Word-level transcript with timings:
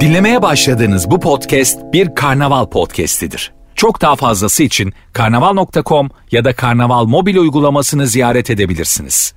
Dinlemeye 0.00 0.42
başladığınız 0.42 1.10
bu 1.10 1.20
podcast 1.20 1.78
bir 1.92 2.14
karnaval 2.14 2.66
podcastidir. 2.66 3.52
Çok 3.74 4.00
daha 4.00 4.16
fazlası 4.16 4.62
için 4.62 4.92
karnaval.com 5.12 6.10
ya 6.30 6.44
da 6.44 6.56
karnaval 6.56 7.04
mobil 7.04 7.36
uygulamasını 7.36 8.06
ziyaret 8.06 8.50
edebilirsiniz. 8.50 9.34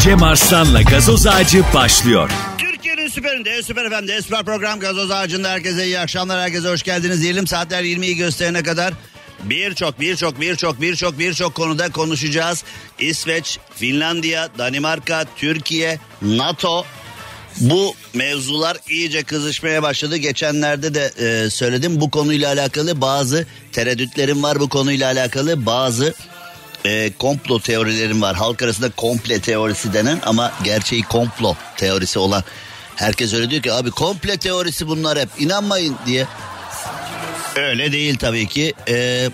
Cem 0.00 0.22
Arslan'la 0.22 0.82
gazoz 0.82 1.26
ağacı 1.26 1.62
başlıyor. 1.74 2.30
Türkiye'nin 2.58 3.08
süperinde, 3.08 3.62
süper 3.62 3.90
FM'de, 3.90 4.22
süper 4.22 4.44
program 4.44 4.80
gazoz 4.80 5.10
ağacında 5.10 5.48
herkese 5.48 5.86
iyi 5.86 5.98
akşamlar, 5.98 6.40
herkese 6.40 6.68
hoş 6.68 6.82
geldiniz 6.82 7.22
diyelim. 7.22 7.46
Saatler 7.46 7.82
20'yi 7.82 8.16
gösterene 8.16 8.62
kadar 8.62 8.94
birçok, 9.42 10.00
birçok, 10.00 10.40
birçok, 10.40 10.80
birçok, 10.80 11.18
birçok 11.18 11.54
konuda 11.54 11.92
konuşacağız. 11.92 12.64
İsveç, 12.98 13.58
Finlandiya, 13.74 14.48
Danimarka, 14.58 15.24
Türkiye, 15.36 15.98
NATO, 16.22 16.84
bu 17.60 17.94
mevzular 18.14 18.76
iyice 18.90 19.22
kızışmaya 19.22 19.82
başladı. 19.82 20.16
Geçenlerde 20.16 20.94
de 20.94 21.12
e, 21.18 21.50
söyledim 21.50 22.00
bu 22.00 22.10
konuyla 22.10 22.52
alakalı 22.52 23.00
bazı 23.00 23.46
tereddütlerim 23.72 24.42
var 24.42 24.60
bu 24.60 24.68
konuyla 24.68 25.12
alakalı 25.12 25.66
bazı 25.66 26.14
e, 26.84 27.12
komplo 27.18 27.60
teorilerim 27.60 28.22
var. 28.22 28.36
Halk 28.36 28.62
arasında 28.62 28.90
komple 28.90 29.40
teorisi 29.40 29.92
denen 29.92 30.20
ama 30.26 30.52
gerçeği 30.64 31.02
komplo 31.02 31.54
teorisi 31.76 32.18
olan 32.18 32.44
herkes 32.96 33.34
öyle 33.34 33.50
diyor 33.50 33.62
ki 33.62 33.72
abi 33.72 33.90
komple 33.90 34.36
teorisi 34.36 34.88
bunlar 34.88 35.18
hep 35.18 35.28
inanmayın 35.38 35.96
diye. 36.06 36.26
Öyle 37.56 37.92
değil 37.92 38.16
tabii 38.16 38.48
ki. 38.48 38.74
Ee, 38.88 39.30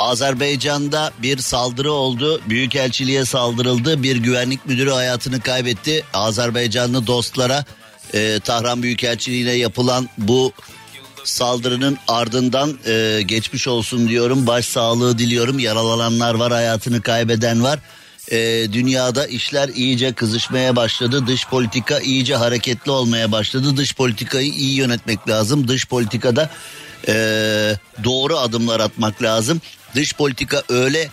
Azerbaycan'da 0.00 1.12
bir 1.22 1.38
saldırı 1.38 1.92
oldu. 1.92 2.40
Büyükelçiliğe 2.48 3.24
saldırıldı. 3.24 4.02
Bir 4.02 4.16
güvenlik 4.16 4.66
müdürü 4.66 4.90
hayatını 4.90 5.40
kaybetti. 5.40 6.04
Azerbaycanlı 6.14 7.06
dostlara 7.06 7.64
e, 8.14 8.40
Tahran 8.44 8.82
Büyükelçiliğine 8.82 9.52
yapılan 9.52 10.08
bu 10.18 10.52
saldırının 11.24 11.98
ardından 12.08 12.78
e, 12.86 13.22
geçmiş 13.26 13.68
olsun 13.68 14.08
diyorum. 14.08 14.46
Baş 14.46 14.64
sağlığı 14.64 15.18
diliyorum. 15.18 15.58
Yaralananlar 15.58 16.34
var, 16.34 16.52
hayatını 16.52 17.02
kaybeden 17.02 17.62
var. 17.62 17.78
E, 18.30 18.38
dünyada 18.72 19.26
işler 19.26 19.68
iyice 19.68 20.12
kızışmaya 20.12 20.76
başladı. 20.76 21.26
Dış 21.26 21.46
politika 21.46 22.00
iyice 22.00 22.36
hareketli 22.36 22.90
olmaya 22.90 23.32
başladı. 23.32 23.76
Dış 23.76 23.94
politikayı 23.94 24.52
iyi 24.52 24.74
yönetmek 24.74 25.28
lazım. 25.28 25.68
Dış 25.68 25.86
politikada 25.86 26.50
e, 27.08 27.14
doğru 28.04 28.38
adımlar 28.38 28.80
atmak 28.80 29.22
lazım. 29.22 29.60
Dış 29.94 30.14
politika 30.14 30.62
öyle 30.68 31.08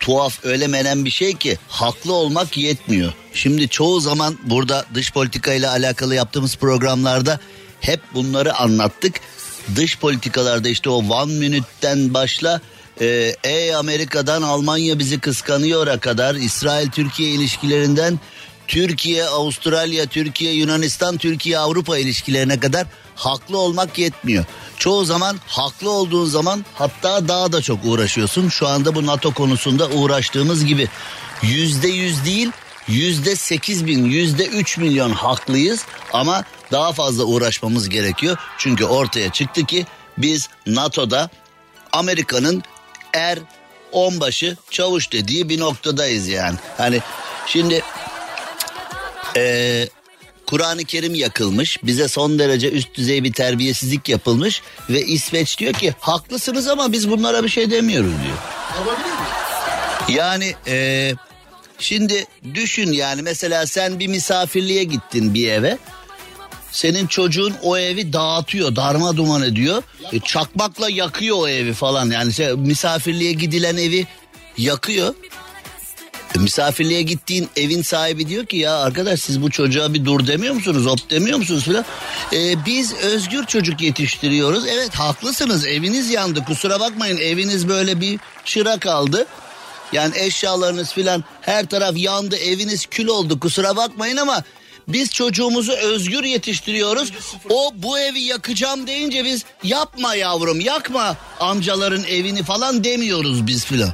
tuhaf 0.00 0.44
öyle 0.44 0.66
menen 0.66 1.04
bir 1.04 1.10
şey 1.10 1.36
ki 1.36 1.58
haklı 1.68 2.12
olmak 2.12 2.56
yetmiyor. 2.56 3.12
Şimdi 3.34 3.68
çoğu 3.68 4.00
zaman 4.00 4.38
burada 4.42 4.84
dış 4.94 5.12
politika 5.12 5.52
ile 5.52 5.68
alakalı 5.68 6.14
yaptığımız 6.14 6.56
programlarda 6.56 7.40
hep 7.80 8.00
bunları 8.14 8.54
anlattık. 8.54 9.20
Dış 9.76 9.98
politikalarda 9.98 10.68
işte 10.68 10.90
o 10.90 10.96
one 10.96 11.32
minute'den 11.32 12.14
başla 12.14 12.60
e, 13.00 13.36
ey 13.44 13.74
Amerika'dan 13.74 14.42
Almanya 14.42 14.98
bizi 14.98 15.20
kıskanıyor'a 15.20 16.00
kadar 16.00 16.34
İsrail 16.34 16.90
Türkiye 16.90 17.30
ilişkilerinden 17.30 18.20
Türkiye 18.70 19.24
Avustralya 19.24 20.06
Türkiye 20.06 20.52
Yunanistan 20.52 21.18
Türkiye 21.18 21.58
Avrupa 21.58 21.98
ilişkilerine 21.98 22.60
kadar 22.60 22.86
haklı 23.14 23.58
olmak 23.58 23.98
yetmiyor. 23.98 24.44
Çoğu 24.78 25.04
zaman 25.04 25.36
haklı 25.46 25.90
olduğun 25.90 26.24
zaman 26.24 26.64
hatta 26.74 27.28
daha 27.28 27.52
da 27.52 27.62
çok 27.62 27.78
uğraşıyorsun. 27.84 28.48
Şu 28.48 28.68
anda 28.68 28.94
bu 28.94 29.06
NATO 29.06 29.34
konusunda 29.34 29.88
uğraştığımız 29.88 30.64
gibi 30.64 30.88
yüzde 31.42 31.88
yüz 31.88 32.24
değil 32.24 32.50
yüzde 32.88 33.36
sekiz 33.36 33.86
bin 33.86 34.04
yüzde 34.04 34.46
üç 34.46 34.78
milyon 34.78 35.10
haklıyız 35.10 35.84
ama 36.12 36.44
daha 36.72 36.92
fazla 36.92 37.24
uğraşmamız 37.24 37.88
gerekiyor. 37.88 38.38
Çünkü 38.58 38.84
ortaya 38.84 39.32
çıktı 39.32 39.64
ki 39.64 39.86
biz 40.18 40.48
NATO'da 40.66 41.30
Amerika'nın 41.92 42.62
er 43.12 43.38
onbaşı 43.92 44.56
çavuş 44.70 45.12
dediği 45.12 45.48
bir 45.48 45.60
noktadayız 45.60 46.28
yani. 46.28 46.56
Hani 46.78 47.00
şimdi 47.46 47.82
ee, 49.36 49.88
Kur'an-ı 50.46 50.84
Kerim 50.84 51.14
yakılmış. 51.14 51.78
Bize 51.82 52.08
son 52.08 52.38
derece 52.38 52.70
üst 52.70 52.94
düzey 52.94 53.24
bir 53.24 53.32
terbiyesizlik 53.32 54.08
yapılmış. 54.08 54.62
Ve 54.90 55.02
İsveç 55.02 55.58
diyor 55.58 55.74
ki 55.74 55.94
haklısınız 56.00 56.68
ama 56.68 56.92
biz 56.92 57.10
bunlara 57.10 57.44
bir 57.44 57.48
şey 57.48 57.70
demiyoruz 57.70 58.12
diyor. 58.24 58.36
Yani 60.08 60.54
e, 60.66 61.12
şimdi 61.78 62.24
düşün 62.54 62.92
yani 62.92 63.22
mesela 63.22 63.66
sen 63.66 63.98
bir 63.98 64.06
misafirliğe 64.06 64.84
gittin 64.84 65.34
bir 65.34 65.48
eve. 65.48 65.78
Senin 66.72 67.06
çocuğun 67.06 67.54
o 67.62 67.78
evi 67.78 68.12
dağıtıyor, 68.12 68.76
darma 68.76 69.16
duman 69.16 69.42
ediyor. 69.42 69.82
E, 70.12 70.20
çakmakla 70.20 70.90
yakıyor 70.90 71.36
o 71.38 71.48
evi 71.48 71.72
falan. 71.72 72.10
Yani 72.10 72.32
şey, 72.32 72.52
misafirliğe 72.52 73.32
gidilen 73.32 73.76
evi 73.76 74.06
yakıyor. 74.56 75.14
E, 76.36 76.38
misafirliğe 76.38 77.02
gittiğin 77.02 77.48
evin 77.56 77.82
sahibi 77.82 78.28
diyor 78.28 78.46
ki 78.46 78.56
ya 78.56 78.78
arkadaş 78.78 79.20
siz 79.20 79.42
bu 79.42 79.50
çocuğa 79.50 79.94
bir 79.94 80.04
dur 80.04 80.26
demiyor 80.26 80.54
musunuz 80.54 80.86
hop 80.86 81.10
demiyor 81.10 81.38
musunuz 81.38 81.64
filan. 81.64 81.84
E, 82.32 82.66
biz 82.66 82.94
özgür 82.94 83.44
çocuk 83.44 83.80
yetiştiriyoruz. 83.80 84.66
Evet 84.66 84.94
haklısınız 84.94 85.66
eviniz 85.66 86.10
yandı 86.10 86.44
kusura 86.44 86.80
bakmayın 86.80 87.18
eviniz 87.18 87.68
böyle 87.68 88.00
bir 88.00 88.18
çıra 88.44 88.78
kaldı. 88.78 89.26
Yani 89.92 90.18
eşyalarınız 90.18 90.92
filan 90.92 91.24
her 91.40 91.66
taraf 91.66 91.96
yandı 91.96 92.36
eviniz 92.36 92.86
kül 92.86 93.06
oldu 93.06 93.40
kusura 93.40 93.76
bakmayın 93.76 94.16
ama 94.16 94.42
biz 94.88 95.10
çocuğumuzu 95.12 95.72
özgür 95.72 96.24
yetiştiriyoruz. 96.24 97.12
O 97.50 97.72
bu 97.74 97.98
evi 97.98 98.20
yakacağım 98.20 98.86
deyince 98.86 99.24
biz 99.24 99.44
yapma 99.62 100.14
yavrum 100.14 100.60
yakma 100.60 101.16
amcaların 101.40 102.04
evini 102.04 102.42
falan 102.42 102.84
demiyoruz 102.84 103.46
biz 103.46 103.64
filan. 103.64 103.92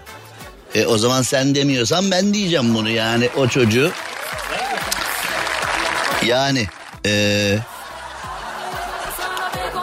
E, 0.74 0.86
o 0.86 0.98
zaman 0.98 1.22
sen 1.22 1.54
demiyorsan 1.54 2.10
ben 2.10 2.34
diyeceğim 2.34 2.74
bunu 2.74 2.90
yani 2.90 3.28
o 3.36 3.48
çocuğu. 3.48 3.92
Yani 6.26 6.66
e, 7.06 7.58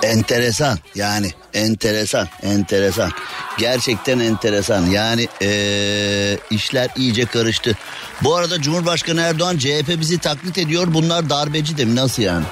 enteresan 0.03 0.79
yani 0.95 1.31
enteresan 1.53 2.27
enteresan 2.43 3.11
gerçekten 3.57 4.19
enteresan 4.19 4.85
yani 4.85 5.27
e, 5.41 6.37
işler 6.49 6.89
iyice 6.95 7.25
karıştı. 7.25 7.77
Bu 8.21 8.35
arada 8.35 8.61
Cumhurbaşkanı 8.61 9.21
Erdoğan 9.21 9.57
CHP 9.57 9.99
bizi 9.99 10.17
taklit 10.17 10.57
ediyor 10.57 10.87
bunlar 10.93 11.29
darbeci 11.29 11.77
de 11.77 11.95
nasıl 11.95 12.23
yani? 12.23 12.45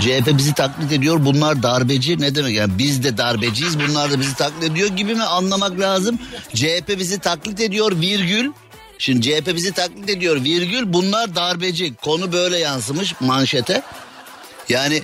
CHP 0.00 0.38
bizi 0.38 0.54
taklit 0.54 0.92
ediyor 0.92 1.24
bunlar 1.24 1.62
darbeci 1.62 2.20
ne 2.20 2.34
demek 2.34 2.54
yani 2.54 2.78
biz 2.78 3.04
de 3.04 3.18
darbeciyiz 3.18 3.80
bunlar 3.80 4.10
da 4.10 4.20
bizi 4.20 4.34
taklit 4.34 4.64
ediyor 4.64 4.88
gibi 4.88 5.14
mi 5.14 5.24
anlamak 5.24 5.80
lazım. 5.80 6.18
CHP 6.54 6.98
bizi 6.98 7.18
taklit 7.18 7.60
ediyor 7.60 7.92
virgül 8.00 8.52
Şimdi 8.98 9.22
CHP 9.22 9.54
bizi 9.54 9.72
taklit 9.72 10.10
ediyor 10.10 10.44
virgül 10.44 10.92
bunlar 10.92 11.34
darbeci 11.34 11.94
konu 11.94 12.32
böyle 12.32 12.58
yansımış 12.58 13.14
manşete. 13.20 13.82
Yani 14.68 15.02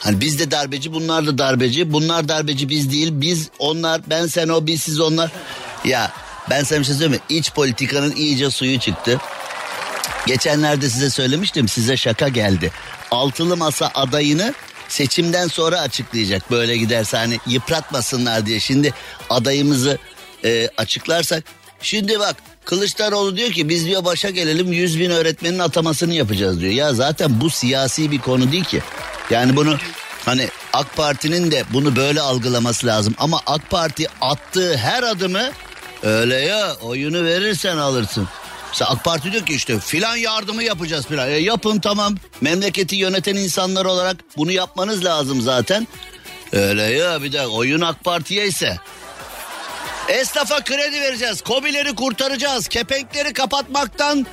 hani 0.00 0.20
biz 0.20 0.38
de 0.38 0.50
darbeci 0.50 0.92
bunlar 0.92 1.26
da 1.26 1.38
darbeci 1.38 1.92
bunlar 1.92 2.28
darbeci 2.28 2.68
biz 2.68 2.90
değil 2.90 3.08
biz 3.12 3.50
onlar 3.58 4.00
ben 4.10 4.26
sen 4.26 4.48
o 4.48 4.66
biz 4.66 4.82
siz 4.82 5.00
onlar. 5.00 5.30
Ya 5.84 6.12
ben 6.50 6.62
sana 6.62 6.78
bir 6.78 6.84
şey 6.84 6.94
söyleyeyim 6.94 7.22
mi 7.28 7.36
iç 7.36 7.52
politikanın 7.52 8.12
iyice 8.12 8.50
suyu 8.50 8.80
çıktı. 8.80 9.20
Geçenlerde 10.26 10.90
size 10.90 11.10
söylemiştim 11.10 11.68
size 11.68 11.96
şaka 11.96 12.28
geldi. 12.28 12.72
Altılı 13.10 13.56
masa 13.56 13.90
adayını 13.94 14.54
seçimden 14.88 15.48
sonra 15.48 15.80
açıklayacak. 15.80 16.50
Böyle 16.50 16.76
giderse 16.76 17.16
hani 17.16 17.40
yıpratmasınlar 17.46 18.46
diye. 18.46 18.60
Şimdi 18.60 18.94
adayımızı 19.30 19.98
e, 20.44 20.68
açıklarsak. 20.76 21.44
Şimdi 21.80 22.20
bak 22.20 22.36
Kılıçdaroğlu 22.64 23.36
diyor 23.36 23.50
ki 23.50 23.68
biz 23.68 23.86
diyor 23.86 24.04
başa 24.04 24.30
gelelim 24.30 24.72
100 24.72 25.00
bin 25.00 25.10
öğretmenin 25.10 25.58
atamasını 25.58 26.14
yapacağız 26.14 26.60
diyor. 26.60 26.72
Ya 26.72 26.94
zaten 26.94 27.40
bu 27.40 27.50
siyasi 27.50 28.10
bir 28.10 28.18
konu 28.18 28.52
değil 28.52 28.64
ki. 28.64 28.82
Yani 29.30 29.56
bunu 29.56 29.76
hani 30.24 30.48
AK 30.72 30.96
Parti'nin 30.96 31.50
de 31.50 31.64
bunu 31.72 31.96
böyle 31.96 32.20
algılaması 32.20 32.86
lazım. 32.86 33.14
Ama 33.18 33.40
AK 33.46 33.70
Parti 33.70 34.06
attığı 34.20 34.76
her 34.76 35.02
adımı 35.02 35.50
öyle 36.02 36.36
ya 36.36 36.74
oyunu 36.74 37.24
verirsen 37.24 37.76
alırsın. 37.76 38.28
Mesela 38.76 38.90
AK 38.90 39.04
Parti 39.04 39.32
diyor 39.32 39.46
ki 39.46 39.54
işte 39.54 39.80
filan 39.80 40.16
yardımı 40.16 40.62
yapacağız 40.62 41.06
filan. 41.06 41.28
E 41.28 41.32
yapın 41.32 41.80
tamam. 41.80 42.14
Memleketi 42.40 42.96
yöneten 42.96 43.36
insanlar 43.36 43.84
olarak 43.84 44.16
bunu 44.36 44.52
yapmanız 44.52 45.04
lazım 45.04 45.40
zaten. 45.40 45.88
Öyle 46.52 46.82
ya 46.82 47.22
bir 47.22 47.32
de 47.32 47.46
oyun 47.46 47.80
AK 47.80 48.04
Parti'ye 48.04 48.46
ise. 48.46 48.76
Esnafa 50.08 50.64
kredi 50.64 51.00
vereceğiz. 51.00 51.40
Kobileri 51.42 51.94
kurtaracağız. 51.94 52.68
Kepenkleri 52.68 53.32
kapatmaktan 53.32 54.26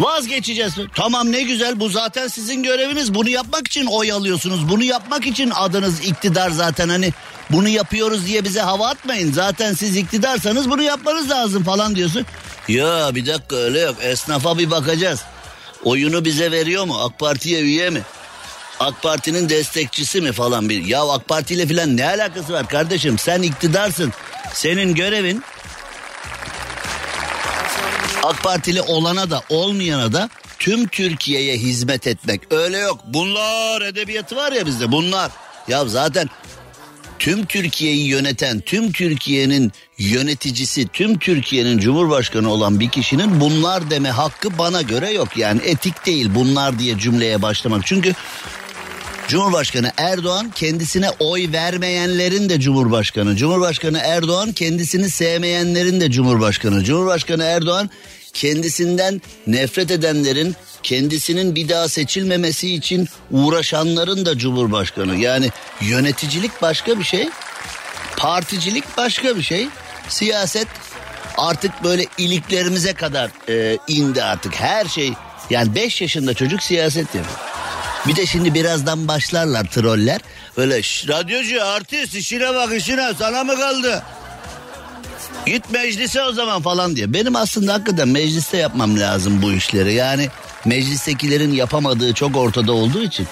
vazgeçeceğiz. 0.00 0.74
Tamam 0.96 1.32
ne 1.32 1.42
güzel 1.42 1.80
bu 1.80 1.88
zaten 1.88 2.28
sizin 2.28 2.62
göreviniz. 2.62 3.14
Bunu 3.14 3.28
yapmak 3.28 3.66
için 3.66 3.86
oy 3.86 4.12
alıyorsunuz. 4.12 4.68
Bunu 4.68 4.84
yapmak 4.84 5.26
için 5.26 5.50
adınız 5.54 6.00
iktidar 6.00 6.50
zaten 6.50 6.88
hani 6.88 7.12
bunu 7.50 7.68
yapıyoruz 7.68 8.26
diye 8.26 8.44
bize 8.44 8.60
hava 8.60 8.88
atmayın. 8.88 9.32
Zaten 9.32 9.74
siz 9.74 9.96
iktidarsanız 9.96 10.70
bunu 10.70 10.82
yapmanız 10.82 11.30
lazım 11.30 11.64
falan 11.64 11.96
diyorsun. 11.96 12.26
Ya 12.68 13.14
bir 13.14 13.26
dakika 13.26 13.56
öyle 13.56 13.80
yok. 13.80 13.96
Esnafa 14.02 14.58
bir 14.58 14.70
bakacağız. 14.70 15.20
oyunu 15.84 16.24
bize 16.24 16.50
veriyor 16.52 16.84
mu? 16.84 17.04
AK 17.04 17.18
Parti'ye 17.18 17.60
üye 17.60 17.90
mi? 17.90 18.02
AK 18.80 19.02
Parti'nin 19.02 19.48
destekçisi 19.48 20.20
mi 20.20 20.32
falan 20.32 20.68
bir. 20.68 20.84
Ya 20.84 21.02
AK 21.02 21.28
Parti 21.28 21.54
ile 21.54 21.66
falan 21.66 21.96
ne 21.96 22.08
alakası 22.08 22.52
var 22.52 22.68
kardeşim? 22.68 23.18
Sen 23.18 23.42
iktidarsın. 23.42 24.12
Senin 24.52 24.94
görevin 24.94 25.42
AK 28.22 28.42
Partili 28.42 28.82
olana 28.82 29.30
da 29.30 29.42
olmayana 29.48 30.12
da 30.12 30.30
tüm 30.58 30.88
Türkiye'ye 30.88 31.56
hizmet 31.56 32.06
etmek. 32.06 32.52
Öyle 32.52 32.78
yok. 32.78 33.00
Bunlar 33.06 33.82
edebiyatı 33.82 34.36
var 34.36 34.52
ya 34.52 34.66
bizde 34.66 34.92
bunlar. 34.92 35.30
Ya 35.68 35.84
zaten 35.84 36.28
tüm 37.18 37.46
Türkiye'yi 37.46 38.06
yöneten, 38.06 38.60
tüm 38.60 38.92
Türkiye'nin 38.92 39.72
yöneticisi, 39.98 40.88
tüm 40.88 41.18
Türkiye'nin 41.18 41.78
cumhurbaşkanı 41.78 42.50
olan 42.50 42.80
bir 42.80 42.88
kişinin 42.88 43.40
bunlar 43.40 43.90
deme 43.90 44.10
hakkı 44.10 44.58
bana 44.58 44.82
göre 44.82 45.10
yok. 45.10 45.36
Yani 45.36 45.60
etik 45.64 46.06
değil 46.06 46.30
bunlar 46.34 46.78
diye 46.78 46.98
cümleye 46.98 47.42
başlamak. 47.42 47.86
Çünkü 47.86 48.14
Cumhurbaşkanı 49.28 49.92
Erdoğan 49.96 50.50
kendisine 50.54 51.10
oy 51.18 51.52
vermeyenlerin 51.52 52.48
de 52.48 52.60
Cumhurbaşkanı. 52.60 53.36
Cumhurbaşkanı 53.36 53.98
Erdoğan 53.98 54.52
kendisini 54.52 55.10
sevmeyenlerin 55.10 56.00
de 56.00 56.10
Cumhurbaşkanı. 56.10 56.84
Cumhurbaşkanı 56.84 57.42
Erdoğan 57.42 57.90
kendisinden 58.36 59.22
nefret 59.46 59.90
edenlerin 59.90 60.56
kendisinin 60.82 61.54
bir 61.54 61.68
daha 61.68 61.88
seçilmemesi 61.88 62.74
için 62.74 63.08
uğraşanların 63.30 64.26
da 64.26 64.38
Cumhurbaşkanı. 64.38 65.16
Yani 65.16 65.50
yöneticilik 65.80 66.62
başka 66.62 66.98
bir 66.98 67.04
şey, 67.04 67.28
particilik 68.16 68.84
başka 68.96 69.36
bir 69.36 69.42
şey, 69.42 69.68
siyaset 70.08 70.68
artık 71.36 71.84
böyle 71.84 72.04
iliklerimize 72.18 72.94
kadar 72.94 73.30
e, 73.48 73.78
indi 73.88 74.22
artık 74.22 74.54
her 74.54 74.84
şey. 74.84 75.12
Yani 75.50 75.74
5 75.74 76.00
yaşında 76.00 76.34
çocuk 76.34 76.62
siyaset 76.62 77.14
yapıyor. 77.14 77.36
Bir 78.06 78.16
de 78.16 78.26
şimdi 78.26 78.54
birazdan 78.54 79.08
başlarlar 79.08 79.64
troller. 79.64 80.20
Böyle 80.56 80.78
radyocu 81.08 81.64
artist 81.64 82.14
işine 82.14 82.54
bak 82.54 82.74
işine 82.76 83.14
sana 83.18 83.44
mı 83.44 83.56
kaldı? 83.56 84.02
Git 85.46 85.70
meclise 85.70 86.22
o 86.22 86.32
zaman 86.32 86.62
falan 86.62 86.96
diye. 86.96 87.12
Benim 87.12 87.36
aslında 87.36 87.74
hakikaten 87.74 88.08
mecliste 88.08 88.56
yapmam 88.56 89.00
lazım 89.00 89.42
bu 89.42 89.52
işleri. 89.52 89.94
Yani 89.94 90.28
meclistekilerin 90.64 91.52
yapamadığı 91.52 92.14
çok 92.14 92.36
ortada 92.36 92.72
olduğu 92.72 93.02
için. 93.02 93.26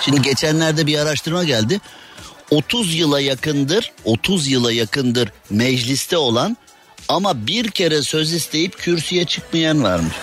Şimdi 0.00 0.22
geçenlerde 0.22 0.86
bir 0.86 0.98
araştırma 0.98 1.44
geldi. 1.44 1.80
30 2.50 2.94
yıla 2.94 3.20
yakındır, 3.20 3.92
30 4.04 4.48
yıla 4.48 4.72
yakındır 4.72 5.32
mecliste 5.50 6.16
olan 6.16 6.56
ama 7.08 7.46
bir 7.46 7.70
kere 7.70 8.02
söz 8.02 8.32
isteyip 8.32 8.78
kürsüye 8.78 9.24
çıkmayan 9.24 9.82
varmış. 9.82 10.14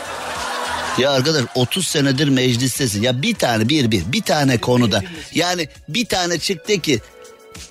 Ya 0.97 1.11
arkadaş 1.11 1.43
30 1.55 1.87
senedir 1.87 2.27
meclistesin. 2.27 3.01
Ya 3.01 3.21
bir 3.21 3.35
tane 3.35 3.69
bir 3.69 3.91
bir 3.91 4.03
bir 4.13 4.21
tane 4.21 4.57
konuda. 4.57 5.03
Yani 5.33 5.67
bir 5.89 6.05
tane 6.05 6.39
çıktı 6.39 6.81
ki 6.81 6.99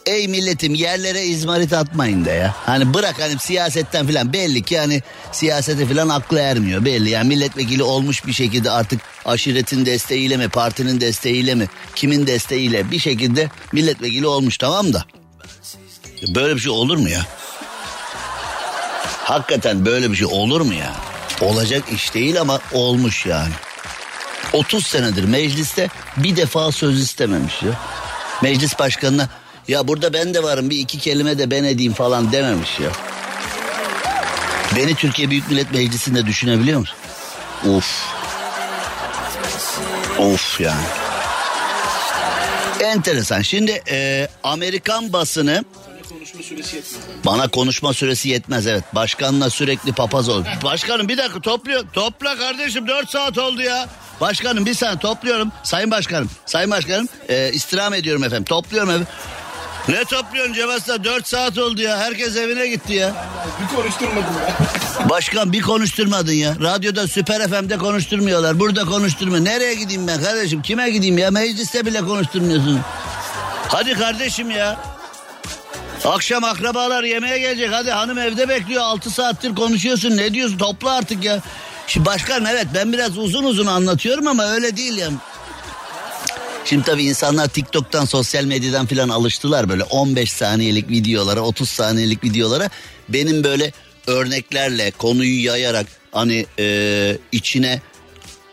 ey 0.06 0.28
milletim 0.28 0.74
yerlere 0.74 1.24
izmarit 1.24 1.72
atmayın 1.72 2.24
da 2.24 2.30
ya. 2.30 2.54
Hani 2.66 2.94
bırak 2.94 3.20
hani 3.20 3.38
siyasetten 3.38 4.06
filan 4.06 4.32
belli 4.32 4.62
ki 4.62 4.78
hani 4.78 5.02
siyasete 5.32 5.86
filan 5.86 6.08
aklı 6.08 6.38
ermiyor 6.38 6.84
belli. 6.84 7.10
Yani 7.10 7.28
milletvekili 7.28 7.82
olmuş 7.82 8.26
bir 8.26 8.32
şekilde 8.32 8.70
artık 8.70 9.00
aşiretin 9.24 9.86
desteğiyle 9.86 10.36
mi 10.36 10.48
partinin 10.48 11.00
desteğiyle 11.00 11.54
mi 11.54 11.68
kimin 11.94 12.26
desteğiyle 12.26 12.90
bir 12.90 12.98
şekilde 12.98 13.50
milletvekili 13.72 14.26
olmuş 14.26 14.58
tamam 14.58 14.92
da. 14.92 15.04
Böyle 16.34 16.54
bir 16.54 16.60
şey 16.60 16.72
olur 16.72 16.96
mu 16.96 17.08
ya? 17.08 17.26
Hakikaten 19.24 19.86
böyle 19.86 20.10
bir 20.10 20.16
şey 20.16 20.26
olur 20.26 20.60
mu 20.60 20.74
ya? 20.74 20.92
Olacak 21.40 21.84
iş 21.92 22.14
değil 22.14 22.40
ama 22.40 22.60
olmuş 22.72 23.26
yani. 23.26 23.52
30 24.52 24.86
senedir 24.86 25.24
mecliste 25.24 25.88
bir 26.16 26.36
defa 26.36 26.72
söz 26.72 27.00
istememiş 27.02 27.62
ya. 27.62 27.70
Meclis 28.42 28.78
başkanına 28.78 29.28
ya 29.68 29.88
burada 29.88 30.12
ben 30.12 30.34
de 30.34 30.42
varım 30.42 30.70
bir 30.70 30.78
iki 30.78 30.98
kelime 30.98 31.38
de 31.38 31.50
ben 31.50 31.64
edeyim 31.64 31.92
falan 31.92 32.32
dememiş 32.32 32.80
ya. 32.80 32.90
Beni 34.76 34.94
Türkiye 34.94 35.30
Büyük 35.30 35.50
Millet 35.50 35.72
Meclisi'nde 35.72 36.26
düşünebiliyor 36.26 36.80
musun? 36.80 36.96
Of. 37.68 38.06
Of 40.18 40.60
yani. 40.60 40.84
Enteresan. 42.80 43.42
Şimdi 43.42 43.82
e, 43.90 44.28
Amerikan 44.44 45.12
basını. 45.12 45.64
Bana 47.26 47.48
konuşma 47.48 47.92
süresi 47.92 48.28
yetmez 48.28 48.66
evet. 48.66 48.84
Başkanla 48.94 49.50
sürekli 49.50 49.92
papaz 49.92 50.28
ol. 50.28 50.44
Başkanım 50.64 51.08
bir 51.08 51.18
dakika 51.18 51.40
topluyor. 51.40 51.84
Topla 51.92 52.36
kardeşim 52.36 52.88
4 52.88 53.10
saat 53.10 53.38
oldu 53.38 53.62
ya. 53.62 53.88
Başkanım 54.20 54.66
bir 54.66 54.74
saniye 54.74 54.98
topluyorum. 54.98 55.52
Sayın 55.62 55.90
başkanım. 55.90 56.30
Sayın 56.46 56.70
başkanım 56.70 57.08
e, 57.28 57.50
istirham 57.52 57.94
ediyorum 57.94 58.24
efendim. 58.24 58.44
Topluyorum 58.44 58.90
efendim. 58.90 59.08
Ne 59.88 60.04
topluyorsun 60.04 60.52
Cevas'ta? 60.52 61.04
Dört 61.04 61.28
saat 61.28 61.58
oldu 61.58 61.80
ya. 61.82 61.98
Herkes 61.98 62.36
evine 62.36 62.66
gitti 62.66 62.92
ya. 62.92 63.12
Bir 63.62 63.76
konuşturmadın 63.76 64.18
ya. 64.20 64.56
Başkan 65.10 65.52
bir 65.52 65.62
konuşturmadın 65.62 66.32
ya. 66.32 66.54
Radyoda 66.60 67.08
Süper 67.08 67.48
FM'de 67.48 67.78
konuşturmuyorlar. 67.78 68.60
Burada 68.60 68.84
konuşturmuyor. 68.84 69.44
Nereye 69.44 69.74
gideyim 69.74 70.06
ben 70.06 70.22
kardeşim? 70.22 70.62
Kime 70.62 70.90
gideyim 70.90 71.18
ya? 71.18 71.30
Mecliste 71.30 71.86
bile 71.86 72.00
konuşturmuyorsun. 72.00 72.80
Hadi 73.68 73.94
kardeşim 73.94 74.50
ya. 74.50 74.76
Akşam 76.04 76.44
akrabalar 76.44 77.02
yemeğe 77.02 77.38
gelecek. 77.38 77.70
Hadi 77.72 77.90
hanım 77.90 78.18
evde 78.18 78.48
bekliyor. 78.48 78.82
Altı 78.82 79.10
saattir 79.10 79.54
konuşuyorsun. 79.54 80.16
Ne 80.16 80.34
diyorsun? 80.34 80.58
Topla 80.58 80.92
artık 80.92 81.24
ya. 81.24 81.40
Şimdi 81.86 82.06
başkan 82.06 82.44
evet 82.44 82.66
ben 82.74 82.92
biraz 82.92 83.18
uzun 83.18 83.44
uzun 83.44 83.66
anlatıyorum 83.66 84.26
ama 84.26 84.44
öyle 84.44 84.76
değil 84.76 84.96
ya. 84.96 85.08
Şimdi 86.66 86.84
tabii 86.84 87.04
insanlar 87.04 87.48
TikTok'tan 87.48 88.04
sosyal 88.04 88.44
medyadan 88.44 88.86
filan 88.86 89.08
alıştılar 89.08 89.68
böyle 89.68 89.84
15 89.84 90.32
saniyelik 90.32 90.90
videolara 90.90 91.40
30 91.40 91.68
saniyelik 91.68 92.24
videolara. 92.24 92.70
Benim 93.08 93.44
böyle 93.44 93.72
örneklerle 94.06 94.90
konuyu 94.90 95.44
yayarak 95.44 95.86
hani 96.12 96.46
e, 96.58 97.18
içine 97.32 97.80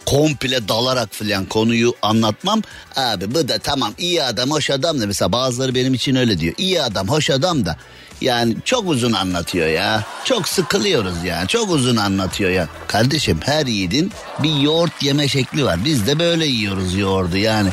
komple 0.05 0.67
dalarak 0.67 1.09
filan 1.15 1.45
konuyu 1.45 1.93
anlatmam. 2.01 2.61
Abi 2.95 3.35
bu 3.35 3.47
da 3.47 3.57
tamam 3.57 3.93
iyi 3.97 4.23
adam 4.23 4.51
hoş 4.51 4.69
adam 4.69 5.01
da 5.01 5.07
mesela 5.07 5.31
bazıları 5.31 5.75
benim 5.75 5.93
için 5.93 6.15
öyle 6.15 6.39
diyor. 6.39 6.53
İyi 6.57 6.81
adam 6.81 7.07
hoş 7.07 7.29
adam 7.29 7.65
da 7.65 7.77
yani 8.21 8.55
çok 8.65 8.89
uzun 8.89 9.13
anlatıyor 9.13 9.67
ya. 9.67 10.03
Çok 10.25 10.47
sıkılıyoruz 10.47 11.23
ya. 11.23 11.45
Çok 11.47 11.69
uzun 11.69 11.95
anlatıyor 11.95 12.49
ya. 12.49 12.67
Kardeşim 12.87 13.39
her 13.43 13.65
yiğidin 13.65 14.11
bir 14.43 14.59
yoğurt 14.59 15.03
yeme 15.03 15.27
şekli 15.27 15.65
var. 15.65 15.85
Biz 15.85 16.07
de 16.07 16.19
böyle 16.19 16.45
yiyoruz 16.45 16.95
yoğurdu 16.95 17.37
yani. 17.37 17.69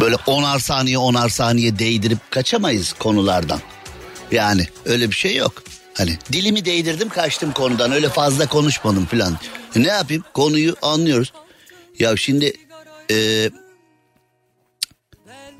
Böyle 0.00 0.16
onar 0.26 0.58
saniye 0.58 0.98
onar 0.98 1.28
saniye 1.28 1.78
değdirip 1.78 2.18
kaçamayız 2.30 2.92
konulardan. 2.92 3.60
Yani 4.32 4.66
öyle 4.84 5.10
bir 5.10 5.16
şey 5.16 5.36
yok. 5.36 5.62
Hani 5.94 6.18
dilimi 6.32 6.64
değdirdim 6.64 7.08
kaçtım 7.08 7.52
konudan 7.52 7.92
öyle 7.92 8.08
fazla 8.08 8.46
konuşmadım 8.46 9.06
falan. 9.06 9.38
E 9.76 9.82
ne 9.82 9.88
yapayım 9.88 10.24
konuyu 10.34 10.76
anlıyoruz. 10.82 11.32
Ya 11.98 12.16
şimdi 12.16 12.52
e, 13.10 13.50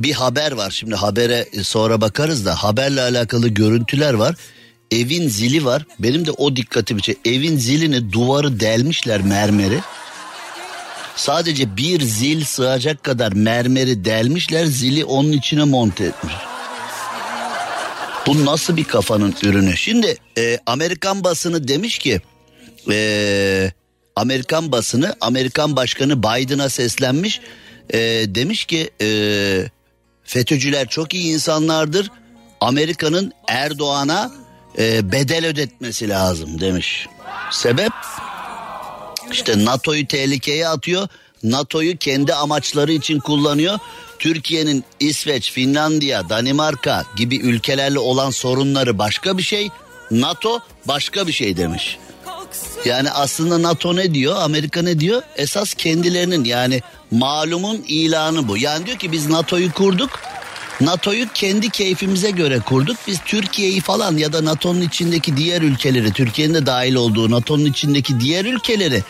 bir 0.01 0.13
haber 0.13 0.53
var 0.53 0.71
şimdi 0.71 0.95
habere 0.95 1.49
sonra 1.63 2.01
bakarız 2.01 2.47
da 2.47 2.63
haberle 2.63 3.01
alakalı 3.03 3.49
görüntüler 3.49 4.15
var. 4.15 4.37
Evin 4.91 5.29
zili 5.29 5.65
var 5.65 5.87
benim 5.99 6.27
de 6.27 6.31
o 6.31 6.57
dikkatimi 6.57 7.03
çek. 7.03 7.19
Evin 7.25 7.57
zilini 7.57 8.13
duvarı 8.13 8.61
delmişler 8.61 9.23
mermeri. 9.23 9.81
Sadece 11.19 11.77
bir 11.77 12.01
zil 12.01 12.45
sığacak 12.45 13.05
kadar 13.05 13.33
mermeri 13.33 14.05
delmişler 14.05 14.65
zili 14.65 15.05
onun 15.05 15.33
içine 15.33 15.65
monte 15.65 16.05
etmiş. 16.05 16.35
Bu 18.27 18.45
nasıl 18.45 18.77
bir 18.77 18.85
kafanın 18.85 19.35
ürünü? 19.43 19.77
Şimdi 19.77 20.17
e, 20.39 20.59
Amerikan 20.67 21.25
basını 21.25 21.69
demiş 21.69 21.99
ki 21.99 22.21
e, 22.91 23.73
Amerikan 24.17 24.73
basını 24.73 25.17
Amerikan 25.21 25.77
Başkanı 25.77 26.23
Biden'a 26.23 26.69
seslenmiş. 26.69 27.41
E, 27.93 27.99
demiş 28.29 28.65
ki 28.65 28.91
e, 29.01 29.09
FETÖ'cüler 30.25 30.89
çok 30.89 31.15
iyi 31.15 31.35
insanlardır. 31.35 32.11
Amerika'nın 32.61 33.33
Erdoğan'a 33.49 34.33
e, 34.79 35.13
bedel 35.13 35.47
ödetmesi 35.47 36.09
lazım 36.09 36.61
demiş. 36.61 37.07
Sebep 37.51 37.93
işte 39.33 39.65
NATO'yu 39.65 40.07
tehlikeye 40.07 40.69
atıyor. 40.69 41.09
NATO'yu 41.43 41.99
kendi 41.99 42.35
amaçları 42.35 42.93
için 42.93 43.21
kullanıyor. 43.21 43.79
Türkiye'nin 44.19 44.85
İsveç, 45.01 45.53
Finlandiya, 45.53 46.29
Danimarka 46.29 47.05
gibi 47.17 47.37
ülkelerle 47.37 47.99
olan 47.99 48.31
sorunları 48.31 48.99
başka 48.99 49.39
bir 49.39 49.43
şey. 49.43 49.69
NATO 50.11 50.61
başka 50.85 51.27
bir 51.27 51.33
şey 51.33 51.57
demiş. 51.57 51.99
Yani 52.85 53.11
aslında 53.11 53.63
NATO 53.63 53.97
ne 53.97 54.15
diyor? 54.15 54.37
Amerika 54.37 54.83
ne 54.83 55.01
diyor? 55.01 55.23
Esas 55.37 55.75
kendilerinin 55.75 56.45
yani 56.45 56.81
malumun 57.11 57.85
ilanı 57.89 58.49
bu. 58.49 58.57
Yani 58.57 58.87
diyor 58.87 58.99
ki 58.99 59.13
biz 59.13 59.29
NATO'yu 59.29 59.73
kurduk. 59.73 60.21
NATO'yu 60.81 61.27
kendi 61.35 61.71
keyfimize 61.71 62.31
göre 62.31 62.59
kurduk. 62.59 62.97
Biz 63.07 63.19
Türkiye'yi 63.27 63.81
falan 63.81 64.17
ya 64.17 64.33
da 64.33 64.45
NATO'nun 64.45 64.81
içindeki 64.81 65.37
diğer 65.37 65.63
ülkeleri, 65.63 66.13
Türkiye'nin 66.13 66.55
de 66.55 66.67
dahil 66.67 66.95
olduğu 66.95 67.31
NATO'nun 67.31 67.65
içindeki 67.65 68.21
diğer 68.21 68.45
ülkeleri 68.45 69.03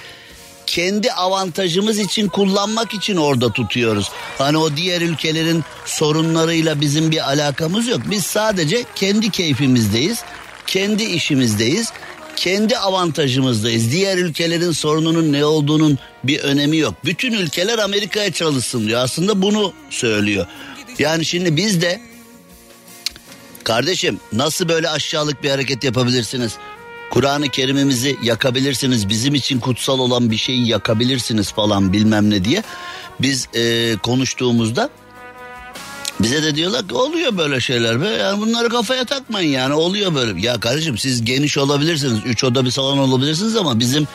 kendi 0.66 1.12
avantajımız 1.12 1.98
için 1.98 2.28
kullanmak 2.28 2.94
için 2.94 3.16
orada 3.16 3.52
tutuyoruz. 3.52 4.10
Hani 4.38 4.56
o 4.56 4.76
diğer 4.76 5.00
ülkelerin 5.00 5.64
sorunlarıyla 5.84 6.80
bizim 6.80 7.10
bir 7.10 7.30
alakamız 7.30 7.88
yok. 7.88 8.00
Biz 8.10 8.24
sadece 8.24 8.84
kendi 8.94 9.30
keyfimizdeyiz. 9.30 10.18
Kendi 10.66 11.02
işimizdeyiz. 11.02 11.92
Kendi 12.36 12.78
avantajımızdayız. 12.78 13.92
Diğer 13.92 14.18
ülkelerin 14.18 14.72
sorununun 14.72 15.32
ne 15.32 15.44
olduğunun 15.44 15.98
bir 16.24 16.38
önemi 16.38 16.76
yok. 16.76 16.94
Bütün 17.04 17.32
ülkeler 17.32 17.78
Amerika'ya 17.78 18.32
çalışsın 18.32 18.86
diyor. 18.86 19.00
Aslında 19.00 19.42
bunu 19.42 19.72
söylüyor. 19.90 20.46
Yani 20.98 21.24
şimdi 21.24 21.56
biz 21.56 21.82
de 21.82 22.00
kardeşim 23.64 24.20
nasıl 24.32 24.68
böyle 24.68 24.90
aşağılık 24.90 25.42
bir 25.42 25.50
hareket 25.50 25.84
yapabilirsiniz? 25.84 26.52
Kur'an-ı 27.10 27.48
Kerim'imizi 27.48 28.16
yakabilirsiniz. 28.22 29.08
Bizim 29.08 29.34
için 29.34 29.60
kutsal 29.60 29.98
olan 29.98 30.30
bir 30.30 30.36
şeyi 30.36 30.68
yakabilirsiniz 30.68 31.52
falan 31.52 31.92
bilmem 31.92 32.30
ne 32.30 32.44
diye. 32.44 32.62
Biz 33.20 33.48
e, 33.54 33.96
konuştuğumuzda 34.02 34.90
bize 36.20 36.42
de 36.42 36.54
diyorlar 36.54 36.88
ki 36.88 36.94
oluyor 36.94 37.38
böyle 37.38 37.60
şeyler 37.60 38.00
be. 38.00 38.08
Yani 38.08 38.40
bunları 38.40 38.68
kafaya 38.68 39.04
takmayın 39.04 39.50
yani 39.50 39.74
oluyor 39.74 40.14
böyle. 40.14 40.40
Ya 40.40 40.60
kardeşim 40.60 40.98
siz 40.98 41.24
geniş 41.24 41.58
olabilirsiniz. 41.58 42.18
Üç 42.26 42.44
oda 42.44 42.64
bir 42.64 42.70
salon 42.70 42.98
olabilirsiniz 42.98 43.56
ama 43.56 43.80
bizim 43.80 44.08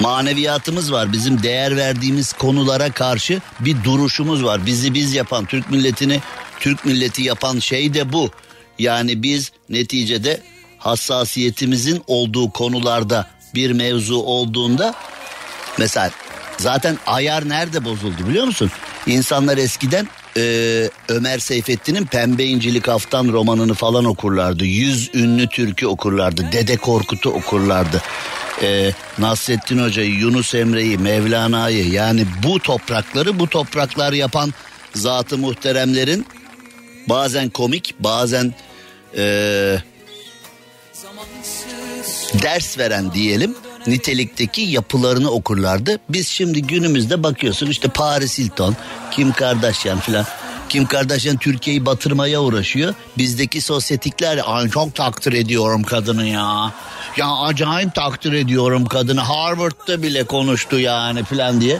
maneviyatımız 0.00 0.92
var. 0.92 1.12
Bizim 1.12 1.42
değer 1.42 1.76
verdiğimiz 1.76 2.32
konulara 2.32 2.92
karşı 2.92 3.40
bir 3.60 3.84
duruşumuz 3.84 4.44
var. 4.44 4.66
Bizi 4.66 4.94
biz 4.94 5.14
yapan 5.14 5.44
Türk 5.44 5.70
milletini 5.70 6.20
Türk 6.60 6.84
milleti 6.84 7.22
yapan 7.22 7.58
şey 7.58 7.94
de 7.94 8.12
bu. 8.12 8.30
Yani 8.78 9.22
biz 9.22 9.52
neticede 9.68 10.40
hassasiyetimizin 10.78 12.02
olduğu 12.06 12.50
konularda 12.50 13.30
bir 13.54 13.70
mevzu 13.70 14.16
olduğunda 14.16 14.94
mesela 15.78 16.10
zaten 16.58 16.98
ayar 17.06 17.48
nerede 17.48 17.84
bozuldu 17.84 18.28
biliyor 18.28 18.44
musun? 18.44 18.70
İnsanlar 19.06 19.58
eskiden 19.58 20.08
e, 20.36 20.42
Ömer 21.08 21.38
Seyfettin'in 21.38 22.06
Pembe 22.06 22.44
İncilik 22.44 22.88
Haftan 22.88 23.28
romanını 23.28 23.74
falan 23.74 24.04
okurlardı. 24.04 24.64
Yüz 24.64 25.10
ünlü 25.14 25.48
türkü 25.48 25.86
okurlardı. 25.86 26.52
Dede 26.52 26.76
Korkut'u 26.76 27.30
okurlardı. 27.30 28.02
E, 28.62 28.92
Nasrettin 29.18 29.82
Hoca'yı, 29.82 30.10
Yunus 30.10 30.54
Emre'yi, 30.54 30.98
Mevlana'yı 30.98 31.88
yani 31.88 32.26
bu 32.42 32.58
toprakları 32.58 33.38
bu 33.38 33.48
topraklar 33.48 34.12
yapan 34.12 34.54
zatı 34.94 35.38
muhteremlerin 35.38 36.26
bazen 37.08 37.48
komik 37.48 37.94
bazen 37.98 38.54
e, 39.16 39.22
ders 42.42 42.78
veren 42.78 43.12
diyelim 43.12 43.54
nitelikteki 43.86 44.60
yapılarını 44.60 45.30
okurlardı. 45.30 46.00
Biz 46.08 46.28
şimdi 46.28 46.62
günümüzde 46.62 47.22
bakıyorsun 47.22 47.66
işte 47.66 47.88
Paris 47.88 48.38
Hilton, 48.38 48.76
Kim 49.10 49.32
Kardashian 49.32 50.00
filan. 50.00 50.26
Kim 50.70 50.86
Kardashian 50.86 51.36
Türkiye'yi 51.36 51.86
batırmaya 51.86 52.40
uğraşıyor. 52.40 52.94
Bizdeki 53.18 53.60
sosyetikler 53.60 54.40
çok 54.72 54.94
takdir 54.94 55.32
ediyorum 55.32 55.82
kadını 55.82 56.26
ya. 56.26 56.72
Ya 57.16 57.26
acayip 57.26 57.94
takdir 57.94 58.32
ediyorum 58.32 58.86
kadını. 58.86 59.20
Harvard'da 59.20 60.02
bile 60.02 60.24
konuştu 60.24 60.78
yani 60.78 61.24
filan 61.24 61.60
diye. 61.60 61.78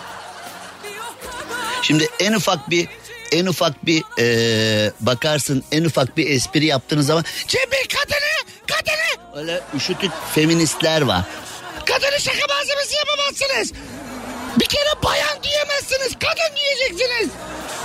Şimdi 1.82 2.08
en 2.20 2.32
ufak 2.32 2.70
bir 2.70 2.88
en 3.32 3.46
ufak 3.46 3.86
bir 3.86 4.02
ee, 4.18 4.92
bakarsın 5.00 5.64
en 5.72 5.84
ufak 5.84 6.16
bir 6.16 6.30
espri 6.30 6.66
yaptığınız 6.66 7.06
zaman 7.06 7.24
Cemil 7.48 7.88
kadını 7.88 8.56
kadını 8.66 9.38
öyle 9.40 9.60
üşütük 9.76 10.10
feministler 10.34 11.02
var. 11.02 11.24
Kadını 11.84 12.20
şaka 12.20 12.54
malzemesi 12.54 12.94
yapamazsınız. 12.96 13.72
Bir 14.58 14.64
kere 14.66 15.02
bayan 15.04 15.42
diyemezsiniz 15.42 16.18
kadın 16.18 16.56
diyeceksiniz. 16.56 17.30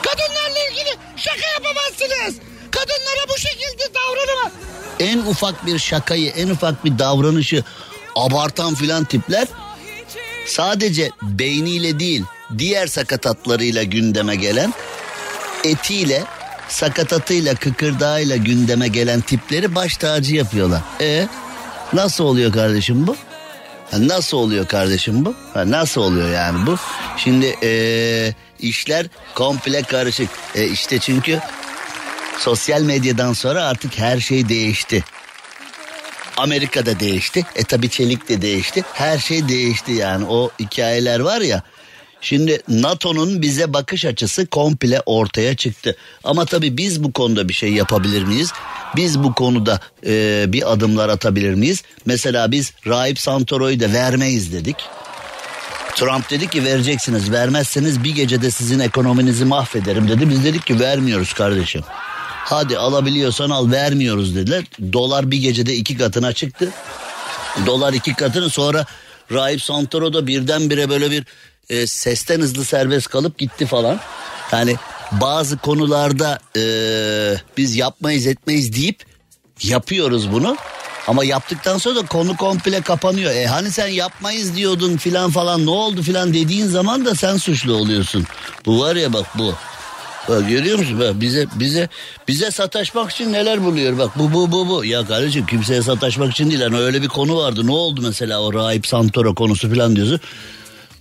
Kadınlarla 0.01 0.59
ilgili 0.71 0.95
şaka 1.15 1.47
yapamazsınız. 1.53 2.35
Kadınlara 2.71 3.29
bu 3.29 3.37
şekilde 3.37 3.83
davranamaz. 3.93 4.51
En 4.99 5.17
ufak 5.17 5.65
bir 5.65 5.79
şakayı 5.79 6.29
en 6.29 6.49
ufak 6.49 6.85
bir 6.85 6.99
davranışı 6.99 7.63
abartan 8.15 8.75
filan 8.75 9.05
tipler 9.05 9.47
sadece 10.47 11.09
beyniyle 11.21 11.99
değil 11.99 12.23
diğer 12.57 12.87
sakatatlarıyla 12.87 13.83
gündeme 13.83 14.35
gelen 14.35 14.73
etiyle 15.63 16.23
sakatatıyla 16.69 17.55
kıkırdağıyla 17.55 18.35
gündeme 18.35 18.87
gelen 18.87 19.21
tipleri 19.21 19.75
baş 19.75 19.97
tacı 19.97 20.35
yapıyorlar. 20.35 20.81
E 21.01 21.27
nasıl 21.93 22.23
oluyor 22.23 22.53
kardeşim 22.53 23.07
bu? 23.07 23.15
Nasıl 23.93 24.37
oluyor 24.37 24.67
kardeşim 24.67 25.25
bu? 25.25 25.35
Nasıl 25.55 26.01
oluyor 26.01 26.29
yani 26.29 26.65
bu? 26.65 26.75
Şimdi 27.17 27.55
ee, 27.63 28.33
işler 28.59 29.05
komple 29.35 29.81
karışık. 29.81 30.29
E, 30.55 30.67
işte 30.67 30.99
çünkü 30.99 31.39
sosyal 32.39 32.81
medyadan 32.81 33.33
sonra 33.33 33.63
artık 33.63 33.97
her 33.97 34.19
şey 34.19 34.49
değişti. 34.49 35.03
Amerika'da 36.37 36.99
değişti. 36.99 37.45
E 37.55 37.63
tabi 37.63 37.89
Çelik 37.89 38.29
de 38.29 38.41
değişti. 38.41 38.83
Her 38.93 39.17
şey 39.17 39.47
değişti 39.49 39.91
yani. 39.91 40.25
O 40.25 40.51
hikayeler 40.59 41.19
var 41.19 41.41
ya. 41.41 41.61
Şimdi 42.25 42.61
NATO'nun 42.67 43.41
bize 43.41 43.73
bakış 43.73 44.05
açısı 44.05 44.45
komple 44.45 45.01
ortaya 45.05 45.55
çıktı. 45.55 45.95
Ama 46.23 46.45
tabii 46.45 46.77
biz 46.77 47.03
bu 47.03 47.11
konuda 47.11 47.49
bir 47.49 47.53
şey 47.53 47.73
yapabilir 47.73 48.23
miyiz? 48.23 48.51
Biz 48.95 49.23
bu 49.23 49.33
konuda 49.33 49.79
e, 50.05 50.45
bir 50.47 50.73
adımlar 50.73 51.09
atabilir 51.09 51.53
miyiz? 51.53 51.83
Mesela 52.05 52.51
biz 52.51 52.73
Rahip 52.87 53.19
Santoro'yu 53.19 53.79
da 53.79 53.93
vermeyiz 53.93 54.53
dedik. 54.53 54.75
Trump 55.95 56.29
dedi 56.29 56.47
ki 56.47 56.65
vereceksiniz 56.65 57.31
vermezseniz 57.31 58.03
bir 58.03 58.15
gecede 58.15 58.51
sizin 58.51 58.79
ekonominizi 58.79 59.45
mahvederim 59.45 60.07
dedi. 60.07 60.29
Biz 60.29 60.43
dedik 60.43 60.65
ki 60.65 60.79
vermiyoruz 60.79 61.33
kardeşim. 61.33 61.81
Hadi 62.45 62.77
alabiliyorsan 62.77 63.49
al 63.49 63.71
vermiyoruz 63.71 64.35
dediler. 64.35 64.63
Dolar 64.93 65.31
bir 65.31 65.37
gecede 65.37 65.75
iki 65.75 65.97
katına 65.97 66.33
çıktı. 66.33 66.69
Dolar 67.65 67.93
iki 67.93 68.13
katını 68.13 68.49
sonra 68.49 68.85
Rahip 69.31 69.61
Santoro 69.61 70.13
da 70.13 70.27
birdenbire 70.27 70.89
böyle 70.89 71.11
bir 71.11 71.23
e, 71.69 71.87
sesten 71.87 72.41
hızlı 72.41 72.65
serbest 72.65 73.07
kalıp 73.07 73.37
gitti 73.37 73.65
falan. 73.65 73.99
Yani 74.51 74.75
bazı 75.11 75.57
konularda 75.57 76.39
e, 76.57 76.63
biz 77.57 77.75
yapmayız 77.75 78.27
etmeyiz 78.27 78.75
deyip 78.75 79.03
yapıyoruz 79.63 80.31
bunu. 80.31 80.57
Ama 81.07 81.25
yaptıktan 81.25 81.77
sonra 81.77 81.95
da 81.95 82.05
konu 82.05 82.37
komple 82.37 82.81
kapanıyor. 82.81 83.31
E 83.31 83.45
hani 83.47 83.71
sen 83.71 83.87
yapmayız 83.87 84.55
diyordun 84.55 84.97
filan 84.97 85.31
falan 85.31 85.65
ne 85.65 85.69
oldu 85.69 86.01
filan 86.01 86.33
dediğin 86.33 86.67
zaman 86.67 87.05
da 87.05 87.15
sen 87.15 87.37
suçlu 87.37 87.73
oluyorsun. 87.73 88.25
Bu 88.65 88.79
var 88.79 88.95
ya 88.95 89.13
bak 89.13 89.25
bu. 89.37 89.53
Bak 90.29 90.49
görüyor 90.49 90.79
musun? 90.79 90.99
Bak 90.99 91.21
bize 91.21 91.47
bize 91.55 91.89
bize 92.27 92.51
sataşmak 92.51 93.11
için 93.11 93.33
neler 93.33 93.63
buluyor 93.63 93.97
bak 93.97 94.19
bu 94.19 94.33
bu 94.33 94.51
bu 94.51 94.67
bu. 94.67 94.85
Ya 94.85 95.05
kardeşim 95.05 95.45
kimseye 95.45 95.81
sataşmak 95.81 96.31
için 96.31 96.49
değil. 96.51 96.61
Hani 96.61 96.77
öyle 96.77 97.01
bir 97.01 97.07
konu 97.07 97.37
vardı. 97.37 97.67
Ne 97.67 97.71
oldu 97.71 98.01
mesela 98.01 98.41
o 98.41 98.53
Rahip 98.53 98.87
Santoro 98.87 99.35
konusu 99.35 99.69
filan 99.69 99.95
diyorsun. 99.95 100.19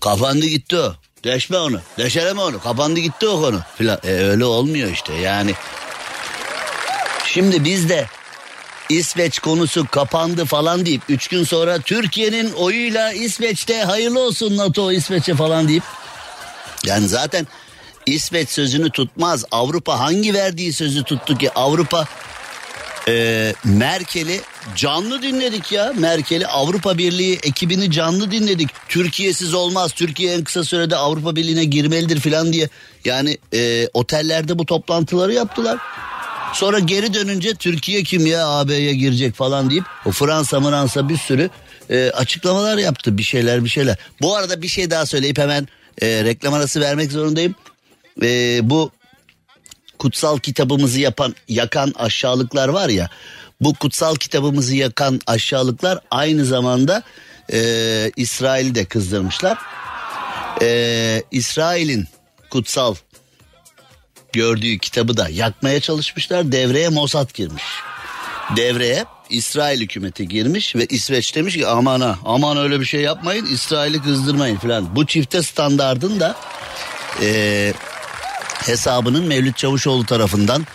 Kapandı 0.05 0.47
gitti 0.47 0.77
o. 0.77 0.95
Deşme 1.25 1.59
onu. 1.59 1.81
Deşeleme 1.99 2.41
onu. 2.41 2.61
Kapandı 2.61 3.01
gitti 3.01 3.29
o 3.29 3.41
konu. 3.41 3.61
Filan. 3.79 3.99
E, 4.05 4.11
öyle 4.11 4.45
olmuyor 4.45 4.91
işte 4.91 5.15
yani. 5.15 5.55
Şimdi 7.27 7.65
biz 7.65 7.89
de 7.89 8.07
İsveç 8.89 9.39
konusu 9.39 9.87
kapandı 9.91 10.45
falan 10.45 10.87
deyip 10.87 11.03
üç 11.09 11.29
gün 11.29 11.45
sonra 11.45 11.79
Türkiye'nin 11.79 12.53
oyuyla 12.53 13.13
İsveç'te 13.13 13.83
hayırlı 13.83 14.21
olsun 14.21 14.57
NATO 14.57 14.93
İsveç'e 14.93 15.35
falan 15.35 15.69
deyip 15.69 15.83
yani 16.85 17.09
zaten 17.09 17.47
İsveç 18.07 18.49
sözünü 18.49 18.91
tutmaz. 18.91 19.45
Avrupa 19.51 20.01
hangi 20.01 20.35
verdiği 20.35 20.73
sözü 20.73 21.05
tuttu 21.05 21.39
ki 21.39 21.55
Avrupa 21.55 22.07
e, 23.09 23.55
Merkel'i 23.65 24.41
canlı 24.77 25.23
dinledik 25.23 25.73
ya. 25.73 25.93
Merkel'i 25.99 26.47
Avrupa 26.47 26.99
Birliği 26.99 27.39
ekibini 27.43 27.91
canlı 27.91 28.31
dinledik. 28.31 28.71
Türkiye'siz 28.89 29.55
olmaz. 29.55 29.93
Türkiye 29.93 30.35
en 30.35 30.45
kısa 30.45 30.65
sürede 30.65 30.97
Avrupa 30.97 31.37
Birliği'ne 31.37 31.65
girmelidir 31.65 32.21
falan 32.21 32.53
diye. 32.53 32.69
Yani 33.05 33.39
e, 33.55 33.89
otellerde 33.95 34.59
bu 34.59 34.67
toplantıları 34.67 35.33
yaptılar. 35.33 35.79
Sonra 36.55 36.79
geri 36.79 37.15
dönünce 37.15 37.55
Türkiye 37.55 38.03
kim 38.03 38.27
ya 38.27 38.49
AB'ye 38.49 38.95
girecek 38.95 39.35
falan 39.35 39.71
deyip 39.71 39.85
o 40.07 40.11
Fransa 40.11 40.61
Fransa 40.61 41.09
bir 41.09 41.17
sürü 41.17 41.51
e, 41.91 42.11
açıklamalar 42.11 42.79
yaptı 42.79 43.19
bir 43.19 43.23
şeyler 43.23 43.65
bir 43.65 43.69
şeyler. 43.69 43.97
Bu 44.21 44.37
arada 44.37 44.63
bir 44.63 44.69
şey 44.69 44.91
daha 44.91 45.07
söyleyip 45.07 45.39
hemen 45.39 45.69
e, 46.03 46.25
reklam 46.25 46.55
arası 46.55 46.81
vermek 46.81 47.13
zorundayım. 47.13 47.55
E, 48.23 48.61
bu 48.63 48.91
kutsal 50.05 50.39
kitabımızı 50.39 51.01
yapan 51.01 51.35
yakan 51.49 51.93
aşağılıklar 51.99 52.69
var 52.69 52.89
ya 52.89 53.09
bu 53.61 53.75
kutsal 53.75 54.15
kitabımızı 54.15 54.77
yakan 54.77 55.21
aşağılıklar 55.27 55.99
aynı 56.11 56.45
zamanda 56.45 57.03
e, 57.53 57.59
İsrail'i 58.17 58.75
de 58.75 58.85
kızdırmışlar. 58.85 59.59
E, 60.63 61.23
İsrail'in 61.31 62.09
kutsal 62.51 62.95
gördüğü 64.33 64.79
kitabı 64.79 65.17
da 65.17 65.29
yakmaya 65.29 65.81
çalışmışlar. 65.81 66.53
Devreye 66.53 66.89
Mossad 66.89 67.35
girmiş. 67.35 67.65
Devreye 68.57 69.05
İsrail 69.31 69.81
hükümeti 69.81 70.29
girmiş 70.29 70.77
ve 70.77 70.87
İsveç 70.87 71.37
demiş 71.37 71.55
ki 71.55 71.67
aman 71.67 72.01
ha 72.01 72.19
aman 72.25 72.57
öyle 72.57 72.81
bir 72.81 72.85
şey 72.85 73.01
yapmayın 73.01 73.47
İsrail'i 73.47 74.03
kızdırmayın 74.03 74.57
falan. 74.57 74.97
Bu 74.97 75.07
çifte 75.07 75.43
standardın 75.43 76.21
da 76.21 76.37
e, 77.23 77.73
hesabının 78.67 79.25
Mevlüt 79.25 79.57
Çavuşoğlu 79.57 80.07
tarafından 80.07 80.67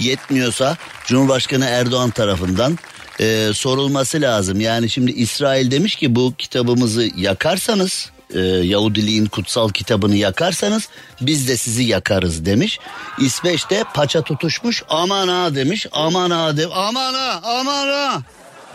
yetmiyorsa 0.00 0.76
Cumhurbaşkanı 1.06 1.64
Erdoğan 1.64 2.10
tarafından 2.10 2.78
e, 3.20 3.50
sorulması 3.54 4.20
lazım. 4.20 4.60
Yani 4.60 4.90
şimdi 4.90 5.10
İsrail 5.10 5.70
demiş 5.70 5.96
ki 5.96 6.14
bu 6.14 6.34
kitabımızı 6.38 7.10
yakarsanız 7.16 8.10
e, 8.34 8.40
Yahudiliğin 8.40 9.26
kutsal 9.26 9.68
kitabını 9.68 10.16
yakarsanız 10.16 10.88
biz 11.20 11.48
de 11.48 11.56
sizi 11.56 11.82
yakarız 11.82 12.46
demiş. 12.46 12.78
İsveç 13.18 13.70
de 13.70 13.84
paça 13.94 14.22
tutuşmuş 14.22 14.82
aman 14.88 15.28
ha 15.28 15.54
demiş 15.54 15.86
aman 15.92 16.30
ha 16.30 16.56
de 16.56 16.66
aman 16.66 17.14
ha 17.14 17.40
aman 17.44 17.88
ha. 17.88 18.22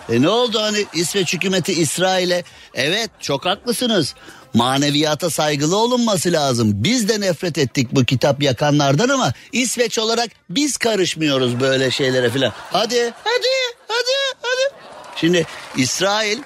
E 0.10 0.22
ne 0.22 0.30
oldu 0.30 0.62
hani 0.62 0.86
İsveç 0.94 1.34
hükümeti 1.34 1.74
İsrail'e 1.74 2.44
evet 2.74 3.10
çok 3.20 3.46
haklısınız 3.46 4.16
maneviyata 4.54 5.30
saygılı 5.30 5.78
olunması 5.78 6.32
lazım. 6.32 6.72
Biz 6.74 7.10
de 7.10 7.22
nefret 7.22 7.58
ettik 7.58 7.88
bu 7.92 8.06
kitap 8.06 8.44
yakanlardan 8.44 9.10
ama 9.10 9.34
İsveç 9.52 10.00
olarak 10.00 10.30
biz 10.50 10.78
karışmıyoruz 10.78 11.60
böyle 11.60 11.92
şeylere 11.92 12.30
filan. 12.30 12.54
Hadi 12.72 13.14
hadi 13.24 13.48
hadi 13.88 14.38
hadi. 14.42 14.76
Şimdi 15.16 15.46
İsrail 15.78 16.40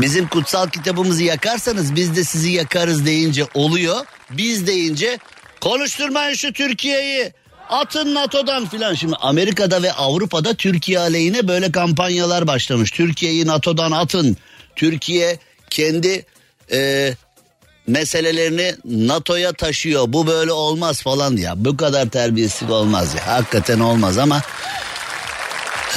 bizim 0.00 0.28
kutsal 0.28 0.68
kitabımızı 0.68 1.22
yakarsanız 1.22 1.94
biz 1.94 2.16
de 2.16 2.24
sizi 2.24 2.50
yakarız 2.50 3.06
deyince 3.06 3.44
oluyor. 3.54 4.06
Biz 4.30 4.66
deyince 4.66 5.18
konuşturmayın 5.60 6.34
şu 6.34 6.52
Türkiye'yi. 6.52 7.32
Atın 7.68 8.14
NATO'dan 8.14 8.68
filan. 8.68 8.94
Şimdi 8.94 9.16
Amerika'da 9.20 9.82
ve 9.82 9.92
Avrupa'da 9.92 10.54
Türkiye 10.54 10.98
aleyhine 10.98 11.48
böyle 11.48 11.72
kampanyalar 11.72 12.46
başlamış. 12.46 12.90
Türkiye'yi 12.90 13.46
NATO'dan 13.46 13.92
atın. 13.92 14.36
Türkiye 14.76 15.38
kendi 15.70 16.26
e, 16.72 17.14
meselelerini 17.86 18.74
NATO'ya 18.84 19.52
taşıyor. 19.52 20.04
Bu 20.08 20.26
böyle 20.26 20.52
olmaz 20.52 21.02
falan 21.02 21.36
ya. 21.36 21.54
Bu 21.56 21.76
kadar 21.76 22.08
terbiyesizlik 22.08 22.70
olmaz 22.70 23.14
ya. 23.14 23.26
Hakikaten 23.26 23.80
olmaz 23.80 24.18
ama 24.18 24.42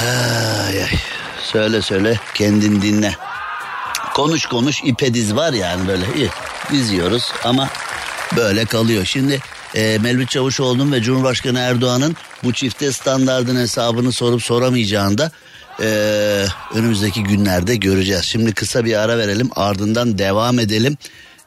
ay, 0.00 0.82
ay. 0.82 0.90
söyle 1.42 1.82
söyle 1.82 2.20
kendin 2.34 2.82
dinle. 2.82 3.14
Konuş 4.14 4.46
konuş 4.46 4.80
ipe 4.84 5.14
diz 5.14 5.36
var 5.36 5.52
yani 5.52 5.88
böyle 5.88 6.04
iyi 6.16 6.30
diziyoruz 6.72 7.32
ama 7.44 7.68
böyle 8.36 8.64
kalıyor. 8.64 9.04
Şimdi 9.04 9.40
e, 9.74 9.98
Melvin 9.98 10.26
Çavuşoğlu'nun 10.26 10.92
ve 10.92 11.02
Cumhurbaşkanı 11.02 11.58
Erdoğan'ın 11.58 12.16
bu 12.44 12.52
çifte 12.52 12.92
standardın 12.92 13.56
hesabını 13.56 14.12
sorup 14.12 14.42
soramayacağını 14.42 15.30
da 15.78 15.84
e, 15.84 16.46
önümüzdeki 16.74 17.22
günlerde 17.22 17.76
göreceğiz. 17.76 18.24
Şimdi 18.24 18.52
kısa 18.52 18.84
bir 18.84 19.00
ara 19.00 19.18
verelim 19.18 19.50
ardından 19.56 20.18
devam 20.18 20.58
edelim. 20.58 20.96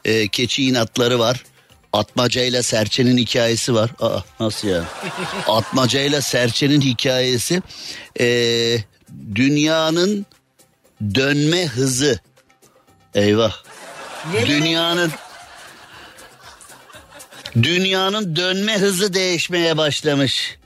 E, 0.04 0.28
keçi 0.28 0.64
inatları 0.64 1.18
var. 1.18 1.44
Atmaca 1.92 2.42
ile 2.42 2.62
Serçe'nin 2.62 3.18
hikayesi 3.18 3.74
var. 3.74 3.90
Aa, 4.00 4.20
nasıl 4.40 4.68
ya? 4.68 4.84
Atmaca 5.48 6.00
ile 6.00 6.20
Serçe'nin 6.20 6.80
hikayesi. 6.80 7.62
E, 8.20 8.26
dünyanın 9.34 10.26
dönme 11.14 11.66
hızı. 11.66 12.20
Eyvah. 13.14 13.52
Dünyanın 14.46 15.12
Dünyanın 17.62 18.36
dönme 18.36 18.78
hızı 18.78 19.14
değişmeye 19.14 19.76
başlamış. 19.76 20.58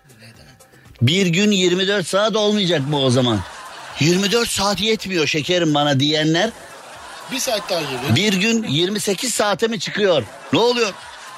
Bir 1.02 1.26
gün 1.26 1.50
24 1.50 2.06
saat 2.06 2.36
olmayacak 2.36 2.88
mı 2.88 3.00
o 3.00 3.10
zaman? 3.10 3.40
24 4.00 4.48
saat 4.50 4.80
yetmiyor 4.80 5.26
şekerim 5.26 5.74
bana 5.74 6.00
diyenler. 6.00 6.50
Bir 7.32 7.38
saat 7.38 7.70
daha 7.70 7.80
geliyor. 7.80 8.16
Bir 8.16 8.32
gün 8.32 8.62
28 8.62 9.34
saate 9.34 9.68
mi 9.68 9.80
çıkıyor? 9.80 10.22
Ne 10.52 10.58
oluyor? 10.58 10.92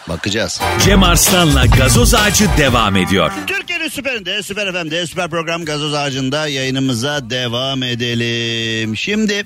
Bakacağız. 0.09 0.61
Cem 0.85 1.03
Arslan'la 1.03 1.67
gazoz 1.67 2.15
ağacı 2.15 2.49
devam 2.59 2.97
ediyor. 2.97 3.33
Türkiye'nin 3.47 3.89
süperinde, 3.89 4.43
süper 4.43 4.73
FM'de, 4.73 5.07
süper 5.07 5.31
program 5.31 5.65
gazoz 5.65 5.95
ağacında 5.95 6.49
yayınımıza 6.49 7.31
devam 7.31 7.83
edelim. 7.83 8.97
Şimdi 8.97 9.45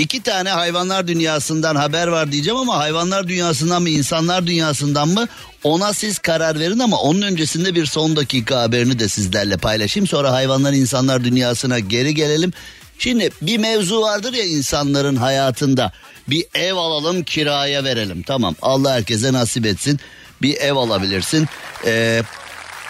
iki 0.00 0.22
tane 0.22 0.50
hayvanlar 0.50 1.08
dünyasından 1.08 1.76
haber 1.76 2.06
var 2.06 2.32
diyeceğim 2.32 2.58
ama 2.58 2.78
hayvanlar 2.78 3.28
dünyasından 3.28 3.82
mı 3.82 3.88
insanlar 3.88 4.46
dünyasından 4.46 5.08
mı 5.08 5.28
ona 5.64 5.92
siz 5.92 6.18
karar 6.18 6.60
verin 6.60 6.78
ama 6.78 7.00
onun 7.00 7.22
öncesinde 7.22 7.74
bir 7.74 7.86
son 7.86 8.16
dakika 8.16 8.60
haberini 8.60 8.98
de 8.98 9.08
sizlerle 9.08 9.56
paylaşayım. 9.56 10.06
Sonra 10.06 10.32
hayvanlar 10.32 10.72
insanlar 10.72 11.24
dünyasına 11.24 11.78
geri 11.78 12.14
gelelim. 12.14 12.52
Şimdi 12.98 13.30
bir 13.42 13.58
mevzu 13.58 14.00
vardır 14.00 14.32
ya 14.32 14.44
insanların 14.44 15.16
hayatında 15.16 15.92
bir 16.28 16.44
ev 16.54 16.74
alalım 16.74 17.22
kiraya 17.22 17.84
verelim 17.84 18.22
tamam 18.22 18.54
Allah 18.62 18.92
herkese 18.92 19.32
nasip 19.32 19.66
etsin 19.66 20.00
bir 20.42 20.56
ev 20.56 20.76
alabilirsin. 20.76 21.48
Ee, 21.86 22.22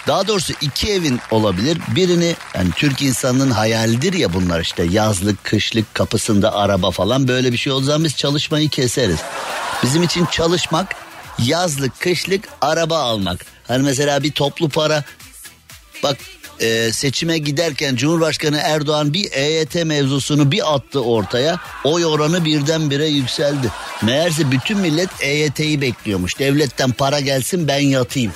daha 0.07 0.29
doğrusu 0.29 0.53
iki 0.61 0.93
evin 0.93 1.21
olabilir. 1.31 1.79
Birini 1.97 2.37
yani 2.55 2.71
Türk 2.77 3.03
insanının 3.03 3.51
hayalidir 3.51 4.13
ya 4.13 4.33
bunlar 4.33 4.61
işte 4.61 4.83
yazlık, 4.83 5.45
kışlık, 5.45 5.95
kapısında 5.95 6.55
araba 6.55 6.91
falan 6.91 7.29
böyle 7.29 7.53
bir 7.53 7.57
şey 7.57 7.73
zaman 7.73 8.05
biz 8.05 8.17
çalışmayı 8.17 8.69
keseriz. 8.69 9.19
Bizim 9.83 10.03
için 10.03 10.27
çalışmak 10.27 10.95
yazlık, 11.39 12.01
kışlık 12.01 12.49
araba 12.61 12.99
almak. 12.99 13.47
Hani 13.69 13.83
mesela 13.83 14.23
bir 14.23 14.33
toplu 14.33 14.69
para 14.69 15.05
bak 16.03 16.17
e, 16.61 16.93
seçime 16.93 17.39
giderken 17.39 17.97
Cumhurbaşkanı 17.97 18.59
Erdoğan 18.59 19.13
bir 19.13 19.33
EYT 19.33 19.75
mevzusunu 19.75 20.53
bir 20.53 20.75
attı 20.75 21.03
ortaya. 21.03 21.61
Oy 21.85 22.07
oranı 22.07 22.45
birdenbire 22.45 23.07
yükseldi. 23.07 23.71
Meğerse 24.03 24.51
bütün 24.51 24.79
millet 24.79 25.11
EYT'yi 25.21 25.81
bekliyormuş. 25.81 26.39
Devletten 26.39 26.93
para 26.93 27.21
gelsin 27.21 27.69
ben 27.69 27.81
yatayım. 27.81 28.33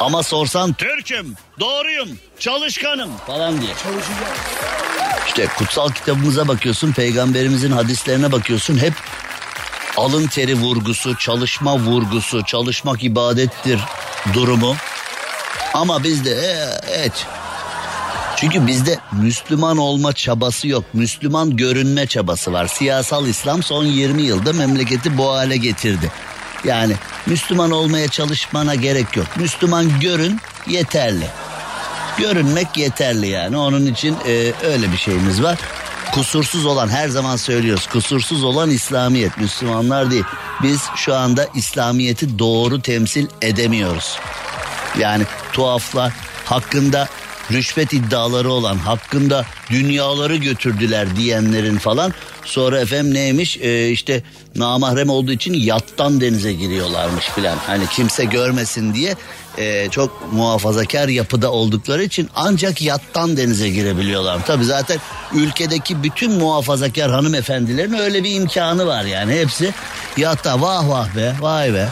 Ama 0.00 0.22
sorsan 0.22 0.72
Türk'üm, 0.72 1.34
doğruyum, 1.60 2.08
çalışkanım 2.38 3.10
falan 3.26 3.60
diye. 3.60 3.70
İşte 5.26 5.46
kutsal 5.58 5.90
kitabımıza 5.90 6.48
bakıyorsun, 6.48 6.92
peygamberimizin 6.92 7.70
hadislerine 7.70 8.32
bakıyorsun 8.32 8.78
hep 8.78 8.92
alın 9.96 10.26
teri 10.26 10.54
vurgusu, 10.54 11.16
çalışma 11.18 11.78
vurgusu, 11.78 12.44
çalışmak 12.44 13.04
ibadettir 13.04 13.80
durumu. 14.34 14.76
Ama 15.74 16.04
bizde 16.04 16.30
e, 16.30 16.56
evet. 16.92 17.26
Çünkü 18.36 18.66
bizde 18.66 18.98
Müslüman 19.12 19.76
olma 19.76 20.12
çabası 20.12 20.68
yok. 20.68 20.84
Müslüman 20.92 21.56
görünme 21.56 22.06
çabası 22.06 22.52
var. 22.52 22.66
Siyasal 22.66 23.26
İslam 23.26 23.62
son 23.62 23.84
20 23.84 24.22
yılda 24.22 24.52
memleketi 24.52 25.18
bu 25.18 25.28
hale 25.28 25.56
getirdi. 25.56 26.12
Yani 26.66 26.94
Müslüman 27.26 27.70
olmaya 27.70 28.08
çalışmana 28.08 28.74
gerek 28.74 29.16
yok. 29.16 29.26
Müslüman 29.36 30.00
görün 30.00 30.40
yeterli. 30.66 31.26
Görünmek 32.18 32.76
yeterli 32.76 33.26
yani. 33.28 33.56
Onun 33.56 33.86
için 33.86 34.16
e, 34.26 34.52
öyle 34.64 34.92
bir 34.92 34.96
şeyimiz 34.96 35.42
var. 35.42 35.58
Kusursuz 36.12 36.66
olan 36.66 36.88
her 36.88 37.08
zaman 37.08 37.36
söylüyoruz. 37.36 37.86
Kusursuz 37.86 38.44
olan 38.44 38.70
İslamiyet. 38.70 39.38
Müslümanlar 39.38 40.10
değil. 40.10 40.24
Biz 40.62 40.82
şu 40.96 41.14
anda 41.14 41.48
İslamiyet'i 41.54 42.38
doğru 42.38 42.82
temsil 42.82 43.26
edemiyoruz. 43.42 44.18
Yani 44.98 45.24
tuhaflar 45.52 46.12
hakkında 46.44 47.08
rüşvet 47.52 47.92
iddiaları 47.92 48.50
olan 48.50 48.76
hakkında 48.76 49.44
dünyaları 49.70 50.36
götürdüler 50.36 51.16
diyenlerin 51.16 51.78
falan. 51.78 52.12
Sonra 52.44 52.80
efendim 52.80 53.14
neymiş? 53.14 53.56
Ee, 53.56 53.88
işte 53.88 54.22
namahrem 54.54 55.10
olduğu 55.10 55.32
için 55.32 55.54
yattan 55.54 56.20
denize 56.20 56.52
giriyorlarmış 56.52 57.24
filan. 57.24 57.58
Hani 57.66 57.86
kimse 57.86 58.24
görmesin 58.24 58.94
diye 58.94 59.14
ee, 59.58 59.88
çok 59.90 60.32
muhafazakar 60.32 61.08
yapıda 61.08 61.52
oldukları 61.52 62.04
için 62.04 62.30
ancak 62.34 62.82
yattan 62.82 63.36
denize 63.36 63.68
girebiliyorlar. 63.68 64.46
Tabi 64.46 64.64
zaten 64.64 64.98
ülkedeki 65.34 66.02
bütün 66.02 66.32
muhafazakar 66.32 67.10
hanımefendilerin 67.10 67.92
öyle 67.92 68.24
bir 68.24 68.34
imkanı 68.34 68.86
var 68.86 69.04
yani. 69.04 69.34
Hepsi 69.34 69.74
yatta 70.16 70.60
vah 70.60 70.88
vah 70.88 71.16
be 71.16 71.34
vay 71.40 71.74
be 71.74 71.88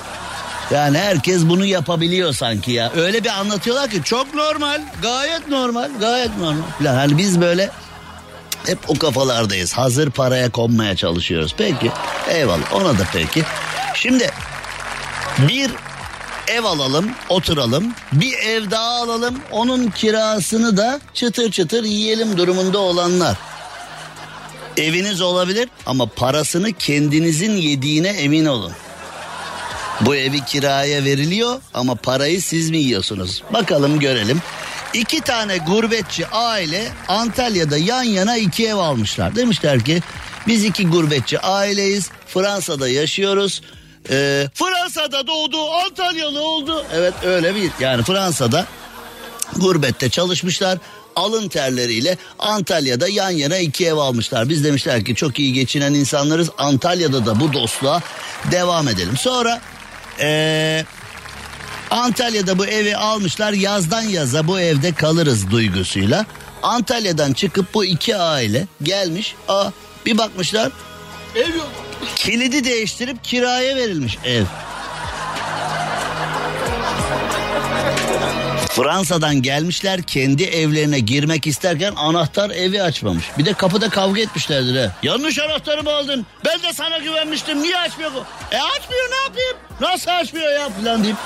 yani 0.71 0.99
herkes 0.99 1.43
bunu 1.43 1.65
yapabiliyor 1.65 2.33
sanki 2.33 2.73
ya. 2.73 2.93
Öyle 2.97 3.25
bir 3.25 3.29
anlatıyorlar 3.29 3.91
ki 3.91 4.03
çok 4.05 4.35
normal, 4.35 4.83
gayet 5.03 5.49
normal, 5.49 5.91
gayet 6.01 6.39
normal. 6.39 6.63
Yani 6.85 7.19
biz 7.19 7.41
böyle 7.41 7.71
hep 8.67 8.79
o 8.89 8.95
kafalardayız. 8.95 9.73
Hazır 9.73 10.11
paraya 10.11 10.51
konmaya 10.51 10.97
çalışıyoruz. 10.97 11.55
Peki 11.59 11.93
eyvallah 12.29 12.75
ona 12.75 12.99
da 12.99 13.03
peki. 13.13 13.45
Şimdi 13.95 14.31
bir 15.39 15.71
ev 16.49 16.65
alalım, 16.65 17.11
oturalım. 17.29 17.93
Bir 18.13 18.33
ev 18.33 18.71
daha 18.71 19.03
alalım. 19.03 19.41
Onun 19.51 19.91
kirasını 19.91 20.77
da 20.77 21.01
çıtır 21.15 21.51
çıtır 21.51 21.85
yiyelim 21.85 22.37
durumunda 22.37 22.79
olanlar. 22.79 23.37
Eviniz 24.77 25.21
olabilir 25.21 25.69
ama 25.87 26.07
parasını 26.07 26.73
kendinizin 26.73 27.53
yediğine 27.53 28.09
emin 28.09 28.45
olun. 28.47 28.73
Bu 30.01 30.17
evi 30.17 30.45
kiraya 30.45 31.05
veriliyor 31.05 31.61
ama 31.75 31.95
parayı 31.95 32.43
siz 32.43 32.71
mi 32.71 32.79
yiyorsunuz? 32.79 33.43
Bakalım 33.53 34.01
görelim. 34.01 34.43
İki 34.95 35.21
tane 35.21 35.57
gurbetçi 35.57 36.27
aile 36.27 36.93
Antalya'da 37.09 37.79
yan 37.79 38.03
yana 38.03 38.37
iki 38.37 38.69
ev 38.69 38.77
almışlar. 38.77 39.37
Demişler 39.37 39.85
ki 39.85 40.03
biz 40.47 40.65
iki 40.65 40.89
gurbetçi 40.89 41.41
aileyiz. 41.41 42.11
Fransa'da 42.27 42.89
yaşıyoruz. 42.89 43.63
Ee, 44.11 44.49
Fransa'da 44.55 45.27
doğdu, 45.27 45.71
Antalyalı 45.71 46.41
oldu. 46.43 46.85
Evet 46.95 47.15
öyle 47.25 47.55
bir 47.55 47.71
yani 47.81 48.03
Fransa'da 48.03 48.67
gurbette 49.57 50.11
çalışmışlar. 50.11 50.79
Alın 51.17 51.49
terleriyle 51.49 52.19
Antalya'da 52.39 53.09
yan 53.09 53.31
yana 53.31 53.59
iki 53.59 53.87
ev 53.87 53.97
almışlar. 53.97 54.49
Biz 54.49 54.65
demişler 54.65 55.05
ki 55.05 55.15
çok 55.15 55.39
iyi 55.39 55.53
geçinen 55.53 55.95
insanlarız. 55.95 56.51
Antalya'da 56.59 57.27
da 57.27 57.41
bu 57.41 57.53
dostluğa 57.53 58.01
devam 58.51 58.89
edelim. 58.89 59.17
Sonra 59.17 59.61
ee, 60.21 60.85
Antalya'da 61.91 62.59
bu 62.59 62.67
evi 62.67 62.97
almışlar. 62.97 63.53
Yazdan 63.53 64.03
yaza 64.03 64.47
bu 64.47 64.61
evde 64.61 64.93
kalırız 64.93 65.51
duygusuyla. 65.51 66.27
Antalya'dan 66.63 67.33
çıkıp 67.33 67.75
bu 67.75 67.85
iki 67.85 68.17
aile 68.17 68.67
gelmiş. 68.83 69.35
Aa, 69.49 69.71
bir 70.07 70.19
bakmışlar 70.19 70.73
Ev 71.35 71.57
yok. 71.57 71.69
kilidi 72.17 72.65
değiştirip 72.65 73.25
kiraya 73.25 73.77
verilmiş 73.77 74.19
ev. 74.25 74.45
Fransa'dan 78.75 79.43
gelmişler 79.43 80.03
kendi 80.03 80.43
evlerine 80.45 80.99
girmek 80.99 81.47
isterken 81.47 81.93
anahtar 81.97 82.51
evi 82.51 82.83
açmamış. 82.83 83.25
Bir 83.39 83.45
de 83.45 83.53
kapıda 83.53 83.89
kavga 83.89 84.21
etmişlerdir 84.21 84.75
he. 84.75 84.91
Yanlış 85.03 85.39
anahtarı 85.39 85.83
mı 85.83 85.93
aldın? 85.93 86.27
Ben 86.45 86.63
de 86.63 86.73
sana 86.73 86.99
güvenmiştim 86.99 87.63
niye 87.63 87.79
açmıyor 87.79 88.11
bu? 88.15 88.25
E 88.53 88.59
açmıyor 88.59 89.11
ne 89.11 89.17
yapayım? 89.25 89.57
Nasıl 89.81 90.11
açmıyor 90.11 90.53
ya 90.53 90.69
falan 90.71 91.05
deyip. 91.05 91.17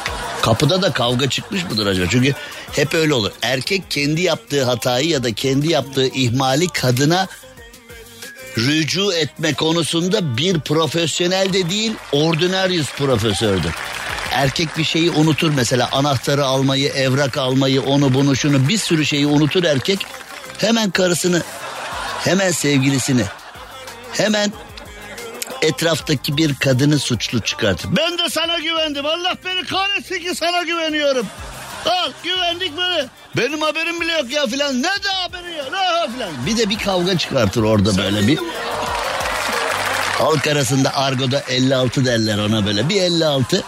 Kapıda 0.42 0.82
da 0.82 0.92
kavga 0.92 1.30
çıkmış 1.30 1.64
mıdır 1.64 1.86
acaba? 1.86 2.06
Çünkü 2.10 2.34
hep 2.72 2.94
öyle 2.94 3.14
olur. 3.14 3.32
Erkek 3.42 3.90
kendi 3.90 4.20
yaptığı 4.20 4.64
hatayı 4.64 5.08
ya 5.08 5.24
da 5.24 5.32
kendi 5.32 5.72
yaptığı 5.72 6.06
ihmali 6.06 6.68
kadına 6.68 7.26
rücu 8.58 9.12
etme 9.12 9.54
konusunda 9.54 10.36
bir 10.36 10.60
profesyonel 10.60 11.52
de 11.52 11.70
değil 11.70 11.92
ordinaryus 12.12 12.92
profesördür. 12.92 13.72
Erkek 14.32 14.78
bir 14.78 14.84
şeyi 14.84 15.10
unutur 15.10 15.50
mesela 15.50 15.88
anahtarı 15.92 16.44
almayı, 16.44 16.88
evrak 16.88 17.36
almayı, 17.36 17.82
onu 17.82 18.14
bunu 18.14 18.36
şunu 18.36 18.68
bir 18.68 18.78
sürü 18.78 19.06
şeyi 19.06 19.26
unutur 19.26 19.64
erkek. 19.64 20.06
Hemen 20.58 20.90
karısını, 20.90 21.42
hemen 22.24 22.50
sevgilisini, 22.50 23.22
hemen 24.12 24.52
etraftaki 25.62 26.36
bir 26.36 26.54
kadını 26.54 26.98
suçlu 26.98 27.40
çıkartır. 27.40 27.96
Ben 27.96 28.18
de 28.18 28.30
sana 28.30 28.58
güvendim. 28.58 29.06
Allah 29.06 29.36
beni 29.44 29.64
kahretsin 29.64 30.18
ki 30.18 30.34
sana 30.34 30.62
güveniyorum. 30.62 31.26
Al 31.86 32.10
güvendik 32.24 32.76
böyle. 32.76 33.06
Benim 33.36 33.62
haberim 33.62 34.00
bile 34.00 34.12
yok 34.12 34.30
ya 34.30 34.46
filan. 34.46 34.78
Ne 34.78 34.82
de 34.82 35.08
haberi 35.08 35.52
ya 35.52 35.64
ne 35.64 36.12
filan. 36.12 36.30
Bir 36.46 36.56
de 36.56 36.70
bir 36.70 36.78
kavga 36.78 37.18
çıkartır 37.18 37.62
orada 37.62 37.96
böyle 37.96 38.26
bir. 38.26 38.38
Halk 40.18 40.46
arasında 40.46 40.96
argoda 40.96 41.42
56 41.48 42.04
derler 42.04 42.38
ona 42.38 42.66
böyle. 42.66 42.88
Bir 42.88 43.02
56. 43.02 43.62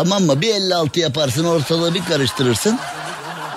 Tamam 0.00 0.22
mı? 0.22 0.40
Bir 0.40 0.54
56 0.54 1.00
yaparsın 1.00 1.44
ortalığı 1.44 1.94
bir 1.94 2.04
karıştırırsın. 2.04 2.78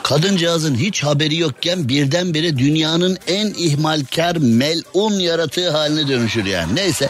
Kadıncağızın 0.04 0.76
hiç 0.76 1.04
haberi 1.04 1.38
yokken 1.38 1.90
birdenbire 1.90 2.58
dünyanın 2.58 3.18
en 3.28 3.48
ihmalkar 3.48 4.36
melun 4.36 5.20
yaratığı 5.20 5.72
haline 5.72 6.08
dönüşür 6.08 6.46
yani. 6.46 6.76
Neyse. 6.76 7.10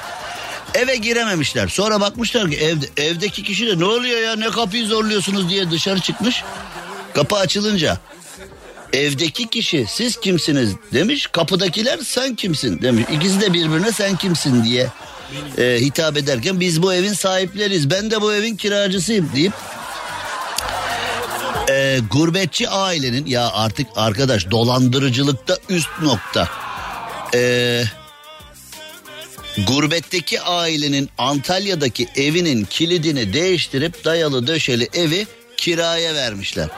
Eve 0.74 0.96
girememişler. 0.96 1.68
Sonra 1.68 2.02
bakmışlar 2.02 2.52
ki 2.52 2.58
evde, 2.58 2.86
evdeki 2.98 3.44
kişi 3.44 3.68
de 3.68 3.80
ne 3.80 3.86
oluyor 3.86 4.22
ya 4.22 4.36
ne 4.36 4.50
kapıyı 4.50 4.86
zorluyorsunuz 4.86 5.50
diye 5.50 5.72
dışarı 5.72 6.00
çıkmış. 6.00 6.44
Kapı 7.14 7.36
açılınca 7.36 7.98
evdeki 8.94 9.50
kişi 9.50 9.86
siz 9.90 10.20
kimsiniz 10.20 10.74
demiş. 10.94 11.28
Kapıdakiler 11.28 12.00
sen 12.00 12.36
kimsin 12.36 12.82
demiş. 12.82 13.06
İkisi 13.12 13.42
de 13.42 13.54
birbirine 13.54 13.92
sen 13.92 14.16
kimsin 14.16 14.64
diye 14.64 14.88
e, 15.58 15.78
hitap 15.80 16.18
ederken 16.18 16.60
biz 16.60 16.82
bu 16.82 16.94
evin 16.94 17.14
sahipleriyiz. 17.14 17.90
Ben 17.90 18.12
de 18.12 18.22
bu 18.22 18.34
evin 18.34 18.56
kiracısıyım 18.56 19.30
deyip 19.36 19.54
e, 21.70 22.00
gurbetçi 22.12 22.70
ailenin 22.70 23.26
ya 23.26 23.52
artık 23.52 23.88
arkadaş 23.96 24.52
dolandırıcılıkta 24.52 25.58
üst 25.70 26.02
nokta. 26.02 26.50
Eee 27.34 27.92
Gurbetteki 29.68 30.42
ailenin 30.42 31.10
Antalya'daki 31.18 32.08
evinin 32.16 32.66
kilidini 32.66 33.34
değiştirip 33.34 34.06
dayalı 34.06 34.48
döşeli 34.48 34.90
evi 34.94 35.28
kiraya 35.58 36.16
vermişler. 36.16 36.70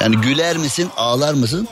Yani 0.00 0.16
güler 0.16 0.56
misin 0.56 0.90
ağlar 0.96 1.34
mısın? 1.34 1.68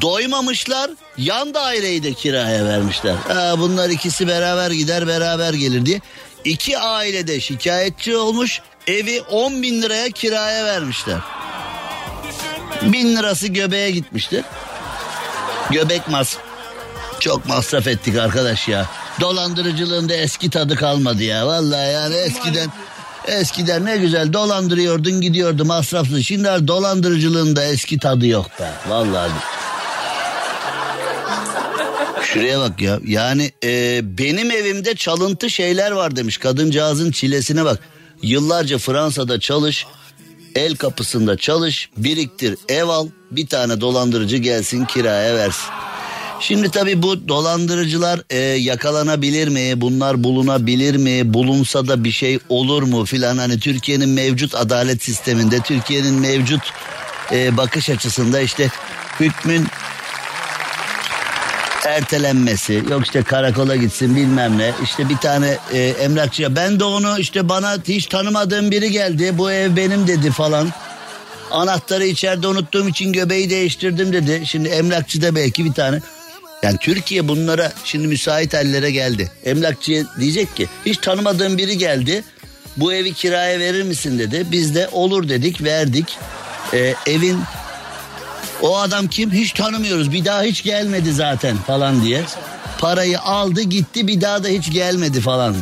Doymamışlar 0.00 0.90
yan 1.18 1.54
daireyi 1.54 2.02
de 2.02 2.12
kiraya 2.12 2.64
vermişler. 2.64 3.14
Ha, 3.28 3.54
bunlar 3.58 3.90
ikisi 3.90 4.28
beraber 4.28 4.70
gider 4.70 5.06
beraber 5.06 5.54
gelir 5.54 5.86
diye. 5.86 6.00
İki 6.44 6.78
ailede 6.78 7.40
şikayetçi 7.40 8.16
olmuş 8.16 8.60
evi 8.86 9.20
10 9.20 9.62
bin 9.62 9.82
liraya 9.82 10.10
kiraya 10.10 10.64
vermişler. 10.64 11.18
Bin 12.82 13.16
lirası 13.16 13.46
göbeğe 13.48 13.90
gitmiştir. 13.90 14.44
Göbek 15.70 16.08
mas 16.08 16.36
çok 17.20 17.46
masraf 17.46 17.86
ettik 17.86 18.16
arkadaş 18.16 18.68
ya. 18.68 18.86
Dolandırıcılığın 19.20 20.08
da 20.08 20.14
eski 20.14 20.50
tadı 20.50 20.76
kalmadı 20.76 21.22
ya. 21.22 21.46
Vallahi 21.46 21.92
yani 21.92 22.14
eskiden 22.14 22.68
eskiden 23.26 23.84
ne 23.84 23.96
güzel 23.96 24.32
dolandırıyordun 24.32 25.20
gidiyordu 25.20 25.64
masrafsız. 25.64 26.22
Şimdi 26.22 26.68
dolandırıcılığın 26.68 27.56
da 27.56 27.64
eski 27.64 27.98
tadı 27.98 28.26
yok 28.26 28.46
be. 28.60 28.70
Vallahi. 28.88 29.30
Şuraya 32.32 32.60
bak 32.60 32.82
ya. 32.82 33.00
Yani 33.06 33.52
e, 33.64 34.00
benim 34.18 34.50
evimde 34.50 34.94
çalıntı 34.94 35.50
şeyler 35.50 35.90
var 35.90 36.16
demiş. 36.16 36.38
Kadıncağızın 36.38 37.10
çilesine 37.10 37.64
bak. 37.64 37.78
Yıllarca 38.22 38.78
Fransa'da 38.78 39.40
çalış. 39.40 39.86
El 40.54 40.76
kapısında 40.76 41.36
çalış. 41.36 41.90
Biriktir 41.96 42.56
ev 42.68 42.84
al. 42.84 43.08
Bir 43.30 43.46
tane 43.46 43.80
dolandırıcı 43.80 44.36
gelsin 44.36 44.84
kiraya 44.84 45.34
versin. 45.34 45.64
Şimdi 46.40 46.70
tabii 46.70 47.02
bu 47.02 47.28
dolandırıcılar 47.28 48.20
e, 48.30 48.38
yakalanabilir 48.38 49.48
mi? 49.48 49.80
Bunlar 49.80 50.24
bulunabilir 50.24 50.96
mi? 50.96 51.34
Bulunsa 51.34 51.86
da 51.86 52.04
bir 52.04 52.12
şey 52.12 52.38
olur 52.48 52.82
mu 52.82 53.04
filan? 53.04 53.38
Hani 53.38 53.60
Türkiye'nin 53.60 54.08
mevcut 54.08 54.54
adalet 54.54 55.02
sisteminde, 55.02 55.60
Türkiye'nin 55.60 56.14
mevcut 56.14 56.62
e, 57.32 57.56
bakış 57.56 57.90
açısında 57.90 58.40
işte 58.40 58.70
hükmün 59.20 59.66
ertelenmesi 61.86 62.82
yok 62.90 63.04
işte 63.04 63.22
karakola 63.22 63.76
gitsin 63.76 64.16
bilmem 64.16 64.58
ne 64.58 64.72
işte 64.82 65.08
bir 65.08 65.16
tane 65.16 65.58
e, 65.72 65.78
emlakçıya 65.78 66.56
ben 66.56 66.80
de 66.80 66.84
onu 66.84 67.18
işte 67.18 67.48
bana 67.48 67.76
hiç 67.88 68.06
tanımadığım 68.06 68.70
biri 68.70 68.90
geldi 68.90 69.38
bu 69.38 69.50
ev 69.50 69.76
benim 69.76 70.06
dedi 70.06 70.30
falan 70.30 70.68
anahtarı 71.50 72.04
içeride 72.04 72.48
unuttuğum 72.48 72.88
için 72.88 73.12
göbeği 73.12 73.50
değiştirdim 73.50 74.12
dedi 74.12 74.42
şimdi 74.46 74.68
emlakçı 74.68 75.22
da 75.22 75.34
belki 75.34 75.64
bir 75.64 75.72
tane 75.72 76.00
yani 76.62 76.76
Türkiye 76.80 77.28
bunlara 77.28 77.72
şimdi 77.84 78.06
müsait 78.06 78.54
ellere 78.54 78.90
geldi. 78.90 79.30
Emlakçıya 79.44 80.04
diyecek 80.20 80.56
ki 80.56 80.68
hiç 80.86 80.98
tanımadığım 80.98 81.58
biri 81.58 81.78
geldi. 81.78 82.24
Bu 82.76 82.92
evi 82.92 83.12
kiraya 83.12 83.58
verir 83.58 83.82
misin 83.82 84.18
dedi. 84.18 84.46
Biz 84.50 84.74
de 84.74 84.88
olur 84.92 85.28
dedik 85.28 85.62
verdik. 85.62 86.18
Ee, 86.74 86.94
evin 87.06 87.38
o 88.62 88.78
adam 88.78 89.08
kim 89.08 89.30
hiç 89.32 89.52
tanımıyoruz 89.52 90.12
bir 90.12 90.24
daha 90.24 90.42
hiç 90.42 90.62
gelmedi 90.62 91.12
zaten 91.12 91.56
falan 91.56 92.02
diye. 92.02 92.22
Parayı 92.78 93.20
aldı 93.20 93.62
gitti 93.62 94.06
bir 94.06 94.20
daha 94.20 94.44
da 94.44 94.48
hiç 94.48 94.72
gelmedi 94.72 95.20
falan. 95.20 95.56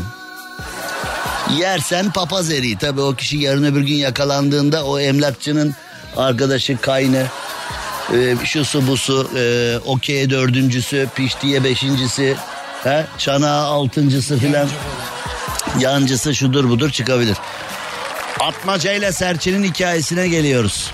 Yersen 1.58 2.12
papaz 2.12 2.50
eriği. 2.50 2.78
Tabii 2.78 3.00
o 3.00 3.14
kişi 3.14 3.38
yarın 3.38 3.64
öbür 3.64 3.80
gün 3.80 3.94
yakalandığında 3.94 4.84
o 4.84 4.98
emlakçının 4.98 5.74
arkadaşı 6.16 6.78
kaynı 6.80 7.26
e, 8.14 8.36
şusu 8.44 8.86
busu 8.86 9.30
e, 9.36 9.78
okey 9.86 10.30
dördüncüsü 10.30 11.08
piştiye 11.14 11.64
beşincisi 11.64 12.36
he, 12.84 13.06
çanağı 13.18 13.64
altıncısı 13.64 14.38
filan 14.38 14.68
yancısı 15.78 16.34
şudur 16.34 16.68
budur 16.68 16.90
çıkabilir. 16.90 17.36
Atmaca 18.40 18.92
ile 18.92 19.12
serçenin 19.12 19.64
hikayesine 19.64 20.28
geliyoruz. 20.28 20.90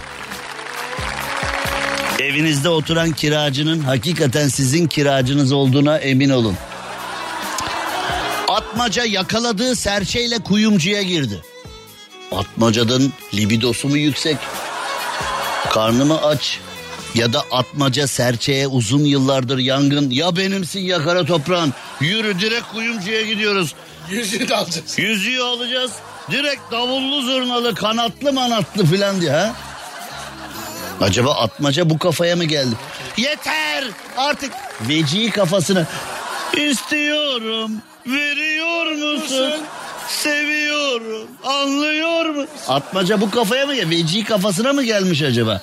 Evinizde 2.36 2.68
oturan 2.68 3.12
kiracının 3.12 3.80
hakikaten 3.80 4.48
sizin 4.48 4.86
kiracınız 4.86 5.52
olduğuna 5.52 5.98
emin 5.98 6.30
olun. 6.30 6.56
Atmaca 8.48 9.04
yakaladığı 9.04 9.76
serçeyle 9.76 10.38
kuyumcuya 10.38 11.02
girdi. 11.02 11.42
Atmaca'nın 12.32 13.12
libidosu 13.34 13.88
mu 13.88 13.96
yüksek? 13.98 14.36
Karnı 15.70 16.04
mı 16.04 16.22
aç? 16.22 16.58
Ya 17.14 17.32
da 17.32 17.42
atmaca 17.50 18.06
serçeye 18.06 18.66
uzun 18.66 19.04
yıllardır 19.04 19.58
yangın. 19.58 20.10
Ya 20.10 20.36
benimsin 20.36 20.80
ya 20.80 21.04
kara 21.04 21.24
toprağın. 21.24 21.72
Yürü 22.00 22.40
direkt 22.40 22.72
kuyumcuya 22.72 23.22
gidiyoruz. 23.22 23.74
Yüzüğü 24.10 24.48
de 24.48 24.56
alacağız. 24.56 24.98
Yüzüğü 24.98 25.40
alacağız. 25.40 25.92
Direkt 26.30 26.72
davullu 26.72 27.22
zurnalı 27.22 27.74
kanatlı 27.74 28.32
manatlı 28.32 28.86
filan 28.86 29.20
diye 29.20 29.30
ha. 29.30 29.54
Acaba 31.00 31.34
atmaca 31.34 31.90
bu 31.90 31.98
kafaya 31.98 32.36
mı 32.36 32.44
geldi? 32.44 32.74
Yeter 33.16 33.84
artık 34.16 34.52
veci 34.88 35.30
kafasını 35.30 35.86
istiyorum 36.56 37.70
veriyor 38.06 38.86
musun? 38.86 39.60
Seviyorum 40.08 41.28
anlıyor 41.44 42.24
mu? 42.24 42.46
Atmaca 42.68 43.20
bu 43.20 43.30
kafaya 43.30 43.66
mı 43.66 43.74
ya 43.74 43.90
veci 43.90 44.24
kafasına 44.24 44.72
mı 44.72 44.82
gelmiş 44.82 45.22
acaba? 45.22 45.60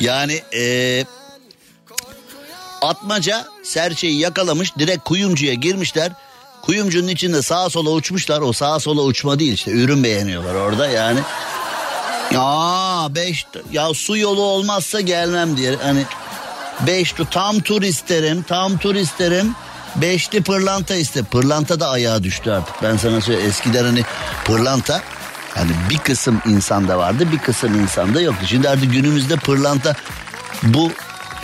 Yani 0.00 0.42
eee 0.52 1.04
Atmaca 2.82 3.44
serçeyi 3.62 4.18
yakalamış 4.18 4.76
direkt 4.78 5.04
kuyumcuya 5.04 5.54
girmişler. 5.54 6.12
Kuyumcunun 6.62 7.08
içinde 7.08 7.42
sağa 7.42 7.70
sola 7.70 7.90
uçmuşlar. 7.90 8.40
O 8.40 8.52
sağa 8.52 8.80
sola 8.80 9.02
uçma 9.02 9.38
değil 9.38 9.52
işte 9.52 9.70
ürün 9.70 10.04
beğeniyorlar 10.04 10.54
orada 10.54 10.86
yani. 10.88 11.20
Ya 13.04 13.14
beş 13.14 13.46
ya 13.72 13.94
su 13.94 14.16
yolu 14.16 14.40
olmazsa 14.40 15.00
gelmem 15.00 15.56
diye 15.56 15.76
hani 15.82 16.04
beş 16.86 17.14
tam 17.30 17.60
tur 17.60 17.82
isterim 17.82 18.44
tam 18.48 18.78
tur 18.78 18.94
isterim. 18.94 19.54
Beşli 19.96 20.42
pırlanta 20.42 20.94
iste. 20.94 21.22
Pırlanta 21.22 21.80
da 21.80 21.88
ayağa 21.88 22.22
düştü 22.22 22.50
artık. 22.50 22.82
Ben 22.82 22.96
sana 22.96 23.20
söyleyeyim. 23.20 23.48
Eskiden 23.48 23.84
hani 23.84 24.02
pırlanta 24.44 25.00
hani 25.54 25.70
bir 25.90 25.98
kısım 25.98 26.42
insanda 26.46 26.98
vardı 26.98 27.32
bir 27.32 27.38
kısım 27.38 27.80
insanda 27.80 28.20
yoktu. 28.20 28.46
Şimdi 28.46 28.68
artık 28.68 28.92
günümüzde 28.92 29.36
pırlanta 29.36 29.94
bu 30.62 30.92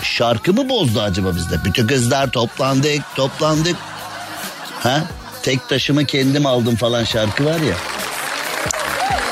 şarkı 0.02 0.52
mı 0.52 0.68
bozdu 0.68 1.00
acaba 1.00 1.36
bizde? 1.36 1.64
Bütün 1.64 1.86
kızlar 1.86 2.30
toplandık 2.30 3.02
toplandık. 3.16 3.76
Ha? 4.82 5.04
Tek 5.42 5.68
taşımı 5.68 6.04
kendim 6.04 6.46
aldım 6.46 6.76
falan 6.76 7.04
şarkı 7.04 7.44
var 7.44 7.60
ya. 7.60 7.76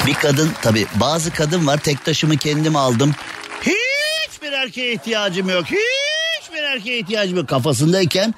Bir 0.09 0.15
kadın 0.15 0.51
tabi 0.63 0.87
bazı 0.95 1.31
kadın 1.31 1.67
var 1.67 1.79
tek 1.79 2.05
taşımı 2.05 2.37
kendim 2.37 2.77
aldım. 2.77 3.15
Hiçbir 3.61 4.53
erkeğe 4.53 4.93
ihtiyacım 4.93 5.49
yok. 5.49 5.65
Hiçbir 5.65 6.63
erkeğe 6.63 6.99
ihtiyacım 6.99 7.37
yok. 7.37 7.49
Kafasındayken 7.49 8.35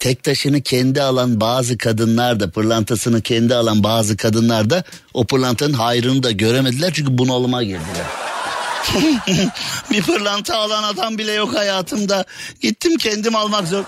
tek 0.00 0.22
taşını 0.22 0.62
kendi 0.62 1.02
alan 1.02 1.40
bazı 1.40 1.78
kadınlar 1.78 2.40
da 2.40 2.50
pırlantasını 2.50 3.22
kendi 3.22 3.54
alan 3.54 3.82
bazı 3.82 4.16
kadınlar 4.16 4.70
da 4.70 4.84
o 5.14 5.26
pırlantanın 5.26 5.72
hayrını 5.72 6.22
da 6.22 6.30
göremediler 6.30 6.92
çünkü 6.92 7.18
bunalıma 7.18 7.62
girdiler. 7.62 8.06
bir 9.90 10.02
pırlanta 10.02 10.56
alan 10.56 10.82
adam 10.82 11.18
bile 11.18 11.32
yok 11.32 11.54
hayatımda. 11.54 12.24
Gittim 12.60 12.96
kendim 12.96 13.36
almak 13.36 13.68
zor. 13.68 13.84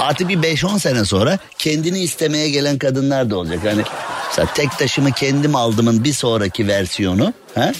Artık 0.00 0.28
bir 0.28 0.38
5-10 0.38 0.80
sene 0.80 1.04
sonra 1.04 1.38
kendini 1.58 2.00
istemeye 2.00 2.50
gelen 2.50 2.78
kadınlar 2.78 3.30
da 3.30 3.36
olacak. 3.36 3.58
Hani 3.64 3.82
mesela 4.28 4.54
tek 4.54 4.78
taşımı 4.78 5.12
kendim 5.12 5.56
aldımın 5.56 6.04
bir 6.04 6.12
sonraki 6.12 6.68
versiyonu. 6.68 7.32
Ha? 7.54 7.72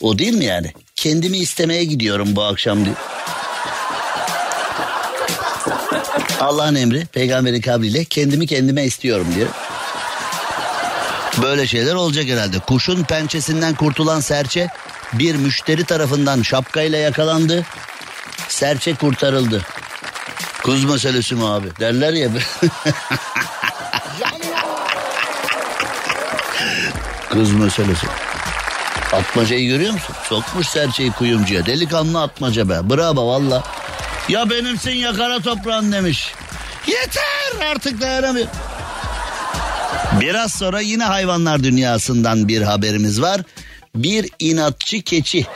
O 0.00 0.18
değil 0.18 0.34
mi 0.34 0.44
yani? 0.44 0.72
Kendimi 0.96 1.38
istemeye 1.38 1.84
gidiyorum 1.84 2.36
bu 2.36 2.42
akşam 2.42 2.84
diyor. 2.84 2.96
Allah'ın 6.40 6.74
emri 6.74 7.06
peygamberin 7.06 7.60
kabriyle 7.60 8.04
kendimi 8.04 8.46
kendime 8.46 8.84
istiyorum 8.84 9.26
diyor. 9.34 9.48
Böyle 11.42 11.66
şeyler 11.66 11.94
olacak 11.94 12.24
herhalde. 12.24 12.58
Kuşun 12.58 13.02
pençesinden 13.02 13.74
kurtulan 13.74 14.20
serçe 14.20 14.68
bir 15.12 15.34
müşteri 15.34 15.84
tarafından 15.84 16.42
şapkayla 16.42 16.98
yakalandı. 16.98 17.66
Serçe 18.48 18.94
kurtarıldı. 18.94 19.62
Kuz 20.62 20.84
meselesi 20.84 21.34
mi 21.34 21.46
abi? 21.46 21.68
Derler 21.80 22.12
ya. 22.12 22.28
Kız 27.30 27.52
meselesi. 27.52 28.06
Atmacayı 29.12 29.68
görüyor 29.68 29.92
musun? 29.92 30.14
Sokmuş 30.28 30.66
serçeyi 30.66 31.10
kuyumcuya. 31.12 31.66
Delikanlı 31.66 32.22
atmaca 32.22 32.68
be. 32.68 32.90
Bravo 32.90 33.28
valla. 33.28 33.62
Ya 34.28 34.50
benimsin 34.50 34.90
ya 34.90 35.12
kara 35.12 35.40
toprağın 35.40 35.92
demiş. 35.92 36.34
Yeter 36.86 37.66
artık 37.70 38.00
dayanamıyor. 38.00 38.46
Biraz 40.20 40.52
sonra 40.52 40.80
yine 40.80 41.04
hayvanlar 41.04 41.64
dünyasından 41.64 42.48
bir 42.48 42.62
haberimiz 42.62 43.22
var. 43.22 43.40
Bir 43.94 44.28
inatçı 44.38 45.02
keçi. 45.02 45.46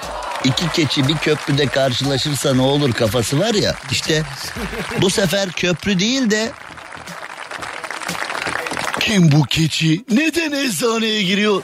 İki 0.45 0.73
keçi 0.73 1.09
bir 1.09 1.17
köprüde 1.17 1.67
karşılaşırsa 1.67 2.55
ne 2.55 2.63
olur 2.63 2.93
kafası 2.93 3.39
var 3.39 3.55
ya. 3.55 3.75
İşte 3.91 4.23
bu 5.01 5.11
sefer 5.11 5.53
köprü 5.53 5.99
değil 5.99 6.31
de 6.31 6.53
kim 9.01 9.33
bu 9.33 9.43
keçi? 9.43 10.05
Neden 10.11 10.53
eczaneye 10.53 11.23
giriyor? 11.23 11.63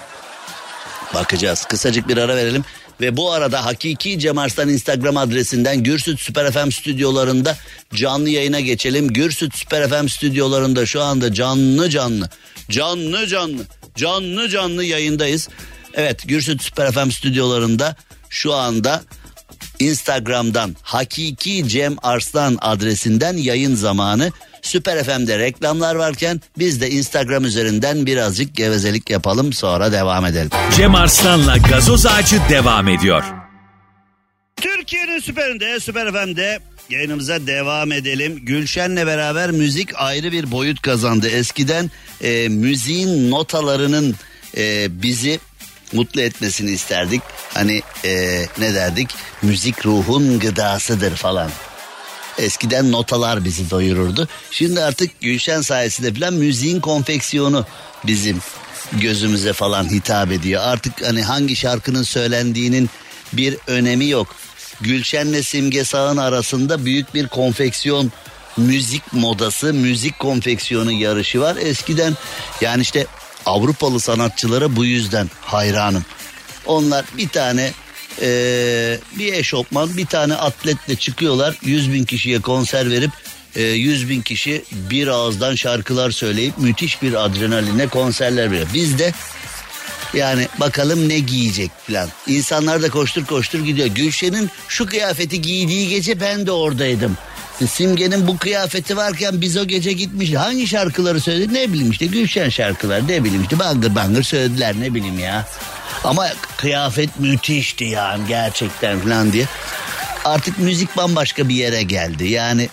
Bakacağız. 1.14 1.64
Kısacık 1.64 2.08
bir 2.08 2.16
ara 2.16 2.36
verelim. 2.36 2.64
Ve 3.00 3.16
bu 3.16 3.32
arada 3.32 3.64
Hakiki 3.64 4.18
Cem 4.18 4.38
Arslan 4.38 4.68
Instagram 4.68 5.16
adresinden 5.16 5.82
Gürsüt 5.82 6.20
Süper 6.20 6.52
FM 6.52 6.70
stüdyolarında 6.70 7.56
canlı 7.94 8.28
yayına 8.28 8.60
geçelim. 8.60 9.08
Gürsüt 9.08 9.54
Süper 9.54 9.88
FM 9.88 10.08
stüdyolarında 10.08 10.86
şu 10.86 11.02
anda 11.02 11.34
canlı 11.34 11.90
canlı, 11.90 12.30
canlı 12.70 13.26
canlı, 13.26 13.62
canlı 13.96 14.48
canlı 14.48 14.84
yayındayız. 14.84 15.48
Evet 15.94 16.28
Gürsüt 16.28 16.62
Süper 16.62 16.92
FM 16.92 17.10
stüdyolarında 17.10 17.96
şu 18.30 18.54
anda 18.54 19.02
Instagram'dan 19.78 20.76
Hakiki 20.82 21.68
Cem 21.68 21.96
Arslan 22.02 22.58
adresinden 22.60 23.36
yayın 23.36 23.74
zamanı. 23.74 24.32
Süper 24.62 25.04
FM'de 25.04 25.38
reklamlar 25.38 25.94
varken 25.94 26.40
biz 26.58 26.80
de 26.80 26.90
Instagram 26.90 27.44
üzerinden 27.44 28.06
birazcık 28.06 28.56
gevezelik 28.56 29.10
yapalım 29.10 29.52
sonra 29.52 29.92
devam 29.92 30.26
edelim. 30.26 30.50
Cem 30.76 30.94
Arslan'la 30.94 31.56
gazoz 31.56 32.06
ağacı 32.06 32.40
devam 32.50 32.88
ediyor. 32.88 33.24
Türkiye'nin 34.56 35.20
süperinde, 35.20 35.80
Süper 35.80 36.12
FM'de 36.12 36.58
yayınımıza 36.90 37.46
devam 37.46 37.92
edelim. 37.92 38.38
Gülşen'le 38.42 39.06
beraber 39.06 39.50
müzik 39.50 39.88
ayrı 39.94 40.32
bir 40.32 40.50
boyut 40.50 40.82
kazandı. 40.82 41.28
Eskiden 41.28 41.90
e, 42.22 42.48
müziğin 42.48 43.30
notalarının 43.30 44.14
e, 44.56 44.86
bizi 45.02 45.40
mutlu 45.92 46.20
etmesini 46.20 46.70
isterdik. 46.70 47.22
Hani 47.55 47.83
e, 48.05 48.42
ne 48.59 48.74
derdik? 48.74 49.09
Müzik 49.42 49.87
ruhun 49.87 50.38
gıdasıdır 50.38 51.16
falan. 51.16 51.50
Eskiden 52.38 52.92
notalar 52.92 53.44
bizi 53.44 53.70
doyururdu. 53.70 54.29
Şimdi 54.50 54.81
artık 54.81 55.20
Gülşen 55.20 55.61
sayesinde 55.61 56.14
falan 56.14 56.35
müziğin 56.35 56.81
konfeksiyonu 56.81 57.66
bizim 58.07 58.40
gözümüze 58.92 59.53
falan 59.53 59.90
hitap 59.90 60.33
ediyor. 60.33 60.62
Artık 60.64 61.07
hani 61.07 61.22
hangi 61.22 61.57
şarkının 61.57 62.03
söylendiğinin 62.03 62.90
bir 63.33 63.57
önemi 63.66 64.09
yok. 64.09 64.37
Gülşen'le 64.81 65.42
Simge 65.42 65.85
Sağ'ın 65.85 66.16
arasında 66.16 66.85
büyük 66.85 67.14
bir 67.14 67.29
konfeksiyon 67.29 68.12
müzik 68.57 69.12
modası, 69.12 69.74
müzik 69.74 70.18
konfeksiyonu 70.18 70.92
yarışı 70.92 71.40
var. 71.40 71.57
Eskiden 71.57 72.16
yani 72.61 72.83
işte 72.83 73.07
Avrupalı 73.46 74.00
sanatçılara 74.00 74.76
bu 74.76 74.85
yüzden 74.85 75.31
hayranım. 75.40 76.05
Onlar 76.66 77.05
bir 77.16 77.29
tane 77.29 77.72
ee, 78.22 78.98
bir 79.18 79.33
eşofman 79.33 79.96
bir 79.96 80.07
tane 80.07 80.35
atletle 80.35 80.96
çıkıyorlar 80.96 81.57
100 81.62 81.92
bin 81.92 82.05
kişiye 82.05 82.40
konser 82.40 82.90
verip 82.90 83.11
e, 83.57 83.62
100 83.62 84.09
bin 84.09 84.22
kişi 84.22 84.64
bir 84.72 85.09
ağızdan 85.09 85.55
şarkılar 85.55 86.11
söyleyip 86.11 86.59
müthiş 86.59 87.03
bir 87.03 87.24
adrenaline 87.24 87.87
konserler 87.87 88.50
veriyor. 88.50 88.68
Biz 88.74 88.98
de 88.98 89.12
yani 90.14 90.48
bakalım 90.61 91.09
ne 91.09 91.18
giyecek 91.18 91.70
falan. 91.87 92.09
İnsanlar 92.26 92.83
da 92.83 92.90
koştur 92.90 93.24
koştur 93.24 93.64
gidiyor. 93.64 93.88
Gülşen'in 93.88 94.50
şu 94.68 94.87
kıyafeti 94.87 95.42
giydiği 95.42 95.88
gece 95.88 96.20
ben 96.20 96.46
de 96.46 96.53
oradaydım. 96.53 97.16
Simge'nin 97.66 98.26
bu 98.26 98.38
kıyafeti 98.38 98.96
varken 98.96 99.40
biz 99.40 99.56
o 99.56 99.66
gece 99.66 99.92
gitmiş. 99.92 100.34
Hangi 100.34 100.66
şarkıları 100.66 101.20
söyledi 101.20 101.54
ne 101.54 101.72
bileyim 101.72 101.90
işte 101.90 102.06
Gülşen 102.06 102.48
şarkılar 102.48 103.08
ne 103.08 103.24
bileyim 103.24 103.42
işte 103.42 103.58
bangır 103.58 103.94
bangır 103.94 104.22
söylediler 104.22 104.74
ne 104.80 104.94
bileyim 104.94 105.18
ya. 105.18 105.46
Ama 106.04 106.28
kıyafet 106.56 107.20
müthişti 107.20 107.84
yani 107.84 108.28
gerçekten 108.28 109.00
falan 109.00 109.32
diye. 109.32 109.46
Artık 110.24 110.58
müzik 110.58 110.96
bambaşka 110.96 111.48
bir 111.48 111.54
yere 111.54 111.82
geldi. 111.82 112.28
Yani 112.28 112.68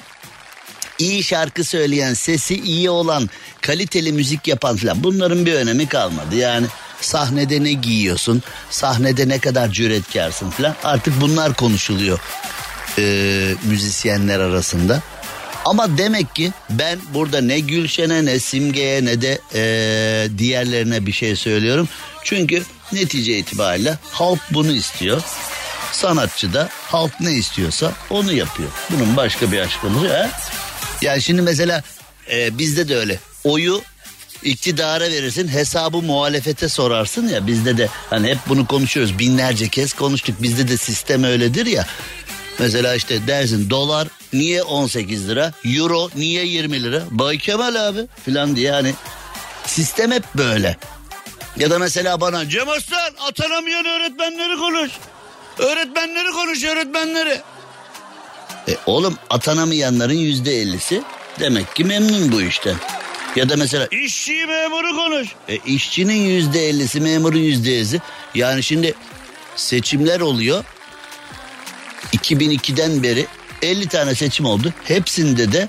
iyi 0.99 1.23
şarkı 1.23 1.63
söyleyen, 1.63 2.13
sesi 2.13 2.61
iyi 2.61 2.89
olan, 2.89 3.29
kaliteli 3.61 4.11
müzik 4.11 4.47
yapan 4.47 4.75
falan 4.75 5.03
bunların 5.03 5.45
bir 5.45 5.53
önemi 5.53 5.87
kalmadı. 5.87 6.35
Yani 6.35 6.67
sahnede 7.01 7.63
ne 7.63 7.73
giyiyorsun, 7.73 8.43
sahnede 8.69 9.29
ne 9.29 9.39
kadar 9.39 9.71
cüretkarsın 9.71 10.49
falan 10.49 10.75
artık 10.83 11.21
bunlar 11.21 11.53
konuşuluyor 11.53 12.19
e, 12.99 13.53
müzisyenler 13.63 14.39
arasında. 14.39 15.01
Ama 15.65 15.97
demek 15.97 16.35
ki 16.35 16.51
ben 16.69 16.99
burada 17.13 17.41
ne 17.41 17.59
Gülşen'e 17.59 18.25
ne 18.25 18.39
Simge'ye 18.39 19.05
ne 19.05 19.21
de 19.21 19.39
e, 19.55 20.37
diğerlerine 20.37 21.05
bir 21.05 21.11
şey 21.11 21.35
söylüyorum. 21.35 21.89
Çünkü 22.23 22.63
netice 22.91 23.37
itibariyle 23.37 23.97
halk 24.11 24.39
bunu 24.51 24.71
istiyor. 24.71 25.21
Sanatçı 25.91 26.53
da 26.53 26.69
halk 26.71 27.19
ne 27.19 27.33
istiyorsa 27.33 27.91
onu 28.09 28.33
yapıyor. 28.33 28.69
Bunun 28.89 29.17
başka 29.17 29.51
bir 29.51 29.59
açıklaması 29.59 30.05
yok. 30.05 30.15
Yani 31.01 31.21
şimdi 31.21 31.41
mesela 31.41 31.83
e, 32.31 32.57
bizde 32.57 32.89
de 32.89 32.97
öyle. 32.97 33.19
Oyu 33.43 33.81
iktidara 34.43 35.03
verirsin 35.03 35.47
hesabı 35.47 35.97
muhalefete 35.97 36.69
sorarsın 36.69 37.27
ya 37.27 37.47
bizde 37.47 37.77
de 37.77 37.89
hani 38.09 38.27
hep 38.27 38.37
bunu 38.49 38.67
konuşuyoruz 38.67 39.19
binlerce 39.19 39.69
kez 39.69 39.93
konuştuk 39.93 40.41
bizde 40.41 40.67
de 40.67 40.77
sistem 40.77 41.23
öyledir 41.23 41.65
ya. 41.65 41.85
Mesela 42.59 42.95
işte 42.95 43.27
dersin 43.27 43.69
dolar 43.69 44.07
niye 44.33 44.63
18 44.63 45.29
lira 45.29 45.51
euro 45.65 46.09
niye 46.15 46.45
20 46.45 46.83
lira 46.83 47.03
Bay 47.11 47.37
Kemal 47.37 47.87
abi 47.89 47.99
filan 48.25 48.55
diye 48.55 48.71
hani 48.71 48.93
sistem 49.65 50.11
hep 50.11 50.23
böyle. 50.35 50.77
Ya 51.57 51.69
da 51.69 51.79
mesela 51.79 52.21
bana 52.21 52.49
Cem 52.49 52.69
Aslan 52.69 53.27
atanamayan 53.27 53.85
öğretmenleri 53.85 54.57
konuş. 54.57 54.91
Öğretmenleri 55.57 56.31
konuş 56.31 56.63
öğretmenleri. 56.63 57.41
E, 58.67 58.77
oğlum 58.85 59.17
atanamayanların 59.29 60.13
yüzde 60.13 60.61
ellisi 60.61 61.03
demek 61.39 61.75
ki 61.75 61.83
memnun 61.83 62.31
bu 62.31 62.41
işten. 62.41 62.75
Ya 63.35 63.49
da 63.49 63.55
mesela 63.57 63.87
işçi 63.91 64.45
memuru 64.45 64.95
konuş. 64.95 65.27
E, 65.49 65.57
işçinin 65.57 66.21
yüzde 66.21 66.69
ellisi 66.69 67.01
memurun 67.01 67.37
yüzde 67.39 67.71
ellisi. 67.75 68.01
Yani 68.35 68.63
şimdi 68.63 68.93
seçimler 69.55 70.19
oluyor. 70.19 70.63
2002'den 72.13 73.03
beri 73.03 73.27
50 73.61 73.87
tane 73.87 74.15
seçim 74.15 74.45
oldu. 74.45 74.73
Hepsinde 74.83 75.51
de 75.51 75.67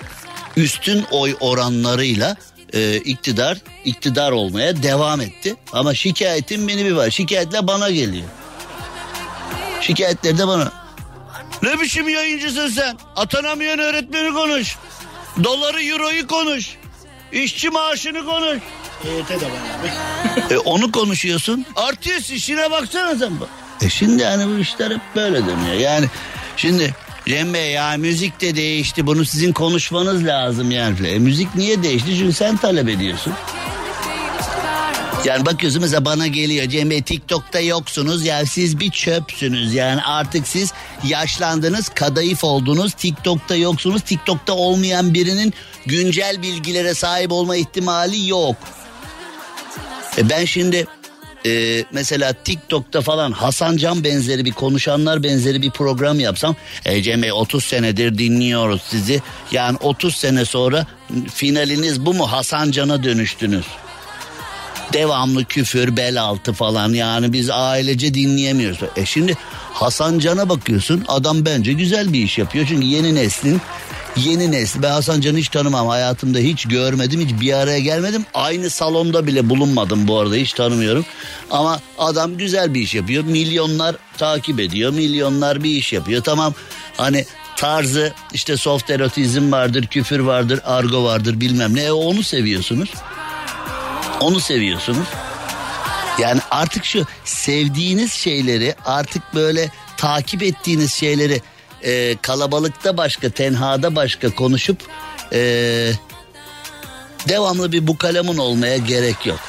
üstün 0.57 1.05
oy 1.11 1.37
oranlarıyla 1.41 2.37
e, 2.73 2.97
iktidar 2.97 3.59
iktidar 3.85 4.33
olmaya 4.33 4.83
devam 4.83 5.21
etti. 5.21 5.57
Ama 5.73 5.95
şikayetin 5.95 6.69
beni 6.69 6.85
bir 6.85 6.93
var. 6.93 7.11
Şikayetler 7.11 7.67
bana 7.67 7.91
geliyor. 7.91 8.29
Şikayetler 9.81 10.39
de 10.39 10.49
bana. 10.49 10.73
Ne 11.63 11.81
biçim 11.81 12.09
yayıncısın 12.09 12.69
sen? 12.69 12.99
Atanamayan 13.17 13.79
öğretmeni 13.79 14.33
konuş. 14.35 14.77
Doları 15.45 15.85
euroyu 15.85 16.27
konuş. 16.27 16.77
İşçi 17.33 17.71
maaşını 17.71 18.25
konuş. 18.25 18.59
EYT 19.05 19.29
de 19.29 19.35
abi. 19.35 20.55
E, 20.55 20.59
onu 20.59 20.93
konuşuyorsun. 20.93 21.67
Artist 21.77 22.31
işine 22.31 22.71
baksana 22.71 23.17
sen. 23.17 23.33
E 23.83 23.89
şimdi 23.89 24.23
yani 24.23 24.47
bu 24.47 24.59
işler 24.59 24.91
hep 24.91 25.01
böyle 25.17 25.47
dönüyor. 25.47 25.75
Yani 25.75 26.07
şimdi 26.57 26.95
Cem 27.29 27.55
Bey 27.55 27.71
ya 27.71 27.97
müzik 27.97 28.41
de 28.41 28.57
değişti. 28.57 29.07
Bunu 29.07 29.25
sizin 29.25 29.53
konuşmanız 29.53 30.27
lazım 30.27 30.71
yani. 30.71 31.09
E, 31.09 31.19
müzik 31.19 31.55
niye 31.55 31.83
değişti? 31.83 32.17
Çünkü 32.19 32.33
sen 32.33 32.57
talep 32.57 32.89
ediyorsun. 32.89 33.33
Yani 35.25 35.47
bakıyorsun 35.47 35.81
mesela 35.81 36.05
bana 36.05 36.27
geliyor 36.27 36.69
Cem 36.69 36.91
Bey 36.91 37.03
TikTok'ta 37.03 37.61
yoksunuz 37.61 38.25
ya 38.25 38.47
siz 38.47 38.81
bir 38.81 38.91
çöpsünüz 38.91 39.75
yani 39.75 40.03
artık 40.03 40.49
siz 40.49 40.73
yaşlandınız 41.05 41.89
kadayıf 41.89 42.45
oldunuz 42.45 42.93
TikTok'ta 42.93 43.57
yoksunuz 43.57 44.03
TikTok'ta 44.03 44.53
olmayan 44.53 45.15
birinin 45.15 45.55
güncel 45.87 46.43
bilgilere 46.43 46.95
sahip 46.95 47.33
olma 47.33 47.57
ihtimali 47.57 48.29
yok. 48.29 48.57
E 50.19 50.29
ben 50.29 50.45
şimdi 50.45 50.87
e, 51.49 51.85
mesela 51.93 52.33
TikTok'ta 52.33 53.01
falan 53.01 53.33
Hasan 53.33 53.77
Can 53.77 54.05
benzeri 54.05 54.45
bir 54.45 54.53
konuşanlar 54.53 55.23
benzeri 55.23 55.63
bir 55.63 55.71
program 55.71 56.21
yapsam 56.21 56.57
e, 56.85 57.03
Cem 57.03 57.23
Bey 57.23 57.33
30 57.33 57.65
senedir 57.65 58.19
dinliyoruz 58.19 58.83
sizi 58.83 59.23
yani 59.53 59.79
30 59.81 60.17
sene 60.17 60.45
sonra 60.45 60.87
finaliniz 61.35 62.07
bu 62.07 62.15
mu 62.15 62.33
Hasan 62.33 62.71
Can'a 62.71 63.03
dönüştünüz. 63.03 63.67
Devamlı 64.93 65.45
küfür, 65.45 65.97
bel 65.97 66.23
altı 66.23 66.53
falan. 66.53 66.93
Yani 66.93 67.33
biz 67.33 67.51
ailece 67.51 68.15
dinleyemiyoruz. 68.15 68.79
E 68.97 69.07
şimdi 69.07 69.37
Hasan 69.73 70.19
Can'a 70.19 70.49
bakıyorsun. 70.49 71.05
Adam 71.09 71.45
bence 71.45 71.73
güzel 71.73 72.13
bir 72.13 72.23
iş 72.23 72.39
yapıyor. 72.39 72.67
Çünkü 72.69 72.87
yeni 72.87 73.15
neslin 73.15 73.61
yeni 74.17 74.53
nesli 74.53 74.83
ben 74.83 74.91
Hasan 74.91 75.21
Can'ı 75.21 75.39
hiç 75.39 75.49
tanımam. 75.49 75.87
Hayatımda 75.89 76.39
hiç 76.39 76.65
görmedim. 76.69 77.21
Hiç 77.21 77.41
bir 77.41 77.53
araya 77.53 77.79
gelmedim. 77.79 78.27
Aynı 78.35 78.71
salonda 78.71 79.27
bile 79.27 79.51
bulunmadım 79.51 80.09
bu 80.09 80.19
arada. 80.19 80.35
Hiç 80.35 80.53
tanımıyorum. 80.53 81.05
Ama 81.51 81.81
adam 81.99 82.37
güzel 82.37 82.75
bir 82.75 82.81
iş 82.81 82.95
yapıyor. 82.95 83.25
Milyonlar 83.25 83.97
takip 84.19 84.61
ediyor. 84.61 84.93
Milyonlar 84.93 85.65
bir 85.65 85.71
iş 85.71 85.93
yapıyor. 85.93 86.23
Tamam. 86.23 86.55
Hani 86.97 87.25
tarzı 87.57 88.13
işte 88.33 88.57
soft 88.57 88.91
erotizm 88.91 89.53
vardır 89.53 89.87
küfür 89.87 90.21
vardır 90.21 90.61
argo 90.65 91.05
vardır 91.05 91.41
bilmem 91.41 91.75
ne. 91.75 91.83
E, 91.83 91.93
onu 91.93 92.23
seviyorsunuz. 92.23 92.91
Onu 94.21 94.41
seviyorsunuz. 94.41 95.07
Yani 96.19 96.41
artık 96.51 96.85
şu 96.85 97.07
sevdiğiniz 97.25 98.13
şeyleri 98.13 98.75
artık 98.85 99.35
böyle 99.35 99.71
takip 99.97 100.43
ettiğiniz 100.43 100.93
şeyleri 100.93 101.41
e, 101.83 102.17
kalabalıkta 102.23 102.97
başka 102.97 103.31
tenhada 103.31 103.97
başka 103.97 104.31
konuşup 104.31 104.79
e, 105.33 105.41
devamlı 107.29 107.73
bir 107.73 107.87
bukalemun 107.87 108.39
olmaya 108.39 108.77
gerek 108.77 109.27
yok. 109.27 109.41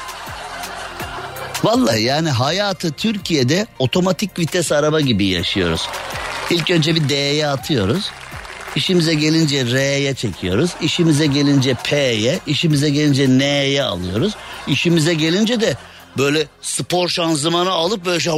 Vallahi 1.63 2.01
yani 2.01 2.29
hayatı 2.29 2.91
Türkiye'de 2.91 3.67
otomatik 3.79 4.39
vites 4.39 4.71
araba 4.71 5.01
gibi 5.01 5.25
yaşıyoruz. 5.25 5.87
İlk 6.49 6.71
önce 6.71 6.95
bir 6.95 7.09
D'ye 7.09 7.47
atıyoruz. 7.47 8.11
İşimize 8.75 9.13
gelince 9.13 9.65
R'ye 9.65 10.15
çekiyoruz. 10.15 10.71
İşimize 10.81 11.25
gelince 11.25 11.73
P'ye, 11.73 12.39
işimize 12.47 12.89
gelince 12.89 13.29
N'ye 13.29 13.83
alıyoruz. 13.83 14.33
İşimize 14.67 15.13
gelince 15.13 15.61
de 15.61 15.77
böyle 16.17 16.47
spor 16.61 17.09
şanzımanı 17.09 17.71
alıp 17.71 18.05
böyle 18.05 18.19
şey 18.19 18.33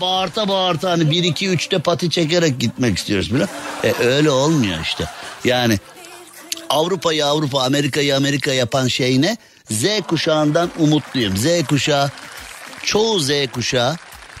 bağırta 0.00 0.48
bağırta 0.48 0.90
hani 0.90 1.10
1 1.10 1.24
2 1.24 1.46
3'te 1.48 1.78
pati 1.78 2.10
çekerek 2.10 2.60
gitmek 2.60 2.98
istiyoruz 2.98 3.34
bile. 3.34 3.46
E 3.84 3.92
öyle 4.04 4.30
olmuyor 4.30 4.78
işte. 4.82 5.04
Yani 5.44 5.78
Avrupa'yı 6.70 7.26
Avrupa, 7.26 7.62
Amerika'yı 7.62 8.16
Amerika 8.16 8.52
yapan 8.52 8.88
şey 8.88 9.22
ne? 9.22 9.36
Z 9.70 9.84
kuşağından 10.08 10.70
umutluyum. 10.78 11.36
Z 11.36 11.46
kuşağı 11.68 12.10
çoğu 12.82 13.20
Z 13.20 13.30
kuşağı 13.52 13.96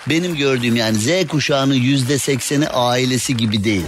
benim 0.08 0.36
gördüğüm 0.36 0.76
yani 0.76 0.98
Z 0.98 1.26
kuşağının 1.28 1.74
yüzde 1.74 2.18
sekseni 2.18 2.68
ailesi 2.68 3.36
gibi 3.36 3.64
değil. 3.64 3.86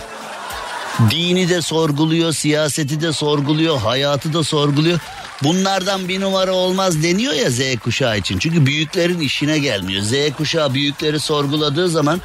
Dini 1.10 1.48
de 1.48 1.62
sorguluyor, 1.62 2.32
siyaseti 2.32 3.00
de 3.00 3.12
sorguluyor, 3.12 3.78
hayatı 3.78 4.32
da 4.32 4.44
sorguluyor. 4.44 4.98
Bunlardan 5.42 6.08
bir 6.08 6.20
numara 6.20 6.52
olmaz 6.52 7.02
deniyor 7.02 7.32
ya 7.32 7.50
Z 7.50 7.60
kuşağı 7.84 8.18
için. 8.18 8.38
Çünkü 8.38 8.66
büyüklerin 8.66 9.20
işine 9.20 9.58
gelmiyor. 9.58 10.02
Z 10.02 10.12
kuşağı 10.36 10.74
büyükleri 10.74 11.20
sorguladığı 11.20 11.88
zaman 11.88 12.20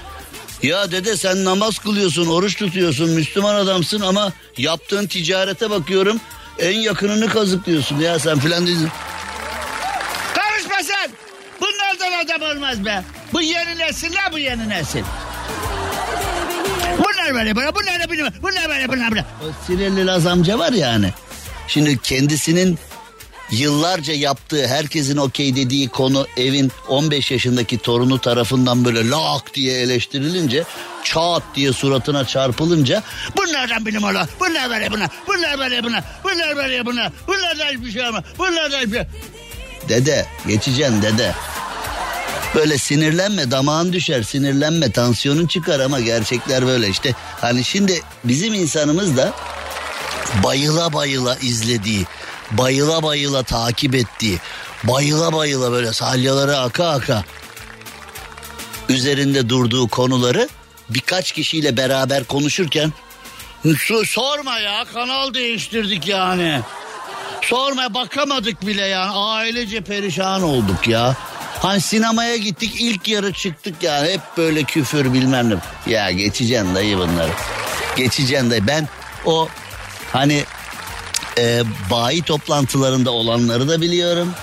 ya 0.63 0.91
dede 0.91 1.17
sen 1.17 1.45
namaz 1.45 1.79
kılıyorsun, 1.79 2.27
oruç 2.27 2.55
tutuyorsun, 2.55 3.09
Müslüman 3.09 3.55
adamsın 3.55 4.01
ama 4.01 4.33
yaptığın 4.57 5.07
ticarete 5.07 5.69
bakıyorum 5.69 6.19
en 6.59 6.79
yakınını 6.79 7.27
kazıklıyorsun 7.27 7.99
ya 7.99 8.19
sen 8.19 8.39
filan 8.39 8.67
dedin. 8.67 8.89
Bunlardan 11.61 12.25
adam 12.25 12.57
olmaz 12.57 12.85
be. 12.85 13.03
Bu 13.33 13.41
yeni 13.41 13.77
nesil 13.77 14.13
la 14.15 14.31
bu 14.31 14.39
yeni 14.39 14.69
nesil. 14.69 15.03
Bunlar 16.97 17.33
böyle 17.33 17.55
böyle 17.55 17.75
bunlar 17.75 17.99
da 18.03 18.09
böyle 18.09 18.23
bunlar 18.41 18.69
böyle 18.69 18.89
bunlar 18.89 19.11
böyle. 19.11 19.25
O 19.41 19.65
sinirli 19.67 20.05
Laz 20.05 20.25
amca 20.27 20.59
var 20.59 20.71
ya 20.71 20.91
hani. 20.91 21.09
Şimdi 21.67 21.97
kendisinin 21.97 22.79
yıllarca 23.51 24.13
yaptığı 24.13 24.67
herkesin 24.67 25.17
okey 25.17 25.55
dediği 25.55 25.89
konu 25.89 26.27
evin 26.37 26.71
15 26.87 27.31
yaşındaki 27.31 27.77
torunu 27.77 28.19
tarafından 28.21 28.85
böyle 28.85 29.09
lak 29.09 29.53
diye 29.53 29.81
eleştirilince 29.81 30.63
çat 31.03 31.43
diye 31.55 31.73
suratına 31.73 32.25
çarpılınca 32.25 33.03
bunlardan 33.37 33.85
bilim 33.85 34.03
ola 34.03 34.27
bunlar 34.39 34.69
böyle 34.69 34.91
bunlar 34.91 35.09
bunlar 35.27 35.59
böyle 35.59 35.83
bunlar 35.83 36.03
bunlar 36.23 36.55
böyle 36.55 36.85
bunlar 36.85 37.11
bunlardan 37.27 37.65
hiçbir 37.65 37.91
şey 37.91 38.07
olmaz 38.07 38.23
bunlardan 38.37 38.79
hiçbir 38.79 38.93
şey 38.93 39.03
Dede 39.89 40.25
geçeceksin 40.47 41.01
dede. 41.01 41.33
Böyle 42.55 42.77
sinirlenme 42.77 43.51
damağın 43.51 43.93
düşer 43.93 44.23
sinirlenme 44.23 44.91
tansiyonun 44.91 45.47
çıkar 45.47 45.79
ama 45.79 45.99
gerçekler 45.99 46.65
böyle 46.65 46.87
işte. 46.89 47.13
Hani 47.41 47.63
şimdi 47.63 48.01
bizim 48.23 48.53
insanımız 48.53 49.17
da 49.17 49.33
bayıla 50.43 50.93
bayıla 50.93 51.35
izlediği, 51.35 52.05
bayıla 52.51 53.03
bayıla 53.03 53.43
takip 53.43 53.95
ettiği, 53.95 54.39
bayıla 54.83 55.33
bayıla 55.33 55.71
böyle 55.71 55.93
salyaları 55.93 56.57
aka 56.57 56.87
aka 56.89 57.23
üzerinde 58.89 59.49
durduğu 59.49 59.87
konuları 59.87 60.49
birkaç 60.89 61.31
kişiyle 61.31 61.77
beraber 61.77 62.23
konuşurken 62.23 62.93
"Su- 63.77 64.05
sorma 64.05 64.59
ya 64.59 64.85
kanal 64.93 65.33
değiştirdik 65.33 66.07
yani. 66.07 66.61
Sorma 67.49 67.93
bakamadık 67.93 68.67
bile 68.67 68.85
yani 68.85 69.11
ailece 69.11 69.81
perişan 69.81 70.43
olduk 70.43 70.87
ya. 70.87 71.15
Hani 71.59 71.81
sinemaya 71.81 72.37
gittik 72.37 72.75
ilk 72.79 73.07
yarı 73.07 73.33
çıktık 73.33 73.83
ya 73.83 74.05
hep 74.05 74.21
böyle 74.37 74.63
küfür 74.63 75.13
bilmem 75.13 75.49
ne. 75.49 75.55
Ya 75.93 76.11
geçeceksin 76.11 76.75
dayı 76.75 76.97
bunları. 76.97 77.31
Geçeceksin 77.97 78.49
dayı. 78.51 78.67
Ben 78.67 78.87
o 79.25 79.47
hani 80.13 80.43
e, 81.37 81.63
bayi 81.91 82.21
toplantılarında 82.21 83.11
olanları 83.11 83.69
da 83.69 83.81
biliyorum. 83.81 84.33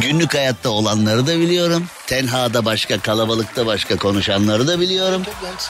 Günlük 0.00 0.34
hayatta 0.34 0.70
olanları 0.70 1.26
da 1.26 1.38
biliyorum. 1.38 1.86
Tenhada 2.06 2.64
başka, 2.64 3.00
kalabalıkta 3.00 3.66
başka 3.66 3.96
konuşanları 3.96 4.68
da 4.68 4.80
biliyorum. 4.80 5.22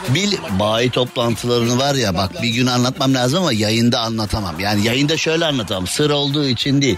Bil 0.09 0.33
bayi 0.51 0.91
toplantılarını 0.91 1.79
var 1.79 1.95
ya 1.95 2.15
bak 2.15 2.43
bir 2.43 2.49
gün 2.49 2.67
anlatmam 2.67 3.15
lazım 3.15 3.39
ama 3.39 3.53
yayında 3.53 4.01
anlatamam. 4.01 4.61
Yani 4.61 4.87
yayında 4.87 5.17
şöyle 5.17 5.45
anlatamam. 5.47 5.87
Sır 5.87 6.11
olduğu 6.11 6.47
için 6.47 6.83
değil. 6.83 6.97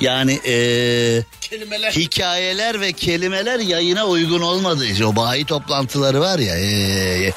Yani 0.00 0.32
ee, 0.32 1.22
Kelimeler. 1.40 1.92
hikayeler 1.92 2.80
ve 2.80 2.92
kelimeler 2.92 3.58
yayına 3.58 4.06
uygun 4.06 4.40
olmadığı 4.40 4.86
için 4.86 5.04
o 5.04 5.16
bayi 5.16 5.44
toplantıları 5.44 6.20
var 6.20 6.38
ya 6.38 6.56
ee, 6.58 7.32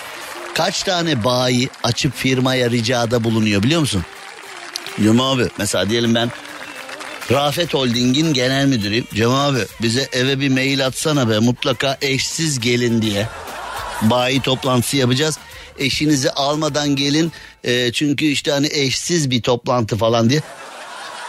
kaç 0.53 0.83
tane 0.83 1.23
bayi 1.23 1.69
açıp 1.83 2.15
firmaya 2.15 2.69
ricada 2.71 3.23
bulunuyor 3.23 3.63
biliyor 3.63 3.81
musun? 3.81 4.05
Cem 5.03 5.21
abi 5.21 5.47
mesela 5.57 5.89
diyelim 5.89 6.15
ben 6.15 6.31
Rafet 7.31 7.73
Holding'in 7.73 8.33
genel 8.33 8.65
müdürüyüm. 8.65 9.07
Cem 9.13 9.31
abi 9.31 9.59
bize 9.81 10.09
eve 10.13 10.39
bir 10.39 10.49
mail 10.49 10.85
atsana 10.85 11.29
be 11.29 11.39
mutlaka 11.39 11.97
eşsiz 12.01 12.59
gelin 12.59 13.01
diye. 13.01 13.27
Bayi 14.01 14.41
toplantısı 14.41 14.97
yapacağız. 14.97 15.37
Eşinizi 15.79 16.31
almadan 16.31 16.95
gelin 16.95 17.31
ee, 17.63 17.91
çünkü 17.91 18.25
işte 18.25 18.51
hani 18.51 18.67
eşsiz 18.71 19.31
bir 19.31 19.41
toplantı 19.41 19.97
falan 19.97 20.29
diye. 20.29 20.41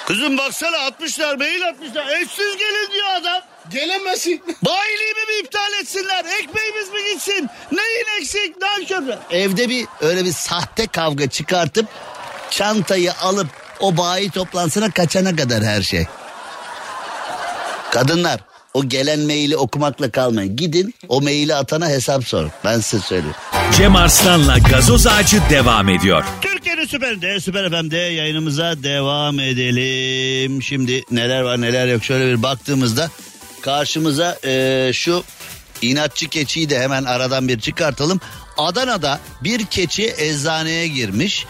Kızım 0.07 0.39
baksana 0.39 0.77
atmışlar 0.79 1.37
mail 1.37 1.69
atmışlar 1.69 2.07
eşsiz 2.21 2.57
gelin 2.57 2.93
diyor 2.93 3.07
adam. 3.21 3.43
Gelemezsin. 3.71 4.43
Bayiliğimi 4.63 5.21
mi 5.21 5.45
iptal 5.45 5.73
etsinler? 5.83 6.25
Ekmeğimiz 6.25 6.89
mi 6.89 7.13
gitsin? 7.13 7.51
Neyin 7.73 8.21
eksik? 8.21 8.55
Nankör. 8.61 9.17
Evde 9.31 9.69
bir 9.69 9.87
öyle 10.01 10.25
bir 10.25 10.33
sahte 10.33 10.87
kavga 10.87 11.31
çıkartıp 11.31 11.87
çantayı 12.51 13.15
alıp 13.15 13.49
o 13.81 13.97
bayi 13.97 14.31
toplantısına 14.31 14.91
kaçana 14.91 15.37
kadar 15.37 15.65
her 15.65 15.83
şey. 15.83 16.07
Kadınlar 17.91 18.41
o 18.75 18.89
gelen 18.89 19.21
maili 19.21 19.57
okumakla 19.57 20.11
kalmayın. 20.11 20.57
Gidin 20.57 20.95
o 21.09 21.21
maili 21.21 21.55
atana 21.55 21.89
hesap 21.89 22.25
sorun. 22.29 22.51
Ben 22.65 22.81
size 22.81 23.03
söyleyeyim. 23.03 23.37
Cem 23.77 23.97
Arslan'la 23.97 24.59
gazoz 24.59 25.07
ağacı 25.07 25.41
devam 25.51 25.89
ediyor. 25.89 26.25
Türkiye'nin 26.43 26.87
süperinde, 26.87 27.41
süper 27.41 27.71
FM'de 27.71 27.97
yayınımıza 27.97 28.83
devam 28.83 29.41
edelim. 29.41 30.63
Şimdi 30.63 31.03
neler 31.11 31.41
var 31.41 31.61
neler 31.61 31.87
yok 31.87 32.05
şöyle 32.05 32.27
bir 32.39 32.43
baktığımızda 32.43 33.11
karşımıza 33.63 34.39
eee, 34.45 34.91
şu 34.95 35.25
inatçı 35.83 36.29
keçiyi 36.29 36.71
de 36.71 36.81
hemen 36.81 37.05
aradan 37.05 37.49
bir 37.49 37.61
çıkartalım. 37.61 38.21
Adana'da 38.59 39.21
bir 39.45 39.65
keçi 39.67 40.15
eczaneye 40.19 40.89
girmiş. 40.89 41.47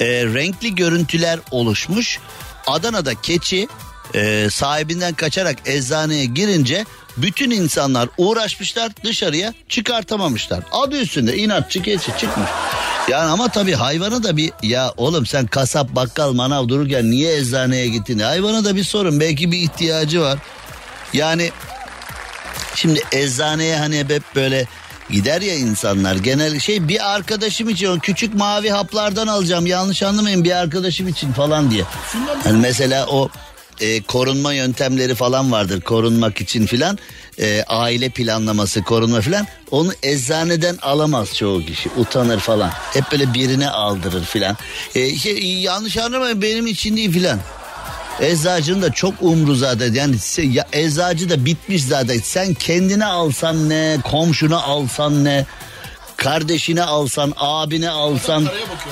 Eee, 0.00 0.24
renkli 0.24 0.74
görüntüler 0.74 1.38
oluşmuş. 1.50 2.18
Adana'da 2.66 3.14
keçi 3.14 3.68
eee, 4.14 4.50
sahibinden 4.50 5.14
kaçarak 5.14 5.56
eczaneye 5.66 6.24
girince 6.24 6.84
bütün 7.16 7.50
insanlar 7.50 8.08
uğraşmışlar 8.18 8.92
dışarıya 9.04 9.54
çıkartamamışlar. 9.68 10.60
Adı 10.72 11.00
üstünde 11.00 11.36
inatçı 11.36 11.82
keçi 11.82 12.06
çıkmış. 12.20 12.48
Yani 13.08 13.30
ama 13.30 13.48
tabii 13.48 13.72
hayvana 13.74 14.22
da 14.22 14.36
bir 14.36 14.52
ya 14.62 14.92
oğlum 14.96 15.26
sen 15.26 15.46
kasap 15.46 15.88
bakkal 15.94 16.32
manav 16.32 16.68
dururken 16.68 17.10
niye 17.10 17.36
eczaneye 17.36 17.88
gittin? 17.88 18.18
Hayvana 18.18 18.64
da 18.64 18.76
bir 18.76 18.84
sorun 18.84 19.20
belki 19.20 19.52
bir 19.52 19.58
ihtiyacı 19.58 20.20
var. 20.20 20.38
Yani 21.12 21.50
şimdi 22.74 23.02
eczaneye 23.12 23.76
hani 23.78 23.98
hep 23.98 24.22
böyle 24.34 24.66
gider 25.10 25.42
ya 25.42 25.54
insanlar. 25.54 26.16
Genel 26.16 26.60
şey 26.60 26.88
bir 26.88 27.14
arkadaşım 27.14 27.68
için 27.68 27.86
o 27.86 27.98
küçük 27.98 28.34
mavi 28.34 28.70
haplardan 28.70 29.26
alacağım. 29.26 29.66
Yanlış 29.66 30.02
anlamayın 30.02 30.44
bir 30.44 30.50
arkadaşım 30.50 31.08
için 31.08 31.32
falan 31.32 31.70
diye. 31.70 31.84
Hani 32.44 32.58
mesela 32.58 33.06
o 33.06 33.28
e, 33.80 34.02
korunma 34.02 34.52
yöntemleri 34.52 35.14
falan 35.14 35.52
vardır 35.52 35.80
korunmak 35.80 36.40
için 36.40 36.66
filan. 36.66 36.98
E, 37.38 37.64
aile 37.68 38.08
planlaması 38.08 38.82
korunma 38.82 39.20
filan. 39.20 39.46
Onu 39.70 39.92
eczaneden 40.02 40.76
alamaz 40.82 41.34
çoğu 41.34 41.66
kişi 41.66 41.90
utanır 41.96 42.38
falan. 42.38 42.70
Hep 42.92 43.04
böyle 43.12 43.34
birine 43.34 43.68
aldırır 43.70 44.24
filan. 44.24 44.56
E, 44.94 45.16
şey, 45.16 45.54
yanlış 45.54 45.96
anlamayın 45.96 46.42
benim 46.42 46.66
için 46.66 46.96
değil 46.96 47.12
filan 47.12 47.38
Eczacının 48.20 48.82
da 48.82 48.92
çok 48.92 49.14
umru 49.20 49.54
zaten. 49.54 49.94
Yani 49.94 50.16
ya, 50.52 50.66
eczacı 50.72 51.30
da 51.30 51.44
bitmiş 51.44 51.84
zaten. 51.84 52.18
Sen 52.18 52.54
kendine 52.54 53.06
alsan 53.06 53.68
ne 53.68 53.96
komşuna 54.04 54.62
alsan 54.62 55.24
ne 55.24 55.46
kardeşine 56.16 56.82
alsan 56.82 57.32
abine 57.36 57.90
alsan 57.90 58.48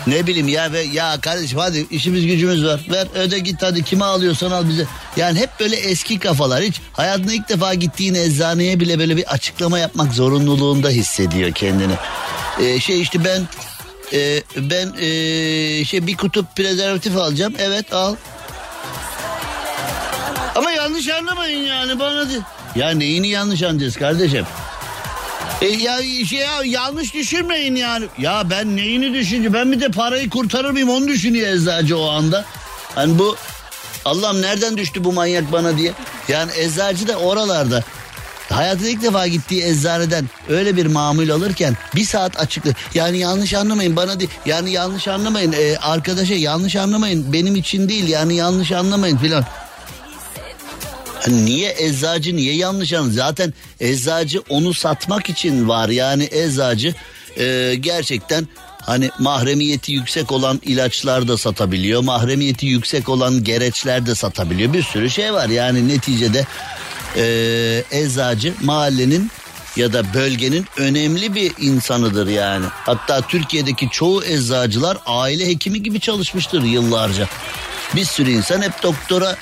ne 0.07 0.27
bileyim 0.27 0.49
ya 0.49 0.73
ve 0.73 0.81
ya 0.81 1.21
kardeşim 1.21 1.59
hadi 1.59 1.87
işimiz 1.91 2.27
gücümüz 2.27 2.65
var. 2.65 2.81
Ver 2.91 3.07
öde 3.15 3.39
git 3.39 3.63
hadi. 3.63 3.83
Kime 3.83 4.05
alıyorsan 4.05 4.51
al 4.51 4.69
bize. 4.69 4.87
Yani 5.17 5.39
hep 5.39 5.51
böyle 5.61 5.77
eski 5.77 6.19
kafalar. 6.19 6.63
Hiç 6.63 6.81
hayatında 6.93 7.33
ilk 7.33 7.49
defa 7.49 7.75
gittiğin 7.75 8.15
eczaneye 8.15 8.81
bile 8.81 8.99
böyle 8.99 9.17
bir 9.17 9.33
açıklama 9.33 9.79
yapmak 9.79 10.15
zorunluluğunda 10.15 10.89
hissediyor 10.89 11.53
kendini. 11.53 11.95
Ee, 12.61 12.81
şey 12.81 13.01
işte 13.01 13.25
ben 13.25 13.43
e, 14.13 14.43
ben 14.57 14.93
e, 15.01 15.85
şey 15.85 16.07
bir 16.07 16.17
kutup 16.17 16.57
prezervatif 16.57 17.17
alacağım. 17.17 17.55
Evet 17.59 17.93
al 17.93 18.17
ama 20.55 20.71
yanlış 20.71 21.09
anlamayın 21.09 21.65
yani 21.65 21.99
bana 21.99 22.29
de. 22.29 22.35
Ya 22.75 22.91
neyini 22.91 23.29
yanlış 23.29 23.63
anlayacağız 23.63 23.97
kardeşim? 23.97 24.47
E 25.61 25.67
ya 25.67 26.03
şey 26.27 26.39
ya, 26.39 26.63
yanlış 26.65 27.15
düşünmeyin 27.15 27.75
yani. 27.75 28.07
Ya 28.19 28.51
ben 28.51 28.77
neyini 28.77 29.15
düşünce 29.15 29.53
ben 29.53 29.73
bir 29.73 29.81
de 29.81 29.89
parayı 29.89 30.31
kurtarır 30.31 30.71
mıyım 30.71 30.91
onu 30.91 31.09
düşünüyor 31.09 31.49
eczacı 31.49 31.99
o 31.99 32.09
anda. 32.09 32.45
Hani 32.95 33.19
bu 33.19 33.37
Allah'ım 34.05 34.43
nereden 34.43 34.77
düştü 34.77 35.05
bu 35.05 35.13
manyak 35.13 35.53
bana 35.53 35.79
diye. 35.79 35.93
Yani 36.29 36.53
eczacı 36.59 37.09
da 37.09 37.17
oralarda 37.17 37.85
hayatında 38.51 38.89
ilk 38.89 39.03
defa 39.03 39.27
gittiği 39.27 39.65
eczaneden 39.65 40.31
öyle 40.49 40.77
bir 40.77 40.87
mamul 40.87 41.29
alırken 41.29 41.77
bir 41.95 42.05
saat 42.05 42.41
açıklı. 42.41 42.75
Yani 42.95 43.19
yanlış 43.19 43.55
anlamayın 43.55 43.97
bana 43.97 44.21
değil. 44.21 44.31
Yani 44.47 44.71
yanlış 44.71 45.09
anlamayın 45.09 45.53
e, 45.53 45.77
arkadaşa 45.77 46.35
yanlış 46.35 46.77
anlamayın 46.77 47.33
benim 47.33 47.57
için 47.57 47.89
değil 47.89 48.09
yani 48.09 48.35
yanlış 48.37 48.73
anlamayın 48.73 49.17
filan. 49.17 49.45
Hani 51.25 51.45
niye 51.45 51.75
eczacı 51.79 52.37
niye 52.37 52.55
yanlış 52.55 52.93
anladın? 52.93 53.13
Zaten 53.13 53.55
eczacı 53.81 54.43
onu 54.49 54.75
satmak 54.75 55.31
için 55.31 55.69
var. 55.69 55.89
Yani 55.89 56.29
eczacı 56.31 56.95
e, 57.39 57.75
gerçekten 57.81 58.49
hani 58.81 59.11
mahremiyeti 59.19 59.93
yüksek 59.93 60.33
olan 60.33 60.61
ilaçlar 60.65 61.29
da 61.29 61.39
satabiliyor. 61.39 62.03
Mahremiyeti 62.03 62.67
yüksek 62.67 63.09
olan 63.09 63.45
gereçler 63.45 64.07
de 64.07 64.15
satabiliyor. 64.15 64.73
Bir 64.73 64.83
sürü 64.83 65.11
şey 65.11 65.33
var. 65.33 65.49
Yani 65.49 65.89
neticede 65.89 66.47
e, 67.17 67.85
eczacı 67.91 68.55
mahallenin 68.61 69.31
ya 69.77 69.93
da 69.93 70.15
bölgenin 70.15 70.67
önemli 70.77 71.35
bir 71.35 71.53
insanıdır 71.61 72.29
yani. 72.29 72.67
Hatta 72.71 73.21
Türkiye'deki 73.21 73.89
çoğu 73.91 74.25
eczacılar 74.25 74.99
aile 75.07 75.47
hekimi 75.47 75.83
gibi 75.83 76.01
çalışmıştır 76.01 76.63
yıllarca. 76.63 77.29
Bir 77.97 78.05
sürü 78.05 78.31
insan 78.31 78.63
hep 78.63 78.83
doktora 78.83 79.37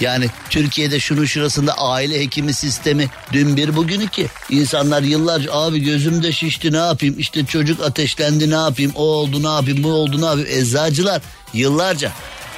yani 0.00 0.26
Türkiye'de 0.50 1.00
şunun 1.00 1.24
şurasında 1.24 1.78
aile 1.78 2.20
hekimi 2.20 2.54
sistemi 2.54 3.10
dün 3.32 3.56
bir 3.56 3.76
bugün 3.76 4.00
iki. 4.00 4.26
İnsanlar 4.50 5.02
yıllarca 5.02 5.52
abi 5.52 5.80
gözümde 5.80 6.32
şişti 6.32 6.72
ne 6.72 6.76
yapayım 6.76 7.14
işte 7.18 7.46
çocuk 7.46 7.80
ateşlendi 7.82 8.50
ne 8.50 8.54
yapayım 8.54 8.92
o 8.94 9.02
oldu 9.02 9.42
ne 9.42 9.48
yapayım 9.48 9.84
bu 9.84 9.92
oldu 9.92 10.20
ne 10.20 10.26
yapayım. 10.26 10.48
Eczacılar 10.50 11.22
yıllarca 11.54 12.12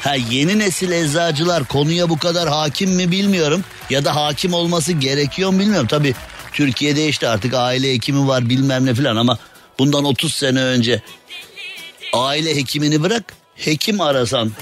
Ha 0.04 0.14
yeni 0.14 0.58
nesil 0.58 0.92
eczacılar 0.92 1.64
konuya 1.64 2.08
bu 2.08 2.18
kadar 2.18 2.48
hakim 2.48 2.90
mi 2.90 3.10
bilmiyorum 3.10 3.64
ya 3.90 4.04
da 4.04 4.16
hakim 4.16 4.54
olması 4.54 4.92
gerekiyor 4.92 5.50
mu 5.50 5.58
bilmiyorum. 5.58 5.86
Tabi 5.86 6.14
Türkiye'de 6.52 7.08
işte 7.08 7.28
artık 7.28 7.54
aile 7.54 7.92
hekimi 7.92 8.28
var 8.28 8.48
bilmem 8.48 8.86
ne 8.86 8.94
falan 8.94 9.16
ama 9.16 9.38
bundan 9.78 10.04
30 10.04 10.34
sene 10.34 10.60
önce 10.60 11.02
aile 12.12 12.56
hekimini 12.56 13.02
bırak 13.02 13.24
hekim 13.54 14.00
arasan 14.00 14.52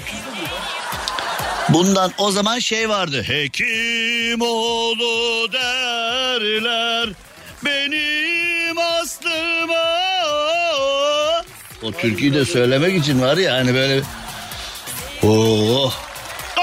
Bundan 1.69 2.11
o 2.17 2.31
zaman 2.31 2.59
şey 2.59 2.89
vardı. 2.89 3.23
Hekim 3.27 4.41
oğlu 4.41 5.51
derler 5.53 7.09
benim 7.65 8.77
aslıma. 8.77 9.83
O 11.83 11.91
türküyü 11.91 12.33
de 12.33 12.45
söylemek 12.45 12.97
için 13.01 13.21
var 13.21 13.37
ya 13.37 13.53
hani 13.53 13.73
böyle. 13.73 14.01
Oh. 15.23 15.93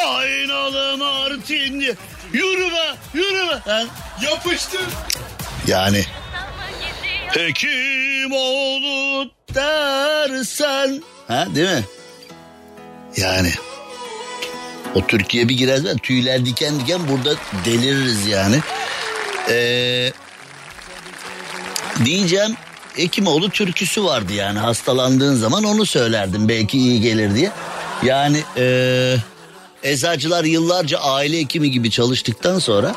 Aynalı 0.07 0.97
Martin 0.99 1.81
diye. 1.81 1.95
Yürüme 2.33 2.95
yürüme. 3.15 3.59
Ha? 3.67 3.83
Yapıştır. 4.23 4.81
Yani. 5.67 6.05
Hekim 7.29 8.33
oğlu 8.33 9.31
dersen. 9.55 11.03
Ha 11.29 11.47
değil 11.55 11.69
mi? 11.71 11.85
Yani. 13.17 13.53
O 14.95 15.07
Türkiye 15.07 15.49
bir 15.49 15.57
gireriz 15.57 15.85
ben 15.85 15.97
tüyler 15.97 16.45
diken 16.45 16.81
diken 16.81 17.01
burada 17.09 17.35
deliririz 17.65 18.27
yani. 18.27 18.61
Ee, 19.51 20.13
diyeceğim 22.05 22.57
Ekimoğlu 22.97 23.51
türküsü 23.51 24.05
vardı 24.05 24.33
yani 24.33 24.59
hastalandığın 24.59 25.35
zaman 25.35 25.65
onu 25.65 25.87
söylerdim 25.87 26.49
belki 26.49 26.79
iyi 26.79 27.01
gelir 27.01 27.35
diye. 27.35 27.51
Yani 28.03 28.41
ee, 28.57 29.17
eczacılar 29.83 30.45
yıllarca 30.45 30.99
aile 30.99 31.39
hekimi 31.39 31.71
gibi 31.71 31.91
çalıştıktan 31.91 32.59
sonra 32.59 32.95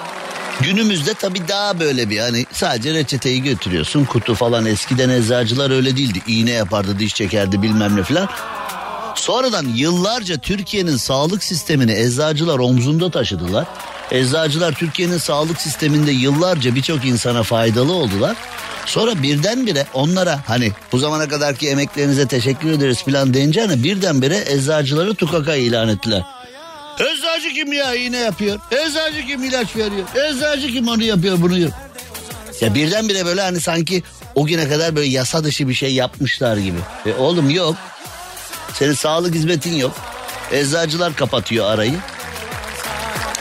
Günümüzde 0.61 1.13
tabii 1.13 1.47
daha 1.47 1.79
böyle 1.79 2.09
bir 2.09 2.19
hani 2.19 2.45
sadece 2.51 2.93
reçeteyi 2.93 3.43
götürüyorsun 3.43 4.05
kutu 4.05 4.35
falan 4.35 4.65
eskiden 4.65 5.09
eczacılar 5.09 5.71
öyle 5.71 5.97
değildi. 5.97 6.19
İğne 6.27 6.51
yapardı 6.51 6.99
diş 6.99 7.15
çekerdi 7.15 7.61
bilmem 7.61 7.95
ne 7.95 8.03
falan. 8.03 8.29
Sonradan 9.15 9.67
yıllarca 9.75 10.37
Türkiye'nin 10.37 10.97
sağlık 10.97 11.43
sistemini 11.43 11.91
eczacılar 11.91 12.59
omzunda 12.59 13.11
taşıdılar. 13.11 13.65
Eczacılar 14.11 14.71
Türkiye'nin 14.73 15.17
sağlık 15.17 15.61
sisteminde 15.61 16.11
yıllarca 16.11 16.75
birçok 16.75 17.05
insana 17.05 17.43
faydalı 17.43 17.93
oldular. 17.93 18.37
Sonra 18.85 19.23
birdenbire 19.23 19.85
onlara 19.93 20.39
hani 20.47 20.71
bu 20.91 20.97
zamana 20.99 21.27
kadarki 21.27 21.69
emeklerinize 21.69 22.27
teşekkür 22.27 22.71
ederiz 22.71 23.03
falan 23.03 23.33
deyince 23.33 23.61
hani 23.61 23.83
birdenbire 23.83 24.43
eczacıları 24.47 25.15
tukaka 25.15 25.55
ilan 25.55 25.89
ettiler. 25.89 26.21
Eczacı 26.99 27.53
kim 27.53 27.73
ya 27.73 27.95
iğne 27.95 28.17
yapıyor? 28.17 28.59
Eczacı 28.71 29.27
kim 29.27 29.43
ilaç 29.43 29.75
veriyor? 29.75 30.07
Eczacı 30.15 30.67
kim 30.67 30.87
onu 30.87 31.03
yapıyor 31.03 31.41
bunu 31.41 31.57
yapıyor? 31.57 31.79
Ya 32.61 32.75
birdenbire 32.75 33.25
böyle 33.25 33.41
hani 33.41 33.61
sanki 33.61 34.03
o 34.35 34.45
güne 34.45 34.69
kadar 34.69 34.95
böyle 34.95 35.07
yasa 35.07 35.43
dışı 35.43 35.69
bir 35.69 35.73
şey 35.73 35.93
yapmışlar 35.93 36.57
gibi. 36.57 36.77
E 37.05 37.13
oğlum 37.13 37.49
yok. 37.49 37.75
Senin 38.73 38.93
sağlık 38.93 39.35
hizmetin 39.35 39.75
yok. 39.75 39.95
Eczacılar 40.51 41.15
kapatıyor 41.15 41.65
arayı. 41.65 41.95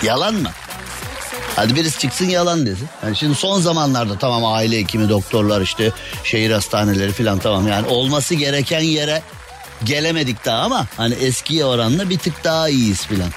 Yalan 0.02 0.34
mı? 0.34 0.50
Hadi 1.56 1.76
birisi 1.76 1.98
çıksın 1.98 2.28
yalan 2.28 2.66
dedi. 2.66 2.80
Yani 3.04 3.16
şimdi 3.16 3.34
son 3.34 3.60
zamanlarda 3.60 4.18
tamam 4.18 4.44
aile 4.44 4.78
hekimi, 4.78 5.08
doktorlar 5.08 5.60
işte 5.60 5.92
şehir 6.24 6.50
hastaneleri 6.50 7.12
falan 7.12 7.38
tamam. 7.38 7.68
Yani 7.68 7.86
olması 7.86 8.34
gereken 8.34 8.80
yere 8.80 9.22
gelemedik 9.84 10.44
daha 10.44 10.62
ama 10.62 10.86
hani 10.96 11.14
eskiye 11.14 11.64
oranla 11.64 12.10
bir 12.10 12.18
tık 12.18 12.44
daha 12.44 12.68
iyiyiz 12.68 13.06
filan. 13.06 13.30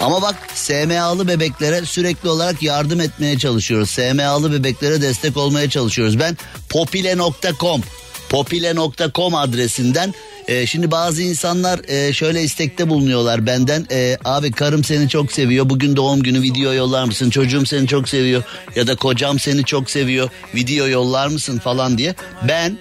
Ama 0.00 0.22
bak 0.22 0.34
SMA'lı 0.54 1.28
bebeklere 1.28 1.84
sürekli 1.84 2.28
olarak 2.28 2.62
yardım 2.62 3.00
etmeye 3.00 3.38
çalışıyoruz. 3.38 3.90
SMA'lı 3.90 4.52
bebeklere 4.52 5.02
destek 5.02 5.36
olmaya 5.36 5.70
çalışıyoruz. 5.70 6.18
Ben 6.18 6.38
popile.com 6.68 7.82
popile.com 8.28 9.34
adresinden 9.34 10.14
e, 10.48 10.66
şimdi 10.66 10.90
bazı 10.90 11.22
insanlar 11.22 11.80
e, 11.88 12.12
şöyle 12.12 12.42
istekte 12.42 12.88
bulunuyorlar 12.88 13.46
benden. 13.46 13.86
E, 13.90 14.18
abi 14.24 14.52
karım 14.52 14.84
seni 14.84 15.08
çok 15.08 15.32
seviyor. 15.32 15.70
Bugün 15.70 15.96
doğum 15.96 16.22
günü 16.22 16.42
video 16.42 16.72
yollar 16.72 17.04
mısın? 17.04 17.30
Çocuğum 17.30 17.66
seni 17.66 17.88
çok 17.88 18.08
seviyor. 18.08 18.42
Ya 18.76 18.86
da 18.86 18.96
kocam 18.96 19.38
seni 19.38 19.64
çok 19.64 19.90
seviyor. 19.90 20.30
Video 20.54 20.88
yollar 20.88 21.26
mısın 21.26 21.58
falan 21.58 21.98
diye. 21.98 22.14
Ben 22.48 22.78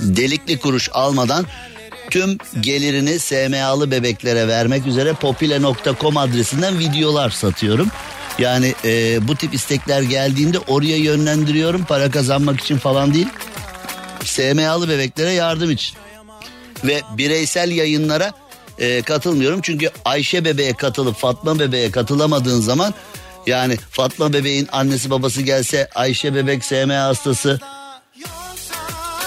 delikli 0.00 0.58
kuruş 0.58 0.88
almadan 0.92 1.46
tüm 2.10 2.38
gelirini 2.60 3.18
SMA'lı 3.18 3.90
bebeklere 3.90 4.48
vermek 4.48 4.86
üzere 4.86 5.12
popile.com 5.12 6.16
adresinden 6.16 6.78
videolar 6.78 7.30
satıyorum. 7.30 7.88
Yani 8.38 8.74
e, 8.84 9.18
bu 9.28 9.36
tip 9.36 9.54
istekler 9.54 10.02
geldiğinde 10.02 10.58
oraya 10.58 10.96
yönlendiriyorum 10.96 11.84
para 11.84 12.10
kazanmak 12.10 12.60
için 12.60 12.78
falan 12.78 13.14
değil. 13.14 13.28
SMA'lı 14.24 14.88
bebeklere 14.88 15.32
yardım 15.32 15.70
için. 15.70 15.96
Ve 16.84 17.02
bireysel 17.18 17.70
yayınlara 17.70 18.32
e, 18.78 19.02
katılmıyorum. 19.02 19.60
Çünkü 19.62 19.90
Ayşe 20.04 20.44
bebeğe 20.44 20.72
katılıp 20.72 21.16
Fatma 21.16 21.58
bebeğe 21.58 21.90
katılamadığın 21.90 22.60
zaman 22.60 22.94
yani 23.46 23.76
Fatma 23.90 24.32
bebeğin 24.32 24.68
annesi 24.72 25.10
babası 25.10 25.42
gelse 25.42 25.88
Ayşe 25.94 26.34
bebek 26.34 26.64
SMA 26.64 27.02
hastası 27.02 27.60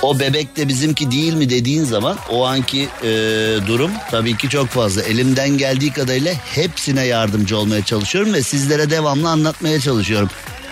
o 0.02 0.20
bebek 0.20 0.58
de 0.58 0.68
bizimki 0.68 1.12
değil 1.12 1.34
mi 1.34 1.50
dediğin 1.50 1.84
zaman 1.84 2.18
o 2.32 2.46
anki 2.46 2.88
e, 3.04 3.08
durum 3.68 3.92
tabii 4.12 4.38
ki 4.38 4.50
çok 4.50 4.68
fazla. 4.68 5.02
Elimden 5.04 5.50
geldiği 5.50 5.94
kadarıyla 5.94 6.34
hepsine 6.56 7.06
yardımcı 7.06 7.58
olmaya 7.58 7.86
çalışıyorum 7.86 8.34
ve 8.34 8.44
sizlere 8.44 8.90
devamlı 8.90 9.30
anlatmaya 9.30 9.80
çalışıyorum. 9.80 10.30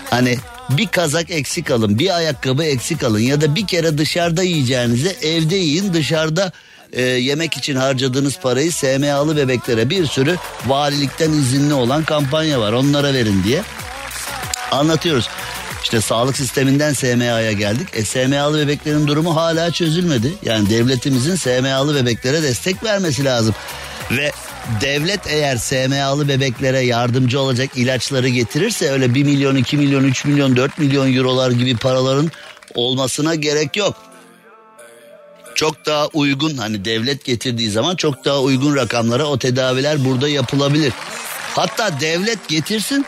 Hani 0.09 0.37
bir 0.69 0.87
kazak 0.87 1.31
eksik 1.31 1.71
alın, 1.71 1.99
bir 1.99 2.15
ayakkabı 2.15 2.63
eksik 2.63 3.03
alın 3.03 3.19
ya 3.19 3.41
da 3.41 3.55
bir 3.55 3.67
kere 3.67 3.97
dışarıda 3.97 4.43
yiyeceğinize 4.43 5.15
evde 5.21 5.55
yiyin 5.55 5.93
dışarıda 5.93 6.51
e, 6.93 7.01
yemek 7.01 7.57
için 7.57 7.75
harcadığınız 7.75 8.39
parayı 8.39 8.71
SMA'lı 8.71 9.37
bebeklere 9.37 9.89
bir 9.89 10.05
sürü 10.05 10.35
valilikten 10.67 11.31
izinli 11.31 11.73
olan 11.73 12.03
kampanya 12.03 12.59
var 12.59 12.73
onlara 12.73 13.13
verin 13.13 13.43
diye 13.43 13.61
anlatıyoruz. 14.71 15.29
İşte 15.83 16.01
sağlık 16.01 16.37
sisteminden 16.37 16.93
SMA'ya 16.93 17.51
geldik. 17.51 17.87
E, 17.93 18.05
SMA'lı 18.05 18.59
bebeklerin 18.59 19.07
durumu 19.07 19.35
hala 19.35 19.71
çözülmedi. 19.71 20.33
Yani 20.43 20.69
devletimizin 20.69 21.35
SMA'lı 21.35 21.95
bebeklere 21.95 22.43
destek 22.43 22.83
vermesi 22.83 23.25
lazım. 23.25 23.55
Ve 24.11 24.31
devlet 24.81 25.27
eğer 25.27 25.57
SMA'lı 25.57 26.27
bebeklere 26.27 26.79
yardımcı 26.79 27.39
olacak 27.39 27.69
ilaçları 27.75 28.27
getirirse 28.27 28.91
öyle 28.91 29.13
1 29.13 29.23
milyon, 29.23 29.55
2 29.55 29.77
milyon, 29.77 30.03
3 30.03 30.25
milyon, 30.25 30.55
4 30.55 30.77
milyon 30.77 31.13
eurolar 31.13 31.51
gibi 31.51 31.77
paraların 31.77 32.31
olmasına 32.73 33.35
gerek 33.35 33.77
yok. 33.77 33.95
Çok 35.55 35.85
daha 35.85 36.07
uygun 36.07 36.57
hani 36.57 36.85
devlet 36.85 37.25
getirdiği 37.25 37.69
zaman 37.69 37.95
çok 37.95 38.25
daha 38.25 38.41
uygun 38.41 38.75
rakamlara 38.75 39.25
o 39.25 39.39
tedaviler 39.39 40.05
burada 40.05 40.29
yapılabilir. 40.29 40.93
Hatta 41.55 41.99
devlet 41.99 42.47
getirsin 42.47 43.05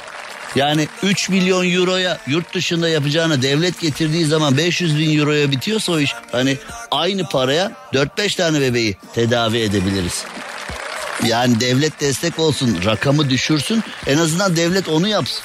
yani 0.56 0.88
3 1.04 1.30
milyon 1.30 1.72
euroya 1.72 2.18
yurt 2.28 2.54
dışında 2.54 2.90
yapacağına 2.90 3.42
devlet 3.42 3.82
getirdiği 3.82 4.26
zaman 4.26 4.58
500 4.58 5.00
bin 5.00 5.20
euroya 5.20 5.52
bitiyorsa 5.52 5.92
o 5.92 6.00
iş 6.00 6.12
hani 6.32 6.58
aynı 6.92 7.30
paraya 7.30 7.72
4-5 7.94 8.38
tane 8.38 8.62
bebeği 8.62 8.98
tedavi 9.14 9.58
edebiliriz. 9.58 10.24
Yani 11.26 11.60
devlet 11.60 12.02
destek 12.02 12.40
olsun 12.40 12.78
rakamı 12.86 13.30
düşürsün 13.30 13.84
en 14.08 14.18
azından 14.18 14.56
devlet 14.56 14.90
onu 14.90 15.08
yapsın. 15.08 15.44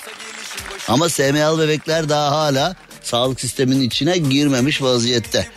Ama 0.88 1.08
SMA'lı 1.08 1.58
bebekler 1.58 2.08
daha 2.08 2.30
hala 2.30 2.76
sağlık 3.02 3.40
sisteminin 3.40 3.80
içine 3.80 4.18
girmemiş 4.18 4.82
vaziyette. 4.82 5.48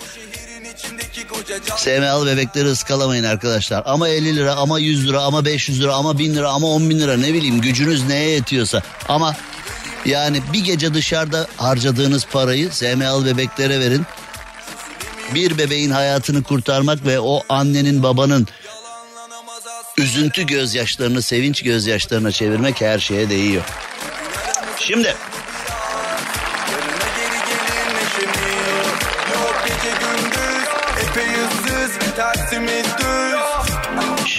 SMA'lı 1.77 2.25
bebekleri 2.27 2.67
ıskalamayın 2.67 3.23
arkadaşlar. 3.23 3.83
Ama 3.85 4.09
50 4.09 4.35
lira 4.35 4.55
ama 4.55 4.79
100 4.79 5.07
lira 5.07 5.21
ama 5.21 5.45
500 5.45 5.81
lira 5.81 5.93
ama 5.93 6.17
1000 6.17 6.35
lira 6.35 6.49
ama 6.49 6.67
10 6.67 6.89
bin 6.89 6.99
lira 6.99 7.17
ne 7.17 7.33
bileyim 7.33 7.61
gücünüz 7.61 8.07
neye 8.07 8.29
yetiyorsa. 8.29 8.83
Ama 9.09 9.35
yani 10.05 10.41
bir 10.53 10.63
gece 10.63 10.93
dışarıda 10.93 11.47
harcadığınız 11.57 12.25
parayı 12.25 12.71
SMA'lı 12.71 13.25
bebeklere 13.25 13.79
verin. 13.79 14.05
Bir 15.35 15.57
bebeğin 15.57 15.91
hayatını 15.91 16.43
kurtarmak 16.43 17.05
ve 17.05 17.19
o 17.19 17.41
annenin 17.49 18.03
babanın 18.03 18.47
üzüntü 19.97 20.45
gözyaşlarını 20.45 21.21
sevinç 21.21 21.63
gözyaşlarına 21.63 22.31
çevirmek 22.31 22.81
her 22.81 22.99
şeye 22.99 23.29
değiyor. 23.29 23.63
Şimdi 24.79 25.15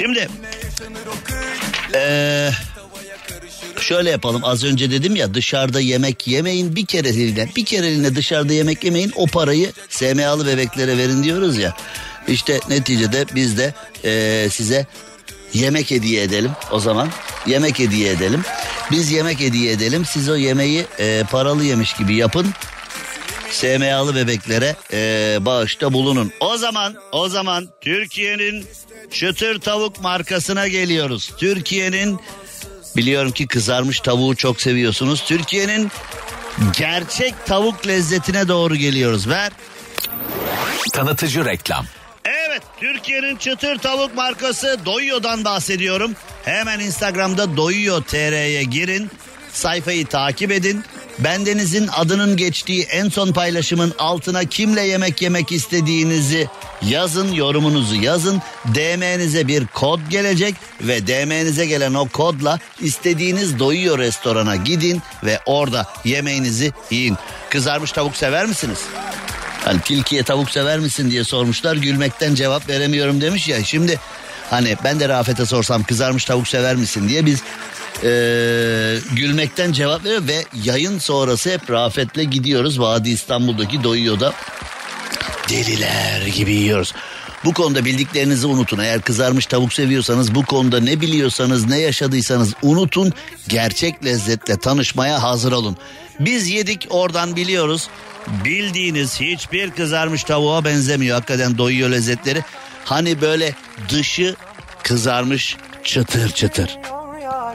Şimdi 0.07 0.29
ee, 1.95 2.51
şöyle 3.81 4.11
yapalım. 4.11 4.45
Az 4.45 4.65
önce 4.65 4.91
dedim 4.91 5.17
ya 5.17 5.35
dışarıda 5.35 5.81
yemek 5.81 6.29
yemeyin 6.29 6.77
bir 6.77 6.87
kereliğine. 6.87 7.49
Bir 7.57 7.65
kereliğine 7.65 8.17
dışarıda 8.17 8.53
yemek 8.53 8.85
yemeyin. 8.85 9.13
O 9.17 9.27
parayı 9.27 9.73
SMA'lı 9.89 10.47
bebeklere 10.47 10.99
verin 10.99 11.23
diyoruz 11.23 11.59
ya. 11.59 11.77
İşte 12.29 12.61
neticede 12.69 13.25
biz 13.35 13.59
de 13.59 13.75
ee, 14.05 14.49
size 14.51 14.87
yemek 15.53 15.91
hediye 15.91 16.23
edelim. 16.23 16.51
O 16.71 16.81
zaman 16.81 17.09
yemek 17.47 17.79
hediye 17.79 18.13
edelim. 18.13 18.43
Biz 18.91 19.11
yemek 19.11 19.41
hediye 19.41 19.73
edelim. 19.73 20.05
Siz 20.05 20.29
o 20.29 20.37
yemeği 20.37 20.87
ee, 20.99 21.23
paralı 21.31 21.65
yemiş 21.65 21.93
gibi 21.93 22.17
yapın 22.17 22.47
SMA'lı 23.51 24.15
bebeklere 24.15 24.77
ee, 24.93 25.39
bağışta 25.41 25.93
bulunun. 25.93 26.33
O 26.41 26.57
zaman 26.57 26.95
o 27.13 27.29
zaman 27.29 27.69
Türkiye'nin 27.81 28.67
çıtır 29.11 29.61
tavuk 29.61 30.01
markasına 30.01 30.69
geliyoruz. 30.69 31.33
Türkiye'nin 31.39 32.21
biliyorum 32.97 33.33
ki 33.33 33.47
kızarmış 33.47 34.01
tavuğu 34.01 34.37
çok 34.37 34.61
seviyorsunuz. 34.61 35.25
Türkiye'nin 35.25 35.91
gerçek 36.79 37.47
tavuk 37.47 37.87
lezzetine 37.87 38.49
doğru 38.49 38.77
geliyoruz. 38.77 39.29
Ver. 39.29 39.53
Tanıtıcı 40.93 41.45
reklam. 41.45 41.87
Evet 42.25 42.63
Türkiye'nin 42.81 43.37
çıtır 43.37 43.79
tavuk 43.79 44.15
markası 44.15 44.79
Doyuyor'dan 44.85 45.45
bahsediyorum. 45.45 46.17
Hemen 46.45 46.81
Instagram'da 46.81 47.57
Doyuyor 47.57 48.03
TR'ye 48.03 48.63
girin. 48.63 49.11
Sayfayı 49.53 50.07
takip 50.07 50.53
edin. 50.53 50.85
Bendenizin 51.19 51.89
adının 51.97 52.37
geçtiği 52.37 52.83
en 52.83 53.09
son 53.09 53.33
paylaşımın 53.33 53.95
altına 53.99 54.45
kimle 54.45 54.81
yemek 54.81 55.23
yemek 55.23 55.53
istediğinizi 55.53 56.49
yazın, 56.83 57.33
yorumunuzu 57.33 57.95
yazın. 57.95 58.43
DM'nize 58.75 59.49
bir 59.49 59.67
kod 59.67 60.01
gelecek 60.11 60.55
ve 60.81 61.07
DM'nize 61.07 61.67
gelen 61.67 61.95
o 61.95 62.09
kodla 62.09 62.59
istediğiniz 62.81 63.59
doyuyor 63.59 63.99
restorana 63.99 64.57
gidin 64.57 65.03
ve 65.25 65.41
orada 65.47 65.87
yemeğinizi 66.05 66.73
yiyin. 66.91 67.17
Kızarmış 67.51 67.93
tavuk 67.93 68.17
sever 68.17 68.47
misiniz? 68.47 68.79
Hani 69.65 69.81
tilkiye 69.81 70.23
tavuk 70.23 70.51
sever 70.51 70.79
misin 70.79 71.11
diye 71.11 71.25
sormuşlar. 71.25 71.77
Gülmekten 71.77 72.35
cevap 72.35 72.69
veremiyorum 72.69 73.21
demiş 73.21 73.49
ya. 73.49 73.65
Şimdi 73.65 74.01
hani 74.51 74.77
ben 74.85 75.01
de 75.01 75.09
Rafet'e 75.09 75.47
sorsam 75.47 75.83
kızarmış 75.85 76.25
tavuk 76.25 76.49
sever 76.49 76.77
misin 76.77 77.09
diye 77.09 77.27
biz 77.27 77.43
Ee, 78.03 78.99
gülmekten 79.13 79.73
cevap 79.73 80.05
veriyor 80.05 80.29
ve 80.29 80.45
yayın 80.65 80.99
sonrası 80.99 81.51
hep 81.51 81.71
Rafet'le 81.71 82.31
gidiyoruz. 82.31 82.81
Vadi 82.81 83.11
İstanbul'daki 83.11 83.85
Doyuyor'da 83.85 84.33
deliler 85.49 86.27
gibi 86.27 86.53
yiyoruz. 86.53 86.95
Bu 87.45 87.55
konuda 87.55 87.85
bildiklerinizi 87.85 88.47
unutun. 88.47 88.79
Eğer 88.79 89.01
kızarmış 89.01 89.47
tavuk 89.47 89.73
seviyorsanız 89.73 90.35
bu 90.35 90.45
konuda 90.45 90.81
ne 90.81 91.01
biliyorsanız 91.01 91.67
ne 91.67 91.79
yaşadıysanız 91.79 92.55
unutun. 92.63 93.13
Gerçek 93.49 94.05
lezzetle 94.05 94.57
tanışmaya 94.57 95.23
hazır 95.23 95.53
olun. 95.53 95.77
Biz 96.21 96.49
yedik 96.49 96.87
oradan 96.91 97.37
biliyoruz. 97.37 97.89
Bildiğiniz 98.45 99.21
hiçbir 99.21 99.71
kızarmış 99.71 100.25
tavuğa 100.25 100.65
benzemiyor. 100.65 101.15
Hakikaten 101.15 101.59
doyuyor 101.59 101.91
lezzetleri. 101.91 102.45
Hani 102.85 103.21
böyle 103.21 103.55
dışı 103.89 104.37
kızarmış 104.83 105.57
çıtır 105.85 106.31
çıtır. 106.31 106.79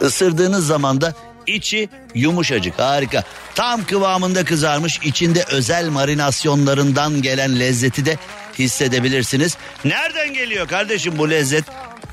Isırdığınız 0.01 0.67
zaman 0.67 1.01
da 1.01 1.13
içi 1.47 1.89
yumuşacık 2.15 2.79
harika. 2.79 3.23
Tam 3.55 3.85
kıvamında 3.85 4.45
kızarmış 4.45 4.99
içinde 5.03 5.45
özel 5.51 5.89
marinasyonlarından 5.89 7.21
gelen 7.21 7.59
lezzeti 7.59 8.05
de 8.05 8.17
hissedebilirsiniz. 8.59 9.57
Nereden 9.85 10.33
geliyor 10.33 10.67
kardeşim 10.67 11.17
bu 11.17 11.29
lezzet? 11.29 11.65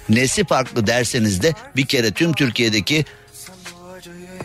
Nesi 0.08 0.44
farklı 0.44 0.86
derseniz 0.86 1.42
de 1.42 1.54
bir 1.76 1.86
kere 1.86 2.10
tüm 2.10 2.32
Türkiye'deki 2.32 3.04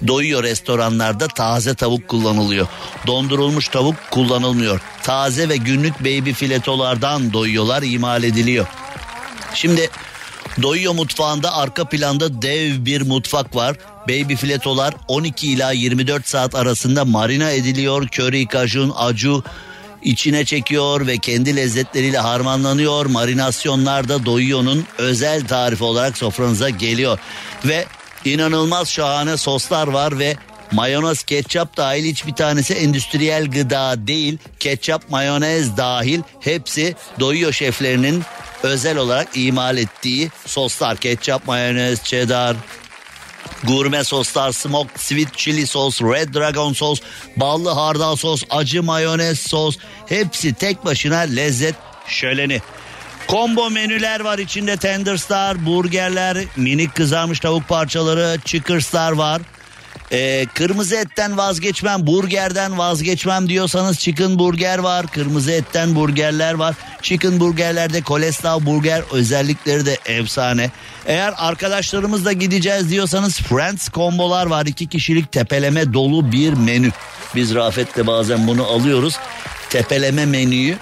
doyuyor 0.07 0.43
restoranlarda 0.43 1.27
taze 1.27 1.75
tavuk 1.75 2.07
kullanılıyor. 2.07 2.67
Dondurulmuş 3.07 3.67
tavuk 3.67 3.95
kullanılmıyor. 4.11 4.81
Taze 5.03 5.49
ve 5.49 5.57
günlük 5.57 5.99
baby 5.99 6.31
filetolardan 6.31 7.33
doyuyorlar 7.33 7.83
imal 7.83 8.23
ediliyor. 8.23 8.67
Şimdi 9.53 9.89
Doyuyor 10.61 10.93
mutfağında 10.93 11.55
arka 11.55 11.85
planda 11.85 12.41
dev 12.41 12.85
bir 12.85 13.01
mutfak 13.01 13.55
var. 13.55 13.75
Baby 14.07 14.35
filetolar 14.35 14.93
12 15.07 15.47
ila 15.47 15.71
24 15.71 16.27
saat 16.27 16.55
arasında 16.55 17.05
marina 17.05 17.51
ediliyor. 17.51 18.07
Köri, 18.07 18.47
kajun, 18.47 18.93
acu 18.95 19.43
içine 20.03 20.45
çekiyor 20.45 21.07
ve 21.07 21.17
kendi 21.17 21.55
lezzetleriyle 21.55 22.17
harmanlanıyor. 22.17 23.05
Marinasyonlar 23.05 24.09
da 24.09 24.25
Doyuyor'un 24.25 24.85
özel 24.97 25.47
tarifi 25.47 25.83
olarak 25.83 26.17
sofranıza 26.17 26.69
geliyor. 26.69 27.19
Ve 27.65 27.85
inanılmaz 28.25 28.89
şahane 28.89 29.37
soslar 29.37 29.87
var 29.87 30.19
ve 30.19 30.35
mayonez, 30.71 31.23
ketçap 31.23 31.77
dahil 31.77 32.05
hiçbir 32.05 32.33
tanesi 32.33 32.73
endüstriyel 32.73 33.51
gıda 33.51 34.07
değil. 34.07 34.37
Ketçap, 34.59 35.09
mayonez 35.09 35.77
dahil 35.77 36.21
hepsi 36.39 36.95
Doyuyor 37.19 37.53
şeflerinin 37.53 38.23
özel 38.63 38.97
olarak 38.97 39.27
imal 39.35 39.77
ettiği 39.77 40.31
soslar. 40.45 40.97
Ketçap, 40.97 41.47
mayonez, 41.47 42.03
cheddar, 42.03 42.55
gurme 43.63 44.03
soslar, 44.03 44.51
smoked 44.51 44.97
sweet 44.97 45.37
chili 45.37 45.67
sos, 45.67 46.01
red 46.01 46.33
dragon 46.33 46.73
sos, 46.73 47.01
ballı 47.37 47.69
hardal 47.69 48.15
sos, 48.15 48.43
acı 48.49 48.83
mayonez 48.83 49.39
sos 49.39 49.77
hepsi 50.09 50.53
tek 50.53 50.85
başına 50.85 51.17
lezzet 51.19 51.75
şöleni. 52.07 52.61
Combo 53.27 53.69
menüler 53.69 54.19
var 54.19 54.39
içinde 54.39 54.77
tenderslar, 54.77 55.65
burgerler, 55.65 56.37
minik 56.55 56.95
kızarmış 56.95 57.39
tavuk 57.39 57.67
parçaları, 57.67 58.37
chickerslar 58.45 59.11
var. 59.11 59.41
Ee, 60.11 60.45
kırmızı 60.53 60.95
etten 60.95 61.37
vazgeçmem, 61.37 62.07
burgerden 62.07 62.77
vazgeçmem 62.77 63.49
diyorsanız 63.49 63.99
chicken 63.99 64.39
burger 64.39 64.77
var. 64.79 65.07
Kırmızı 65.07 65.51
etten 65.51 65.95
burgerler 65.95 66.53
var. 66.53 66.75
Chicken 67.01 67.39
burgerlerde 67.39 68.01
kolesterol 68.01 68.65
burger 68.65 69.03
özellikleri 69.11 69.85
de 69.85 69.97
efsane. 70.05 70.71
Eğer 71.05 71.33
arkadaşlarımızla 71.37 72.31
gideceğiz 72.31 72.89
diyorsanız 72.89 73.39
Friends 73.39 73.89
kombolar 73.89 74.45
var. 74.45 74.65
iki 74.65 74.87
kişilik 74.87 75.31
tepeleme 75.31 75.93
dolu 75.93 76.31
bir 76.31 76.53
menü. 76.53 76.91
Biz 77.35 77.55
Rafet'le 77.55 78.07
bazen 78.07 78.47
bunu 78.47 78.67
alıyoruz. 78.67 79.15
Tepeleme 79.69 80.25
menüyü 80.25 80.77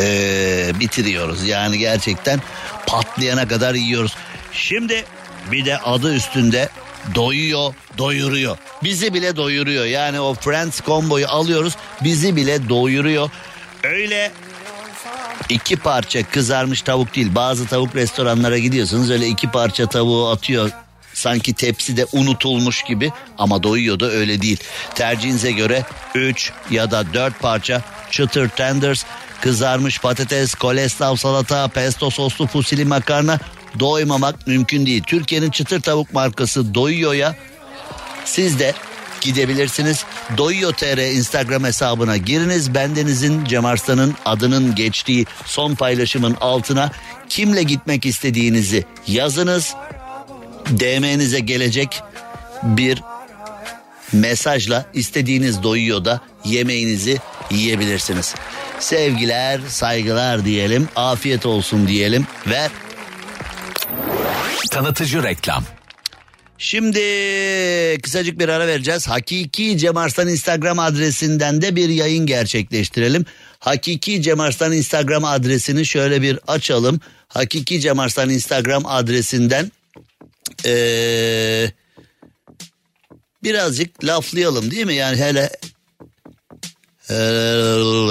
ee, 0.00 0.72
bitiriyoruz. 0.80 1.46
Yani 1.46 1.78
gerçekten 1.78 2.40
patlayana 2.86 3.48
kadar 3.48 3.74
yiyoruz. 3.74 4.16
Şimdi 4.52 5.04
bir 5.52 5.64
de 5.64 5.78
adı 5.78 6.14
üstünde 6.14 6.68
doyuyor, 7.14 7.74
doyuruyor. 7.98 8.56
Bizi 8.84 9.14
bile 9.14 9.36
doyuruyor. 9.36 9.84
Yani 9.84 10.20
o 10.20 10.34
Friends 10.34 10.80
komboyu 10.80 11.28
alıyoruz, 11.28 11.76
bizi 12.04 12.36
bile 12.36 12.68
doyuruyor. 12.68 13.30
Öyle 13.82 14.32
iki 15.48 15.76
parça 15.76 16.22
kızarmış 16.30 16.82
tavuk 16.82 17.14
değil. 17.14 17.34
Bazı 17.34 17.66
tavuk 17.66 17.96
restoranlara 17.96 18.58
gidiyorsunuz 18.58 19.10
öyle 19.10 19.26
iki 19.26 19.50
parça 19.50 19.86
tavuğu 19.86 20.28
atıyor 20.28 20.70
sanki 21.14 21.52
tepside 21.52 22.06
unutulmuş 22.12 22.82
gibi 22.82 23.12
ama 23.38 23.62
doyuyor 23.62 24.00
da 24.00 24.10
öyle 24.10 24.42
değil. 24.42 24.60
Tercihinize 24.94 25.52
göre 25.52 25.84
3 26.14 26.52
ya 26.70 26.90
da 26.90 27.14
4 27.14 27.40
parça 27.40 27.82
çıtır 28.10 28.48
tenders, 28.48 29.04
kızarmış 29.40 30.00
patates, 30.00 30.54
koleslav 30.54 31.16
salata, 31.16 31.68
pesto 31.68 32.10
soslu 32.10 32.46
fusili 32.46 32.84
makarna 32.84 33.38
doymamak 33.80 34.46
mümkün 34.46 34.86
değil. 34.86 35.02
Türkiye'nin 35.06 35.50
çıtır 35.50 35.80
tavuk 35.80 36.12
markası 36.12 36.74
Doyuyor'ya 36.74 37.36
siz 38.24 38.58
de 38.58 38.74
gidebilirsiniz. 39.20 40.04
Doyuyor 40.36 40.72
TR 40.72 41.16
Instagram 41.16 41.64
hesabına 41.64 42.16
giriniz. 42.16 42.74
Bendenizin 42.74 43.44
Cem 43.44 43.64
Arslan'ın 43.64 44.14
adının 44.24 44.74
geçtiği 44.74 45.26
son 45.44 45.74
paylaşımın 45.74 46.36
altına 46.40 46.90
kimle 47.28 47.62
gitmek 47.62 48.06
istediğinizi 48.06 48.84
yazınız. 49.06 49.74
DM'nize 50.70 51.40
gelecek 51.40 52.02
bir 52.62 53.02
mesajla 54.12 54.86
istediğiniz 54.94 55.62
doyuyor 55.62 56.04
da 56.04 56.20
yemeğinizi 56.44 57.18
yiyebilirsiniz. 57.50 58.34
Sevgiler, 58.80 59.60
saygılar 59.68 60.44
diyelim, 60.44 60.88
afiyet 60.96 61.46
olsun 61.46 61.88
diyelim 61.88 62.26
ve 62.46 62.68
Tanıtıcı 64.70 65.22
reklam. 65.22 65.64
Şimdi 66.58 67.00
kısacık 68.02 68.38
bir 68.38 68.48
ara 68.48 68.66
vereceğiz. 68.66 69.08
Hakiki 69.08 69.78
Cem 69.78 69.96
Arslan 69.96 70.28
Instagram 70.28 70.78
adresinden 70.78 71.62
de 71.62 71.76
bir 71.76 71.88
yayın 71.88 72.26
gerçekleştirelim. 72.26 73.24
Hakiki 73.58 74.22
Cem 74.22 74.40
Arslan 74.40 74.72
Instagram 74.72 75.24
adresini 75.24 75.86
şöyle 75.86 76.22
bir 76.22 76.38
açalım. 76.46 77.00
Hakiki 77.28 77.80
Cem 77.80 77.98
Arslan 77.98 78.30
Instagram 78.30 78.86
adresinden 78.86 79.72
ee, 80.66 81.70
birazcık 83.42 84.04
laflayalım 84.04 84.70
değil 84.70 84.86
mi? 84.86 84.94
Yani 84.94 85.16
hele 85.16 85.50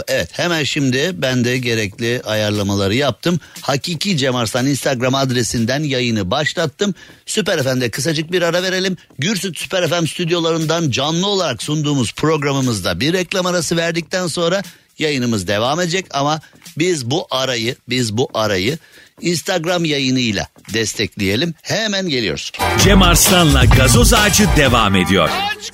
evet 0.08 0.30
hemen 0.32 0.64
şimdi 0.64 1.12
ben 1.14 1.46
de 1.46 1.58
gerekli 1.58 2.22
ayarlamaları 2.26 2.96
yaptım. 2.96 3.40
Hakiki 3.62 4.18
Cem 4.18 4.36
Arslan 4.36 4.68
Instagram 4.68 5.16
adresinden 5.16 5.84
yayını 5.84 6.32
başlattım. 6.32 6.96
Süper 7.26 7.64
FM'de 7.64 7.90
kısacık 7.90 8.32
bir 8.32 8.42
ara 8.42 8.64
verelim. 8.64 8.98
Gürsüt 9.20 9.60
Süper 9.60 9.88
FM 9.90 10.06
stüdyolarından 10.06 10.92
canlı 10.92 11.28
olarak 11.28 11.64
sunduğumuz 11.64 12.14
programımızda 12.14 13.00
bir 13.00 13.14
reklam 13.14 13.46
arası 13.46 13.78
verdikten 13.78 14.28
sonra 14.28 14.64
yayınımız 15.00 15.48
devam 15.48 15.80
edecek 15.80 16.06
ama 16.12 16.42
biz 16.78 17.12
bu 17.12 17.28
arayı 17.32 17.76
biz 17.90 18.18
bu 18.18 18.30
arayı 18.34 18.78
Instagram 19.22 19.86
yayınıyla 19.86 20.48
destekleyelim. 20.74 21.54
Hemen 21.62 22.10
geliyoruz. 22.10 22.52
Cem 22.84 23.02
Arslan'la 23.02 23.66
gazoz 23.66 24.14
ağacı 24.14 24.48
devam 24.58 24.96
ediyor. 24.96 25.30
Aç 25.30 25.72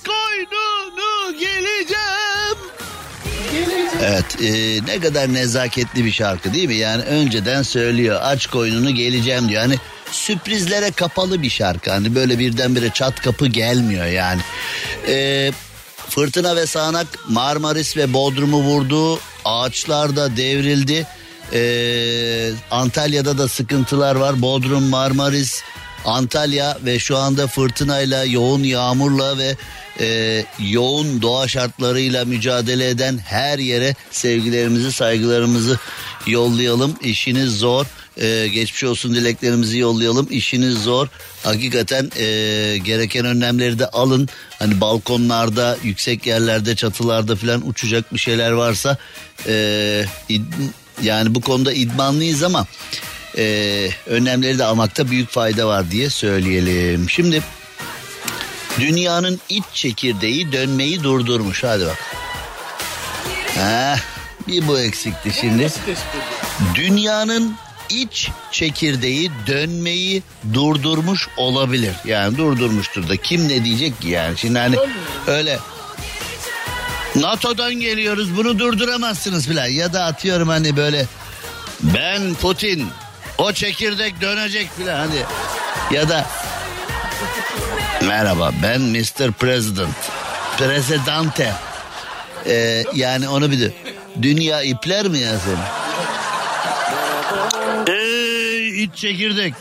Evet 4.04 4.41
e, 4.41 4.80
ne 4.86 4.99
kadar 4.99 5.34
nezaketli 5.34 6.06
bir 6.06 6.12
şarkı 6.12 6.54
değil 6.54 6.68
mi? 6.68 6.76
Yani 6.76 7.04
önceden 7.04 7.62
söylüyor 7.62 8.20
aç 8.24 8.47
koynunu 8.47 8.91
geleceğim 8.91 9.49
diyor. 9.49 9.62
Hani 9.62 9.76
sürprizlere 10.12 10.91
kapalı 10.91 11.41
bir 11.41 11.49
şarkı. 11.49 11.91
Hani 11.91 12.16
böyle 12.16 12.39
birdenbire 12.39 12.89
çat 12.89 13.22
kapı 13.22 13.47
gelmiyor 13.47 14.06
yani. 14.06 14.41
E, 15.08 15.51
fırtına 16.10 16.56
ve 16.56 16.66
sağanak 16.66 17.08
Marmaris 17.30 17.97
ve 17.97 18.14
Bodrum'u 18.14 18.62
vurdu. 18.62 19.20
Ağaçlar 19.45 20.16
da 20.16 20.38
devrildi. 20.38 21.08
E, 21.54 21.62
Antalya'da 22.72 23.38
da 23.38 23.47
sıkıntılar 23.47 24.16
var. 24.16 24.41
Bodrum, 24.41 24.84
Marmaris, 24.84 25.62
Antalya 26.06 26.78
ve 26.86 26.99
şu 26.99 27.18
anda 27.18 27.47
fırtınayla, 27.47 28.26
yoğun 28.26 28.64
yağmurla 28.64 29.38
ve 29.38 29.56
e, 29.99 30.45
yoğun 30.60 31.22
doğa 31.22 31.47
şartlarıyla 31.47 32.26
mücadele 32.26 32.89
eden 32.89 33.18
her 33.18 33.60
yere 33.60 33.95
sevgilerimizi, 34.12 34.91
saygılarımızı 34.91 35.80
yollayalım. 36.28 36.95
İşiniz 37.01 37.58
zor. 37.58 37.86
E, 38.18 38.47
geçmiş 38.47 38.84
olsun 38.84 39.16
dileklerimizi 39.16 39.78
yollayalım. 39.78 40.28
İşiniz 40.30 40.84
zor. 40.84 41.08
Hakikaten 41.43 42.12
e, 42.18 42.26
gereken 42.78 43.26
önlemleri 43.26 43.80
de 43.80 43.88
alın. 43.88 44.30
Hani 44.60 44.82
balkonlarda, 44.82 45.78
yüksek 45.84 46.28
yerlerde, 46.28 46.76
çatılarda 46.76 47.36
falan 47.36 47.70
uçacak 47.70 48.14
bir 48.14 48.20
şeyler 48.20 48.51
varsa 48.51 48.97
e, 49.47 50.06
yani 51.01 51.36
bu 51.36 51.41
konuda 51.41 51.74
idmanlıyız 51.74 52.43
ama 52.43 52.68
e, 53.38 53.90
önlemleri 54.08 54.60
de 54.60 54.64
almakta 54.64 55.10
büyük 55.10 55.30
fayda 55.30 55.68
var 55.68 55.92
diye 55.92 56.10
söyleyelim. 56.10 57.10
Şimdi 57.10 57.44
Dünyanın 58.80 59.40
iç 59.50 59.64
çekirdeği 59.74 60.52
dönmeyi 60.52 61.04
durdurmuş. 61.04 61.64
Hadi 61.64 61.86
bak. 61.86 61.98
Heh, 63.56 63.98
bir 64.48 64.68
bu 64.68 64.80
eksikti 64.80 65.32
şimdi. 65.42 65.72
Dünyanın 66.76 67.56
iç 67.90 68.30
çekirdeği 68.52 69.32
dönmeyi 69.48 70.24
durdurmuş 70.54 71.28
olabilir. 71.38 71.94
Yani 72.06 72.38
durdurmuştur 72.38 73.10
da 73.10 73.18
kim 73.18 73.50
ne 73.50 73.66
diyecek 73.66 74.02
ki 74.02 74.08
yani. 74.08 74.38
Şimdi 74.38 74.60
hani 74.60 74.76
öyle 75.28 75.60
NATO'dan 77.16 77.74
geliyoruz 77.74 78.38
bunu 78.38 78.60
durduramazsınız 78.60 79.48
filan. 79.48 79.68
Ya 79.68 79.94
da 79.94 80.04
atıyorum 80.04 80.48
hani 80.48 80.78
böyle 80.78 81.06
ben 81.82 82.34
Putin 82.34 82.88
o 83.38 83.54
çekirdek 83.54 84.22
dönecek 84.22 84.70
filan 84.78 85.00
hani. 85.00 85.20
Ya 85.92 86.10
da 86.10 86.26
merhaba 88.02 88.52
ben 88.64 88.82
Mr. 88.82 89.32
President. 89.32 89.96
Presidente. 90.58 91.54
Ee, 92.46 92.84
yani 92.94 93.30
onu 93.30 93.52
bir 93.52 93.60
de 93.60 93.72
dünya 94.22 94.62
ipler 94.62 95.08
mi 95.08 95.20
ya 95.20 95.32
seni? 95.40 95.64
Ey 97.98 98.84
iç 98.84 98.96
çekirdek. 98.96 99.54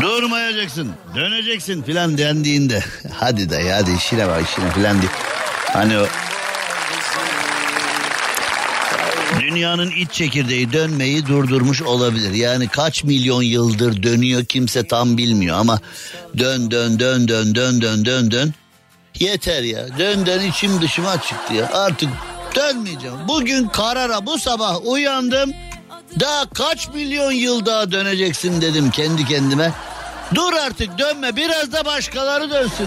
Durmayacaksın, 0.00 0.92
döneceksin 1.14 1.82
filan 1.82 2.18
dendiğinde. 2.18 2.84
Hadi 3.12 3.50
da 3.50 3.76
hadi 3.76 3.92
işine 3.92 4.28
bak 4.28 4.42
işine 4.50 4.70
filan 4.70 5.02
diye. 5.02 5.10
Hani 5.72 5.98
o 5.98 6.06
Dünyanın 9.46 9.90
iç 9.90 10.12
çekirdeği 10.12 10.72
dönmeyi 10.72 11.26
durdurmuş 11.26 11.82
olabilir. 11.82 12.32
Yani 12.32 12.68
kaç 12.68 13.04
milyon 13.04 13.42
yıldır 13.42 14.02
dönüyor 14.02 14.44
kimse 14.44 14.86
tam 14.86 15.16
bilmiyor 15.18 15.58
ama 15.58 15.78
dön 16.38 16.70
dön 16.70 16.98
dön 16.98 17.28
dön 17.28 17.54
dön 17.54 17.80
dön 17.80 18.04
dön 18.04 18.30
dön. 18.30 18.54
Yeter 19.20 19.62
ya. 19.62 19.98
Dön 19.98 20.26
dön 20.26 20.40
içim 20.40 20.80
dışıma 20.80 21.22
çıktı 21.22 21.54
ya. 21.54 21.70
Artık 21.72 22.08
dönmeyeceğim. 22.54 23.16
Bugün 23.28 23.68
karara 23.68 24.26
bu 24.26 24.38
sabah 24.38 24.86
uyandım. 24.86 25.52
Daha 26.20 26.48
kaç 26.54 26.88
milyon 26.88 27.32
yıl 27.32 27.66
daha 27.66 27.92
döneceksin 27.92 28.60
dedim 28.60 28.90
kendi 28.90 29.24
kendime. 29.24 29.72
Dur 30.34 30.52
artık 30.52 30.98
dönme 30.98 31.36
biraz 31.36 31.72
da 31.72 31.84
başkaları 31.84 32.50
dönsün. 32.50 32.86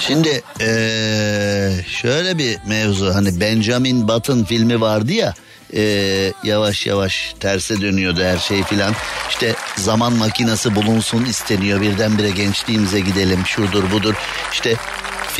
Şimdi 0.00 0.42
ee, 0.60 1.70
şöyle 1.88 2.38
bir 2.38 2.58
mevzu 2.66 3.14
hani 3.14 3.40
Benjamin 3.40 4.08
Button 4.08 4.44
filmi 4.44 4.80
vardı 4.80 5.12
ya 5.12 5.34
ee, 5.74 6.32
yavaş 6.44 6.86
yavaş 6.86 7.34
terse 7.40 7.80
dönüyordu 7.80 8.22
her 8.22 8.38
şey 8.38 8.62
filan. 8.62 8.94
İşte 9.30 9.54
zaman 9.76 10.12
makinesi 10.12 10.74
bulunsun 10.74 11.24
isteniyor 11.24 11.80
birdenbire 11.80 12.30
gençliğimize 12.30 13.00
gidelim 13.00 13.46
şudur 13.46 13.90
budur. 13.92 14.14
İşte 14.52 14.76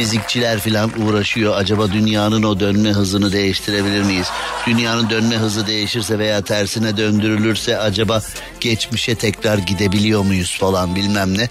fizikçiler 0.01 0.61
filan 0.61 1.03
uğraşıyor. 1.03 1.57
Acaba 1.57 1.93
dünyanın 1.93 2.43
o 2.43 2.61
dönme 2.61 2.91
hızını 2.91 3.33
değiştirebilir 3.33 4.03
miyiz? 4.03 4.27
Dünyanın 4.67 5.11
dönme 5.11 5.37
hızı 5.37 5.67
değişirse 5.67 6.19
veya 6.19 6.43
tersine 6.43 6.97
döndürülürse 6.97 7.79
acaba 7.79 8.23
geçmişe 8.61 9.15
tekrar 9.15 9.59
gidebiliyor 9.59 10.23
muyuz 10.23 10.59
falan 10.61 10.97
bilmem 10.97 11.39
ne. 11.39 11.49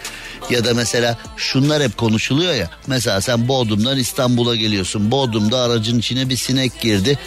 Ya 0.49 0.65
da 0.65 0.73
mesela 0.73 1.17
şunlar 1.37 1.83
hep 1.83 1.97
konuşuluyor 1.97 2.53
ya. 2.53 2.69
Mesela 2.87 3.21
sen 3.21 3.47
Bodrum'dan 3.47 3.97
İstanbul'a 3.97 4.55
geliyorsun. 4.55 5.11
Bodrum'da 5.11 5.59
aracın 5.59 5.99
içine 5.99 6.29
bir 6.29 6.37
sinek 6.37 6.81
girdi. 6.81 7.19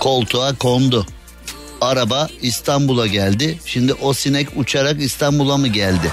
Koltuğa 0.00 0.54
kondu. 0.54 1.06
Araba 1.80 2.28
İstanbul'a 2.42 3.06
geldi. 3.06 3.58
Şimdi 3.66 3.94
o 3.94 4.12
sinek 4.12 4.48
uçarak 4.56 5.02
İstanbul'a 5.02 5.56
mı 5.56 5.68
geldi? 5.68 6.10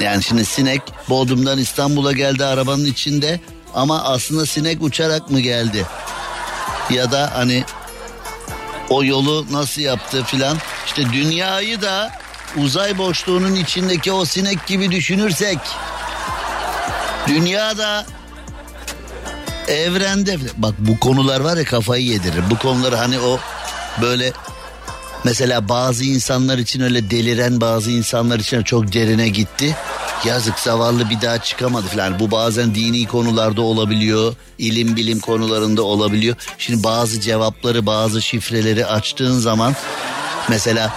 Yani 0.00 0.22
şimdi 0.22 0.44
sinek 0.44 0.82
Bodrum'dan 1.08 1.58
İstanbul'a 1.58 2.12
geldi 2.12 2.44
arabanın 2.44 2.84
içinde 2.84 3.40
ama 3.74 4.02
aslında 4.02 4.46
sinek 4.46 4.82
uçarak 4.82 5.30
mı 5.30 5.40
geldi? 5.40 5.86
Ya 6.90 7.12
da 7.12 7.30
hani 7.34 7.64
o 8.90 9.04
yolu 9.04 9.46
nasıl 9.50 9.82
yaptı 9.82 10.24
filan. 10.24 10.56
İşte 10.86 11.12
dünyayı 11.12 11.82
da 11.82 12.10
uzay 12.56 12.98
boşluğunun 12.98 13.54
içindeki 13.54 14.12
o 14.12 14.24
sinek 14.24 14.66
gibi 14.66 14.90
düşünürsek 14.90 15.58
dünya 17.26 17.78
da 17.78 18.06
evrende 19.68 20.38
bak 20.56 20.74
bu 20.78 21.00
konular 21.00 21.40
var 21.40 21.56
ya 21.56 21.64
kafayı 21.64 22.04
yedirir. 22.04 22.42
Bu 22.50 22.58
konuları 22.58 22.96
hani 22.96 23.18
o 23.18 23.38
böyle 24.02 24.32
Mesela 25.24 25.68
bazı 25.68 26.04
insanlar 26.04 26.58
için 26.58 26.80
öyle 26.80 27.10
deliren 27.10 27.60
bazı 27.60 27.90
insanlar 27.90 28.38
için 28.38 28.62
çok 28.62 28.92
derine 28.92 29.28
gitti. 29.28 29.76
Yazık 30.24 30.58
zavallı 30.58 31.10
bir 31.10 31.20
daha 31.20 31.38
çıkamadı 31.38 31.86
falan. 31.86 32.18
Bu 32.18 32.30
bazen 32.30 32.74
dini 32.74 33.06
konularda 33.06 33.62
olabiliyor. 33.62 34.34
ilim 34.58 34.96
bilim 34.96 35.20
konularında 35.20 35.82
olabiliyor. 35.82 36.36
Şimdi 36.58 36.84
bazı 36.84 37.20
cevapları 37.20 37.86
bazı 37.86 38.22
şifreleri 38.22 38.86
açtığın 38.86 39.38
zaman 39.38 39.74
mesela 40.48 40.92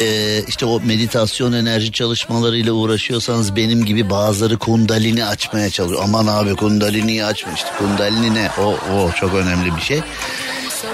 e, 0.00 0.42
işte 0.48 0.66
o 0.66 0.80
meditasyon 0.80 1.52
enerji 1.52 1.92
çalışmalarıyla 1.92 2.72
uğraşıyorsanız 2.72 3.56
benim 3.56 3.84
gibi 3.84 4.10
bazıları 4.10 4.58
kundalini 4.58 5.24
açmaya 5.24 5.70
çalışıyor. 5.70 6.02
Aman 6.04 6.26
abi 6.26 6.56
kundaliniyi 6.56 7.24
açma 7.24 7.52
işte 7.52 7.68
kundalini 7.78 8.34
ne 8.34 8.50
o, 8.58 8.76
o 8.94 9.12
çok 9.12 9.34
önemli 9.34 9.76
bir 9.76 9.80
şey. 9.82 10.00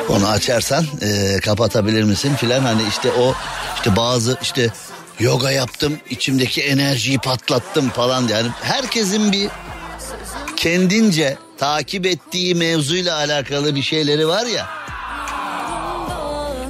Onu 0.09 0.29
açarsan 0.29 0.87
e, 1.03 1.41
kapatabilir 1.41 2.03
misin 2.03 2.35
filan 2.35 2.61
hani 2.61 2.83
işte 2.89 3.11
o 3.13 3.35
işte 3.77 3.97
bazı 3.97 4.39
işte 4.43 4.73
yoga 5.21 5.51
yaptım 5.51 5.99
içimdeki 6.11 6.63
enerjiyi 6.63 7.19
patlattım 7.19 7.91
falan 7.91 8.29
yani 8.29 8.49
herkesin 8.63 9.33
bir 9.33 9.49
kendince 10.57 11.37
takip 11.59 12.07
ettiği 12.07 12.55
mevzuyla 12.55 13.17
alakalı 13.17 13.75
bir 13.75 13.83
şeyleri 13.83 14.29
var 14.29 14.47
ya. 14.47 14.69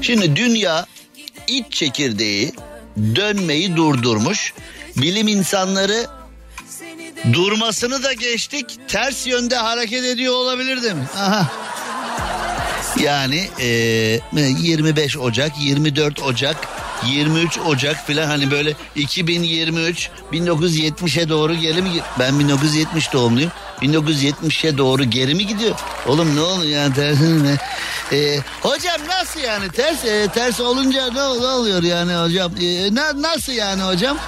Şimdi 0.03 0.37
dünya 0.37 0.87
iç 1.47 1.73
çekirdeği 1.73 2.53
dönmeyi 2.97 3.77
durdurmuş. 3.77 4.55
Bilim 4.97 5.29
insanları 5.29 6.07
durmasını 7.33 8.03
da 8.03 8.13
geçtik. 8.13 8.89
Ters 8.89 9.27
yönde 9.27 9.57
hareket 9.57 10.05
ediyor 10.05 10.35
olabilir 10.35 10.83
değil 10.83 10.95
mi? 10.95 11.07
Aha. 11.19 11.47
Yani 13.01 13.49
e, 13.61 13.67
25 14.33 15.19
Ocak, 15.19 15.53
24 15.61 16.23
Ocak, 16.23 16.57
23 17.07 17.59
Ocak 17.59 18.07
filan 18.07 18.27
hani 18.27 18.51
böyle 18.51 18.75
2023 18.97 20.11
1970'e 20.33 21.29
doğru 21.29 21.55
geri 21.55 21.83
mi 21.83 21.91
ben 22.19 22.39
1970 22.39 23.13
doğumluyum 23.13 23.53
1970'e 23.83 24.79
doğru 24.79 25.05
geri 25.05 25.35
mi 25.35 25.47
gidiyor? 25.47 25.75
Oğlum 26.07 26.37
ne 26.37 26.41
oluyor 26.41 26.79
yani 26.79 26.95
tersine 26.95 27.45
ne 27.45 27.59
ee, 28.13 28.39
hocam 28.61 29.01
nasıl 29.09 29.41
yani 29.41 29.69
ters 29.69 30.05
e, 30.05 30.29
ters 30.29 30.61
olunca 30.61 31.07
ne, 31.07 31.15
ne 31.15 31.47
oluyor 31.47 31.83
yani 31.83 32.15
hocam? 32.15 32.53
E, 32.61 32.95
na, 32.95 33.23
nasıl 33.23 33.53
yani 33.53 33.83
hocam? 33.83 34.19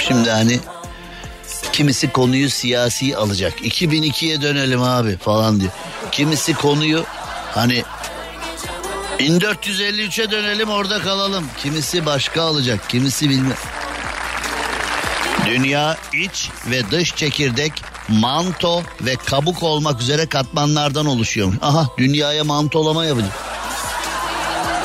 Şimdi 0.00 0.30
hani 0.30 0.60
kimisi 1.78 2.12
konuyu 2.12 2.50
siyasi 2.50 3.16
alacak 3.16 3.60
2002'ye 3.60 4.42
dönelim 4.42 4.82
abi 4.82 5.16
falan 5.16 5.60
diyor 5.60 5.72
kimisi 6.12 6.54
konuyu 6.54 7.04
hani 7.54 7.82
1453'e 9.18 10.30
dönelim 10.30 10.70
orada 10.70 10.98
kalalım. 10.98 11.46
Kimisi 11.62 12.06
başka 12.06 12.42
alacak, 12.42 12.88
kimisi 12.88 13.30
bilmem. 13.30 13.56
Dünya 15.46 15.96
iç 16.12 16.50
ve 16.70 16.90
dış 16.90 17.16
çekirdek 17.16 17.72
manto 18.08 18.82
ve 19.00 19.16
kabuk 19.16 19.62
olmak 19.62 20.00
üzere 20.00 20.26
katmanlardan 20.26 21.06
oluşuyor. 21.06 21.52
Aha 21.62 21.86
dünyaya 21.98 22.44
mantolama 22.44 23.04
yapacak. 23.04 23.32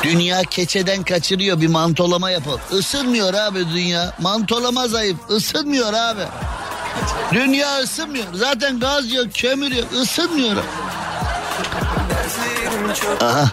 Dünya 0.02 0.42
keçeden 0.42 1.02
kaçırıyor 1.02 1.60
bir 1.60 1.68
mantolama 1.68 2.30
yapalım. 2.30 2.60
Isınmıyor 2.78 3.34
abi 3.34 3.68
dünya. 3.74 4.14
Mantolama 4.20 4.88
zayıf. 4.88 5.16
Isınmıyor 5.36 5.92
abi. 5.92 6.22
Dünya 7.32 7.78
ısınmıyor. 7.78 8.26
Zaten 8.34 8.80
gaz 8.80 9.12
yok, 9.12 9.26
kömür 9.34 9.72
yok. 9.72 9.86
Isınmıyor. 10.02 10.56
Aha 13.20 13.50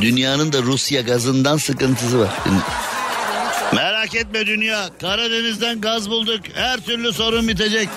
Dünyanın 0.00 0.52
da 0.52 0.62
Rusya 0.62 1.00
gazından 1.00 1.56
sıkıntısı 1.56 2.20
var. 2.20 2.28
Merak 3.72 4.14
etme 4.14 4.46
dünya. 4.46 4.88
Karadeniz'den 5.00 5.80
gaz 5.80 6.10
bulduk. 6.10 6.40
Her 6.54 6.80
türlü 6.80 7.12
sorun 7.12 7.48
bitecek. 7.48 7.88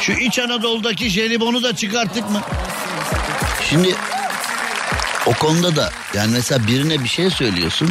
Şu 0.00 0.12
İç 0.12 0.38
Anadolu'daki 0.38 1.10
jelibonu 1.10 1.62
da 1.62 1.76
çıkarttık 1.76 2.30
mı? 2.30 2.40
Şimdi 3.70 3.94
o 5.26 5.32
konuda 5.34 5.76
da 5.76 5.92
yani 6.14 6.32
mesela 6.32 6.66
birine 6.66 7.04
bir 7.04 7.08
şey 7.08 7.30
söylüyorsun. 7.30 7.90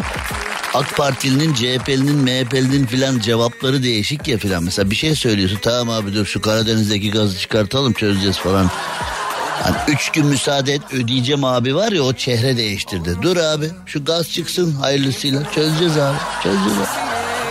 AK 0.73 0.97
Partili'nin, 0.97 1.53
CHP'linin, 1.53 2.15
MHP'linin 2.17 2.85
filan 2.85 3.19
cevapları 3.19 3.83
değişik 3.83 4.27
ya 4.27 4.37
filan. 4.37 4.63
Mesela 4.63 4.91
bir 4.91 4.95
şey 4.95 5.15
söylüyorsun. 5.15 5.59
Tamam 5.61 5.89
abi 5.89 6.13
dur 6.13 6.25
şu 6.25 6.41
Karadeniz'deki 6.41 7.11
gazı 7.11 7.39
çıkartalım 7.39 7.93
çözeceğiz 7.93 8.37
falan. 8.37 8.71
Hani 9.63 9.75
üç 9.87 10.09
gün 10.09 10.25
müsaade 10.25 10.73
et 10.73 10.81
ödeyeceğim 10.93 11.43
abi 11.43 11.75
var 11.75 11.91
ya 11.91 12.03
o 12.03 12.13
çehre 12.13 12.57
değiştirdi. 12.57 13.15
Dur 13.21 13.37
abi 13.37 13.69
şu 13.85 14.05
gaz 14.05 14.29
çıksın 14.29 14.71
hayırlısıyla 14.71 15.51
çözeceğiz 15.51 15.97
abi 15.97 16.17
çözeceğiz 16.43 16.77
abi. 16.77 16.87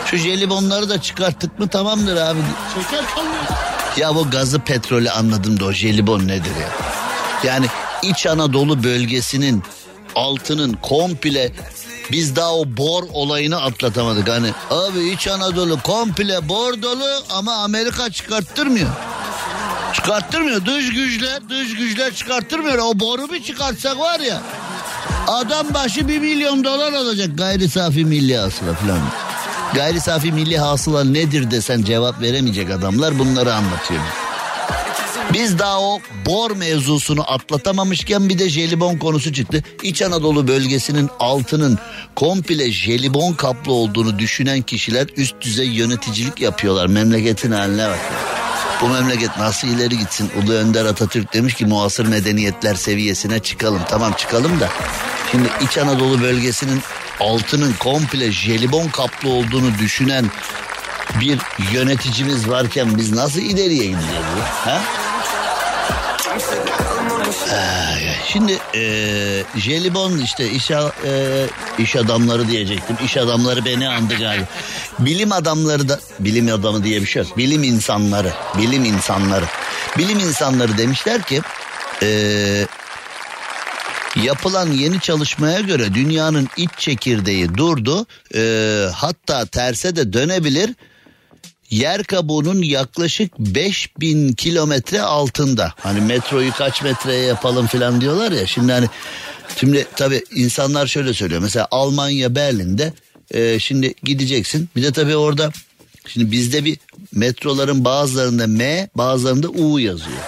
Şu 0.07 0.17
jelibonları 0.17 0.89
da 0.89 1.03
çıkarttık 1.03 1.59
mı 1.59 1.69
tamamdır 1.69 2.17
abi. 2.17 2.41
Şeker 2.75 3.05
kalmıyor. 3.15 3.43
Ya 3.97 4.15
bu 4.15 4.31
gazı 4.31 4.59
petrolü 4.59 5.11
anladım 5.11 5.61
da 5.61 5.65
o 5.65 5.73
jelibon 5.73 6.29
nedir 6.29 6.57
ya? 6.61 6.69
Yani 7.45 7.67
İç 8.03 8.27
Anadolu 8.27 8.85
bölgesinin 8.85 9.63
altının 10.15 10.73
komple 10.73 11.53
biz 12.11 12.37
daha 12.37 12.55
o 12.55 12.65
bor 12.67 13.03
olayını 13.13 13.63
atlatamadık. 13.63 14.29
Hani 14.29 14.51
abi 14.71 15.09
İç 15.09 15.29
Anadolu 15.29 15.83
komple 15.83 16.49
bor 16.49 16.83
dolu 16.83 17.23
ama 17.31 17.55
Amerika 17.55 18.11
çıkarttırmıyor. 18.11 18.89
Çıkarttırmıyor. 19.93 20.67
Dış 20.67 20.91
güçler, 20.91 21.49
dış 21.49 21.77
güçler 21.77 22.15
çıkarttırmıyor. 22.15 22.79
O 22.79 23.01
boru 23.01 23.33
bir 23.33 23.43
çıkartsak 23.43 23.99
var 23.99 24.21
ya. 24.21 24.43
Adam 25.29 25.75
başı 25.75 26.09
bir 26.09 26.19
milyon 26.19 26.65
dolar 26.65 26.93
alacak 26.93 27.39
gayri 27.39 27.69
safi 27.69 28.05
milli 28.05 28.37
hasıla 28.37 28.75
falan. 28.75 28.99
Gayri 29.75 30.01
safi 30.01 30.33
milli 30.33 30.59
hasıla 30.59 31.05
nedir 31.05 31.51
desen 31.51 31.83
cevap 31.83 32.21
veremeyecek 32.21 32.71
adamlar 32.71 33.19
bunları 33.19 33.55
anlatıyor. 33.55 34.01
Biz 35.33 35.59
daha 35.59 35.81
o 35.81 36.01
bor 36.27 36.51
mevzusunu 36.51 37.33
atlatamamışken 37.33 38.29
bir 38.29 38.39
de 38.39 38.49
jelibon 38.49 38.97
konusu 38.99 39.33
çıktı. 39.33 39.65
İç 39.83 40.03
Anadolu 40.03 40.49
bölgesinin 40.49 41.11
altının 41.21 41.79
komple 42.15 42.73
jelibon 42.73 43.33
kaplı 43.33 43.73
olduğunu 43.73 44.19
düşünen 44.19 44.63
kişiler 44.63 45.07
üst 45.17 45.41
düzey 45.41 45.69
yöneticilik 45.69 46.41
yapıyorlar. 46.41 46.87
Memleketin 46.87 47.53
haline 47.53 47.89
bak. 47.89 47.99
Bu 48.83 48.89
memleket 48.89 49.39
nasıl 49.39 49.69
ileri 49.69 49.99
gitsin? 49.99 50.31
Ulu 50.43 50.53
Önder 50.53 50.85
Atatürk 50.85 51.35
demiş 51.35 51.55
ki 51.55 51.67
muasır 51.67 52.07
medeniyetler 52.07 52.75
seviyesine 52.75 53.39
çıkalım. 53.39 53.81
Tamam 53.89 54.13
çıkalım 54.13 54.61
da. 54.61 54.69
Şimdi 55.31 55.49
İç 55.61 55.79
Anadolu 55.79 56.21
bölgesinin 56.21 56.81
altının 57.21 57.75
komple 57.79 58.33
jelibon 58.33 58.89
kaplı 58.89 59.31
olduğunu 59.31 59.79
düşünen 59.79 60.31
bir 61.21 61.39
yöneticimiz 61.73 62.49
varken 62.49 62.99
biz 62.99 63.13
nasıl 63.13 63.41
ileriye 63.41 63.91
ya? 63.91 63.99
Ha? 64.65 64.83
Ay, 66.33 68.03
Şimdi 68.33 68.59
e, 68.75 68.83
jelibon 69.57 70.19
işte 70.19 70.51
iş, 70.51 70.71
e, 70.71 71.47
iş 71.79 71.97
adamları 71.97 72.49
diyecektim. 72.49 72.97
İş 73.05 73.17
adamları 73.17 73.65
beni 73.65 73.89
andı 73.89 74.15
galiba. 74.15 74.47
Bilim 74.99 75.33
adamları 75.33 75.89
da 75.89 76.01
bilim 76.21 76.55
adamı 76.55 76.85
diye 76.85 77.01
bir 77.01 77.07
şey 77.07 77.23
yok. 77.23 77.37
Bilim 77.39 77.63
insanları, 77.63 78.33
bilim 78.59 78.85
insanları. 78.85 79.45
Bilim 79.99 80.19
insanları 80.19 80.79
demişler 80.79 81.23
ki 81.23 81.43
e, 82.03 82.67
yapılan 84.23 84.73
yeni 84.73 85.01
çalışmaya 85.01 85.61
göre 85.61 85.95
dünyanın 85.95 86.49
iç 86.57 86.71
çekirdeği 86.79 87.55
durdu. 87.55 88.07
E, 88.35 88.43
hatta 88.95 89.47
terse 89.47 89.97
de 89.97 90.13
dönebilir 90.13 90.71
yer 91.73 92.05
kabuğunun 92.05 92.63
yaklaşık 92.63 93.39
5000 93.39 94.33
kilometre 94.33 95.03
altında. 95.03 95.73
Hani 95.77 96.01
metroyu 96.01 96.53
kaç 96.53 96.83
metreye 96.83 97.25
yapalım 97.25 97.67
falan 97.67 98.01
diyorlar 98.01 98.33
ya. 98.33 98.47
Şimdi 98.47 98.73
hani 98.73 98.87
şimdi 99.57 99.87
tabii 99.97 100.23
insanlar 100.35 100.87
şöyle 100.87 101.15
söylüyor. 101.15 101.41
Mesela 101.41 101.69
Almanya 101.71 102.35
Berlin'de 102.35 102.93
e, 103.31 103.59
şimdi 103.59 103.95
gideceksin. 104.03 104.69
Bir 104.77 104.83
de 104.83 104.93
tabii 104.93 105.17
orada 105.17 105.51
şimdi 106.07 106.33
bizde 106.33 106.65
bir 106.65 106.79
metroların 107.15 107.85
bazılarında 107.85 108.47
M 108.47 108.89
bazılarında 108.95 109.49
U 109.49 109.79
yazıyor. 109.79 110.19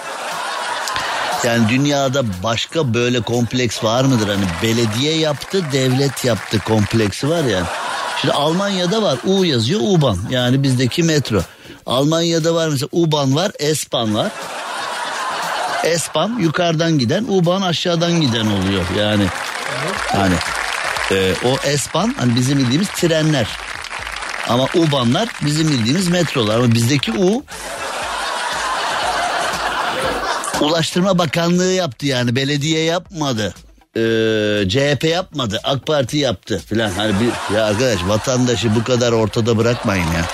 Yani 1.45 1.69
dünyada 1.69 2.23
başka 2.43 2.93
böyle 2.93 3.21
kompleks 3.21 3.83
var 3.83 4.03
mıdır? 4.03 4.27
Hani 4.27 4.45
belediye 4.63 5.17
yaptı, 5.17 5.65
devlet 5.71 6.25
yaptı 6.25 6.59
kompleksi 6.59 7.29
var 7.29 7.43
ya. 7.43 7.84
Şimdi 8.21 8.33
Almanya'da 8.33 9.01
var 9.01 9.17
U 9.23 9.45
yazıyor 9.45 9.79
U-Bahn. 9.83 10.17
Yani 10.29 10.63
bizdeki 10.63 11.03
metro. 11.03 11.41
Almanya'da 11.85 12.55
var 12.55 12.69
mesela 12.69 12.89
U-Bahn 12.91 13.35
var, 13.35 13.51
S-Bahn 13.75 14.15
var. 14.15 14.31
S-Bahn 15.97 16.39
yukarıdan 16.39 16.99
giden, 16.99 17.25
U-Bahn 17.29 17.61
aşağıdan 17.61 18.21
giden 18.21 18.45
oluyor. 18.45 18.83
Yani 18.99 19.25
hani 20.07 20.35
e, 21.11 21.33
o 21.45 21.57
S-Bahn 21.77 22.15
hani 22.17 22.35
bizim 22.35 22.59
bildiğimiz 22.59 22.89
trenler. 22.89 23.47
Ama 24.49 24.63
U-Bahn'lar 24.63 25.29
bizim 25.41 25.67
bildiğimiz 25.67 26.07
metrolar. 26.07 26.55
Ama 26.59 26.73
bizdeki 26.73 27.11
U 27.11 27.43
Ulaştırma 30.61 31.17
Bakanlığı 31.17 31.71
yaptı 31.71 32.05
yani 32.05 32.35
belediye 32.35 32.83
yapmadı. 32.83 33.53
Ee, 33.97 34.69
CHP 34.69 35.03
yapmadı 35.03 35.59
AK 35.63 35.85
Parti 35.85 36.17
yaptı 36.17 36.61
filan. 36.65 36.91
Hani 36.91 37.13
bir, 37.19 37.55
ya 37.55 37.65
arkadaş 37.65 37.99
vatandaşı 38.07 38.75
bu 38.75 38.83
kadar 38.83 39.11
ortada 39.11 39.57
bırakmayın 39.57 40.05
ya. 40.05 40.25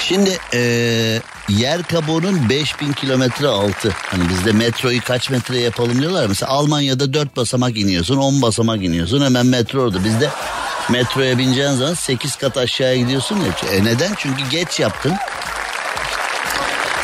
Şimdi 0.00 0.38
ee, 0.54 1.20
yer 1.48 1.82
kabuğunun 1.82 2.48
5000 2.48 2.92
kilometre 2.92 3.46
altı. 3.46 3.90
Hani 3.96 4.28
bizde 4.28 4.52
metroyu 4.52 5.00
kaç 5.04 5.30
metre 5.30 5.58
yapalım 5.58 6.00
diyorlar. 6.00 6.26
Mesela 6.26 6.52
Almanya'da 6.52 7.14
4 7.14 7.36
basamak 7.36 7.78
iniyorsun 7.78 8.16
10 8.16 8.42
basamak 8.42 8.84
iniyorsun 8.84 9.24
hemen 9.24 9.46
metro 9.46 9.80
orada. 9.80 10.04
Bizde 10.04 10.30
metroya 10.90 11.38
bineceğin 11.38 11.72
zaman 11.72 11.94
8 11.94 12.36
kat 12.36 12.56
aşağıya 12.56 12.96
gidiyorsun 12.96 13.36
ya. 13.36 13.76
E 13.76 13.84
neden? 13.84 14.14
Çünkü 14.16 14.50
geç 14.50 14.80
yaptın. 14.80 15.14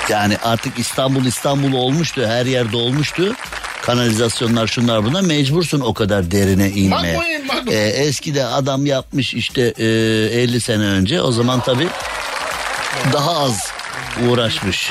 Yani 0.09 0.37
artık 0.43 0.79
İstanbul 0.79 1.25
İstanbul 1.25 1.73
olmuştu. 1.73 2.27
Her 2.27 2.47
yerde 2.47 2.77
olmuştu. 2.77 3.35
Kanalizasyonlar 3.83 4.67
şunlar 4.67 5.05
buna 5.05 5.23
mecbursun 5.23 5.81
o 5.81 5.95
kadar 5.95 6.31
derine 6.31 6.71
inmeye. 6.71 7.15
Bakmayın, 7.15 7.49
bakmayın. 7.49 7.81
Ee, 7.81 7.89
eskide 7.89 8.45
adam 8.45 8.87
yapmış 8.87 9.35
işte 9.35 9.75
e, 9.79 9.85
50 9.85 10.61
sene 10.61 10.85
önce. 10.85 11.23
O 11.23 11.33
zaman 11.33 11.61
tabii 11.61 11.89
daha 13.13 13.39
az 13.39 13.73
uğraşmış. 14.29 14.91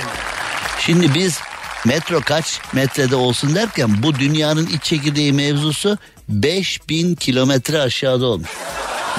Şimdi 0.79 1.13
biz 1.13 1.39
metro 1.85 2.21
kaç 2.21 2.59
metrede 2.73 3.15
olsun 3.15 3.55
derken 3.55 4.03
bu 4.03 4.15
dünyanın 4.15 4.65
iç 4.65 4.83
çekirdeği 4.83 5.33
mevzusu 5.33 5.97
5000 6.29 7.15
kilometre 7.15 7.81
aşağıda 7.81 8.25
olmuş. 8.25 8.49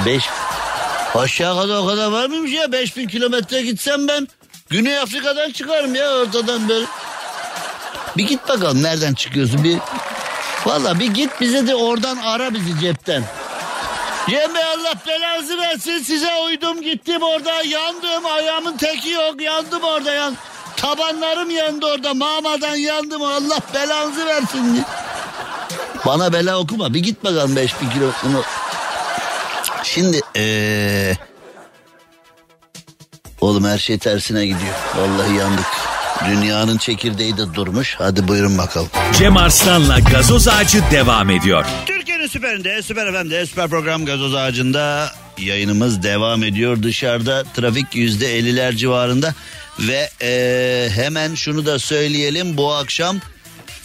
5 0.06 0.22
Aşağı 1.14 1.56
kadar 1.56 1.78
o 1.78 1.86
kadar 1.86 2.10
var 2.12 2.26
mıymış 2.26 2.52
ya 2.52 2.72
5000 2.72 3.08
kilometre 3.08 3.62
gitsem 3.62 4.08
ben 4.08 4.28
Güney 4.70 4.98
Afrika'dan 4.98 5.50
çıkarım 5.50 5.94
ya 5.94 6.10
ortadan 6.10 6.68
böyle. 6.68 6.86
Bir 8.16 8.26
git 8.26 8.48
bakalım 8.48 8.82
nereden 8.82 9.14
çıkıyorsun 9.14 9.64
bir. 9.64 9.78
Valla 10.66 11.00
bir 11.00 11.06
git 11.06 11.40
bize 11.40 11.66
de 11.66 11.74
oradan 11.74 12.16
ara 12.16 12.54
bizi 12.54 12.80
cepten. 12.80 13.24
Cem 14.30 14.54
Bey 14.54 14.64
Allah 14.64 14.94
belanızı 15.06 15.58
versin 15.58 15.98
size 15.98 16.34
uydum 16.46 16.82
gittim 16.82 17.22
orada 17.22 17.62
yandım 17.62 18.26
ayağımın 18.26 18.76
teki 18.76 19.10
yok 19.10 19.40
yandım 19.40 19.82
orada 19.82 20.12
yan. 20.12 20.36
Tabanlarım 20.76 21.50
yandı 21.50 21.86
orada 21.86 22.14
mamadan 22.14 22.76
yandım 22.76 23.22
Allah 23.22 23.58
belanızı 23.74 24.26
versin. 24.26 24.84
Bana 26.06 26.32
bela 26.32 26.58
okuma 26.58 26.94
bir 26.94 27.00
git 27.00 27.24
bakalım 27.24 27.56
5000 27.56 27.90
kilo. 27.90 28.10
Bunu... 28.24 28.42
Şimdi 29.82 30.20
eee... 30.34 31.16
Oğlum 33.40 33.64
her 33.64 33.78
şey 33.78 33.98
tersine 33.98 34.46
gidiyor. 34.46 34.74
Vallahi 34.96 35.34
yandık. 35.34 35.82
Dünyanın 36.30 36.78
çekirdeği 36.78 37.36
de 37.36 37.54
durmuş. 37.54 37.94
Hadi 37.98 38.28
buyurun 38.28 38.58
bakalım. 38.58 38.88
Cem 39.18 39.36
Arslan'la 39.36 39.98
gazoz 39.98 40.48
ağacı 40.48 40.82
devam 40.90 41.30
ediyor. 41.30 41.64
Türkiye'nin 41.86 42.26
süperinde, 42.26 42.82
süper 42.82 43.12
FM'de, 43.12 43.46
süper 43.46 43.68
program 43.68 44.04
gazoz 44.04 44.34
ağacında 44.34 45.10
yayınımız 45.38 46.02
devam 46.02 46.42
ediyor. 46.44 46.82
Dışarıda 46.82 47.44
trafik 47.56 47.94
yüzde 47.94 48.38
elliler 48.38 48.72
civarında 48.76 49.34
ve 49.78 50.10
eee, 50.22 50.90
hemen 50.94 51.34
şunu 51.34 51.66
da 51.66 51.78
söyleyelim 51.78 52.56
bu 52.56 52.72
akşam 52.74 53.16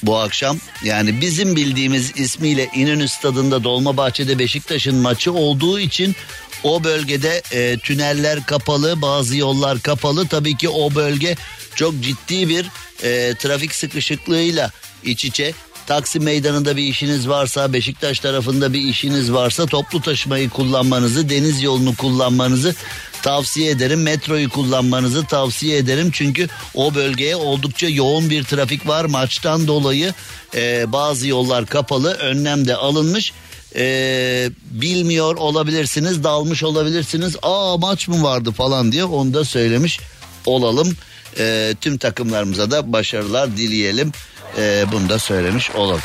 bu 0.04 0.18
akşam 0.18 0.58
yani 0.84 1.22
bizim 1.22 1.56
bildiğimiz 1.56 2.12
ismiyle 2.20 2.70
İnönü 2.76 3.08
Stadında 3.08 3.64
Dolmabahçe'de 3.64 4.40
Beşiktaş'ın 4.40 4.96
maçı 4.96 5.34
olduğu 5.34 5.80
için 5.80 6.16
o 6.64 6.84
bölgede 6.84 7.42
e, 7.52 7.78
tüneller 7.78 8.46
kapalı 8.46 9.02
bazı 9.02 9.38
yollar 9.38 9.80
kapalı 9.80 10.28
tabii 10.28 10.58
ki 10.58 10.70
o 10.70 10.96
bölge 10.96 11.36
çok 11.78 11.94
ciddi 12.02 12.50
bir 12.50 12.66
e, 13.04 13.34
trafik 13.36 13.76
sıkışıklığıyla 13.76 14.72
iç 15.04 15.26
içe 15.26 15.54
Taksim 15.88 16.24
meydanında 16.24 16.78
bir 16.78 16.84
işiniz 16.84 17.30
varsa 17.30 17.74
Beşiktaş 17.74 18.20
tarafında 18.20 18.74
bir 18.74 18.82
işiniz 18.82 19.34
varsa 19.34 19.66
toplu 19.66 20.02
taşımayı 20.02 20.50
kullanmanızı 20.50 21.30
deniz 21.30 21.64
yolunu 21.64 21.96
kullanmanızı 21.96 22.76
tavsiye 23.22 23.72
ederim. 23.72 24.02
Metroyu 24.02 24.50
kullanmanızı 24.50 25.26
tavsiye 25.26 25.78
ederim. 25.78 26.10
Çünkü 26.14 26.48
o 26.74 26.96
bölgeye 26.96 27.36
oldukça 27.36 27.88
yoğun 27.88 28.30
bir 28.30 28.44
trafik 28.44 28.88
var. 28.88 29.06
Maçtan 29.06 29.68
dolayı 29.68 30.14
e, 30.56 30.92
bazı 30.92 31.28
yollar 31.28 31.66
kapalı 31.66 32.14
önlem 32.14 32.68
de 32.68 32.76
alınmış. 32.76 33.34
E, 33.76 34.50
bilmiyor 34.72 35.36
olabilirsiniz 35.36 36.24
dalmış 36.24 36.64
olabilirsiniz. 36.64 37.36
Aa 37.42 37.78
maç 37.78 38.08
mı 38.08 38.24
vardı 38.24 38.52
falan 38.52 38.92
diye 38.92 39.04
onu 39.04 39.34
da 39.34 39.46
söylemiş 39.46 40.00
olalım. 40.46 40.98
E, 41.40 41.76
tüm 41.82 41.98
takımlarımıza 41.98 42.72
da 42.72 42.94
başarılar 42.94 43.58
dileyelim. 43.58 44.12
Ee, 44.58 44.86
bunu 44.92 45.10
da 45.10 45.20
söylemiş 45.20 45.72
olalım. 45.72 46.02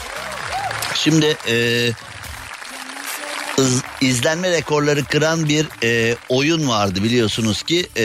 Şimdi 0.95 1.37
e, 1.49 1.89
iz- 3.59 3.83
izlenme 4.01 4.51
rekorları 4.51 5.05
kıran 5.05 5.49
bir 5.49 5.67
e, 5.85 6.17
oyun 6.29 6.69
vardı 6.69 7.03
biliyorsunuz 7.05 7.63
ki 7.63 7.87
e, 7.97 8.05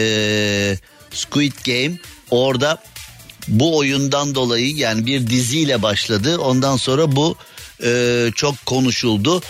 Squid 1.11 1.53
Game. 1.65 1.97
Orada 2.31 2.77
bu 3.47 3.77
oyundan 3.77 4.35
dolayı 4.35 4.75
yani 4.75 5.05
bir 5.05 5.27
diziyle 5.27 5.81
başladı. 5.81 6.37
Ondan 6.37 6.77
sonra 6.77 7.15
bu 7.15 7.35
e, 7.83 8.29
çok 8.35 8.65
konuşuldu. 8.65 9.41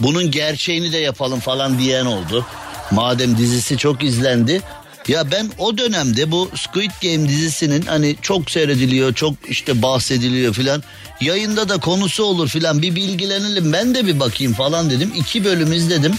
Bunun 0.00 0.30
gerçeğini 0.30 0.92
de 0.92 0.98
yapalım 0.98 1.40
falan 1.40 1.78
diyen 1.78 2.06
oldu. 2.06 2.46
Madem 2.90 3.38
dizisi 3.38 3.78
çok 3.78 4.04
izlendi. 4.04 4.62
Ya 5.08 5.30
ben 5.30 5.50
o 5.58 5.78
dönemde 5.78 6.30
bu 6.30 6.50
Squid 6.54 6.90
Game 7.02 7.28
dizisinin 7.28 7.82
hani 7.82 8.16
çok 8.22 8.50
seyrediliyor, 8.50 9.14
çok 9.14 9.34
işte 9.48 9.82
bahsediliyor 9.82 10.54
filan. 10.54 10.82
Yayında 11.20 11.68
da 11.68 11.78
konusu 11.78 12.24
olur 12.24 12.48
filan 12.48 12.82
bir 12.82 12.94
bilgilenelim 12.96 13.72
ben 13.72 13.94
de 13.94 14.06
bir 14.06 14.20
bakayım 14.20 14.54
falan 14.54 14.90
dedim. 14.90 15.12
İki 15.16 15.44
bölüm 15.44 15.72
izledim. 15.72 16.14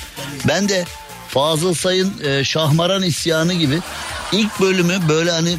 Ben 0.47 0.69
de 0.69 0.85
Fazıl 1.29 1.73
Say'ın 1.73 2.13
e, 2.23 2.43
Şahmaran 2.43 3.03
isyanı 3.03 3.53
gibi 3.53 3.79
ilk 4.31 4.59
bölümü 4.61 4.99
böyle 5.09 5.31
hani 5.31 5.57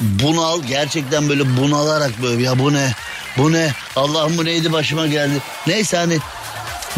bunal 0.00 0.62
gerçekten 0.62 1.28
böyle 1.28 1.56
bunalarak 1.56 2.22
böyle 2.22 2.42
ya 2.42 2.58
bu 2.58 2.72
ne 2.72 2.92
bu 3.38 3.52
ne 3.52 3.72
Allah'ım 3.96 4.38
bu 4.38 4.44
neydi 4.44 4.72
başıma 4.72 5.06
geldi. 5.06 5.42
Neyse 5.66 5.96
hani 5.96 6.18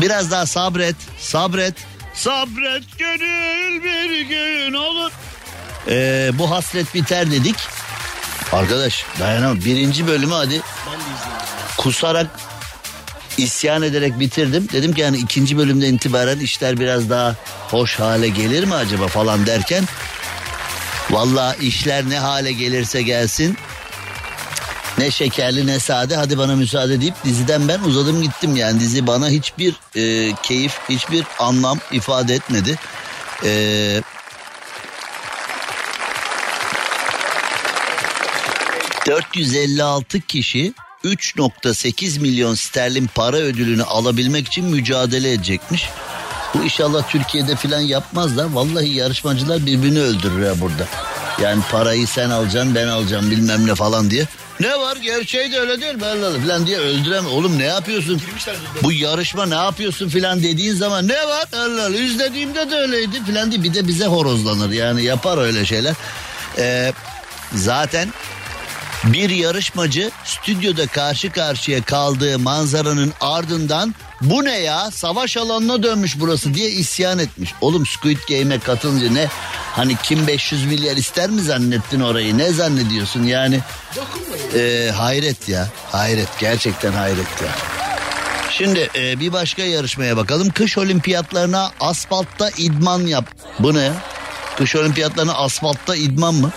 biraz 0.01 0.31
daha 0.31 0.47
sabret 0.47 0.97
sabret 1.21 1.75
Sabret 2.15 2.99
gönül 2.99 3.83
bir 3.85 4.21
gün 4.21 4.73
olur. 4.73 5.13
Ee, 5.89 6.31
bu 6.35 6.51
hasret 6.51 6.95
biter 6.95 7.31
dedik. 7.31 7.57
Arkadaş 8.53 9.05
dayanamam. 9.21 9.59
Birinci 9.65 10.07
bölümü 10.07 10.35
hadi 10.35 10.61
kusarak 11.77 12.27
isyan 13.39 13.83
ederek 13.83 14.21
bitirdim. 14.21 14.69
Dedim 14.73 14.93
ki 14.95 15.01
yani 15.01 15.17
ikinci 15.17 15.59
bölümden 15.59 15.95
itibaren 15.95 16.39
işler 16.39 16.81
biraz 16.81 17.11
daha 17.11 17.37
hoş 17.71 18.01
hale 18.01 18.29
gelir 18.29 18.65
mi 18.65 18.75
acaba 18.75 19.09
falan 19.09 19.47
derken 19.47 19.85
Valla 21.11 21.55
işler 21.55 22.11
ne 22.11 22.19
hale 22.19 22.53
gelirse 22.53 23.03
gelsin 23.03 23.57
ne 24.99 25.11
şekerli 25.11 25.67
ne 25.67 25.79
sade 25.79 26.17
hadi 26.17 26.39
bana 26.39 26.57
müsaade 26.57 27.01
deyip 27.01 27.15
diziden 27.25 27.69
ben 27.69 27.81
uzadım 27.81 28.23
gittim 28.23 28.57
yani 28.57 28.81
dizi 28.81 29.07
bana 29.07 29.29
hiçbir 29.29 29.75
e, 29.97 30.35
keyif 30.43 30.79
hiçbir 30.89 31.25
anlam 31.39 31.79
ifade 31.93 32.35
etmedi. 32.35 32.79
Eee 33.45 34.03
456 39.07 40.21
kişi 40.21 40.75
3.8 41.05 42.21
milyon 42.21 42.55
sterlin 42.55 43.11
para 43.15 43.37
ödülünü 43.37 43.83
alabilmek 43.83 44.47
için 44.47 44.65
mücadele 44.65 45.33
edecekmiş. 45.33 45.89
Bu 46.55 46.65
inşallah 46.65 47.09
Türkiye'de 47.09 47.57
filan 47.57 47.81
yapmazlar. 47.81 48.53
Vallahi 48.53 48.89
yarışmacılar 48.89 49.67
birbirini 49.67 50.01
öldürür 50.01 50.47
ya 50.47 50.61
burada. 50.61 50.87
Yani 51.43 51.63
parayı 51.71 52.07
sen 52.07 52.31
alacaksın 52.31 52.75
ben 52.75 52.87
alacağım 52.87 53.31
bilmem 53.31 53.67
ne 53.67 53.75
falan 53.75 54.11
diye. 54.11 54.27
Ne 54.61 54.79
var 54.79 54.97
gerçeği 54.97 55.53
de 55.53 55.61
öyle 55.61 55.81
değil 55.81 55.95
mi 55.95 56.07
Allah 56.07 56.41
filan 56.41 56.67
diye 56.67 56.79
öldürem. 56.79 57.27
Oğlum 57.27 57.59
ne 57.59 57.65
yapıyorsun? 57.65 58.23
Bu 58.83 58.93
yarışma 58.93 59.47
ne 59.47 59.55
yapıyorsun 59.55 60.09
filan 60.09 60.43
dediğin 60.43 60.75
zaman 60.75 61.09
ne 61.09 61.27
var 61.29 61.45
Allah 61.57 61.97
izlediğimde 61.97 62.71
de 62.71 62.75
öyleydi 62.77 63.25
filan 63.25 63.51
diye 63.51 63.63
bir 63.63 63.75
de 63.75 63.89
bize 63.89 64.07
horozlanır. 64.07 64.71
Yani 64.71 65.03
yapar 65.05 65.39
öyle 65.39 65.67
şeyler. 65.67 65.95
Ee, 66.59 66.93
zaten 67.55 68.09
bir 69.05 69.31
yarışmacı 69.31 70.11
stüdyoda 70.25 70.87
karşı 70.87 71.33
karşıya 71.33 71.83
kaldığı 71.83 72.39
manzaranın 72.39 73.13
ardından 73.21 73.95
bu 74.21 74.45
ne 74.45 74.59
ya 74.59 74.91
savaş 74.91 75.37
alanına 75.37 75.83
dönmüş 75.83 76.21
burası 76.21 76.55
diye 76.55 76.71
isyan 76.71 77.19
etmiş. 77.19 77.55
Oğlum 77.61 77.87
Squid 77.87 78.19
Game'e 78.29 78.59
katılınca 78.59 79.11
ne 79.11 79.29
hani 79.73 79.97
kim 80.03 80.27
500 80.27 80.65
milyar 80.65 80.97
ister 80.97 81.31
mi 81.31 81.41
zannettin 81.41 82.01
orayı 82.01 82.39
ne 82.39 82.53
zannediyorsun 82.53 83.23
yani 83.23 83.61
Ee, 84.55 84.91
hayret 84.91 85.49
ya 85.49 85.69
hayret 85.93 86.29
gerçekten 86.39 86.93
hayret 86.93 87.43
ya. 87.43 87.49
Şimdi 88.51 88.91
e, 88.95 89.21
bir 89.21 89.33
başka 89.33 89.63
yarışmaya 89.63 90.17
bakalım. 90.17 90.51
Kış 90.51 90.79
olimpiyatlarına 90.79 91.71
asfaltta 91.81 92.51
idman 92.57 93.01
yap. 93.01 93.25
Bu 93.59 93.75
ne? 93.75 93.93
Kış 94.59 94.77
olimpiyatlarına 94.77 95.35
asfaltta 95.35 95.97
idman 95.97 96.35
mı? 96.35 96.51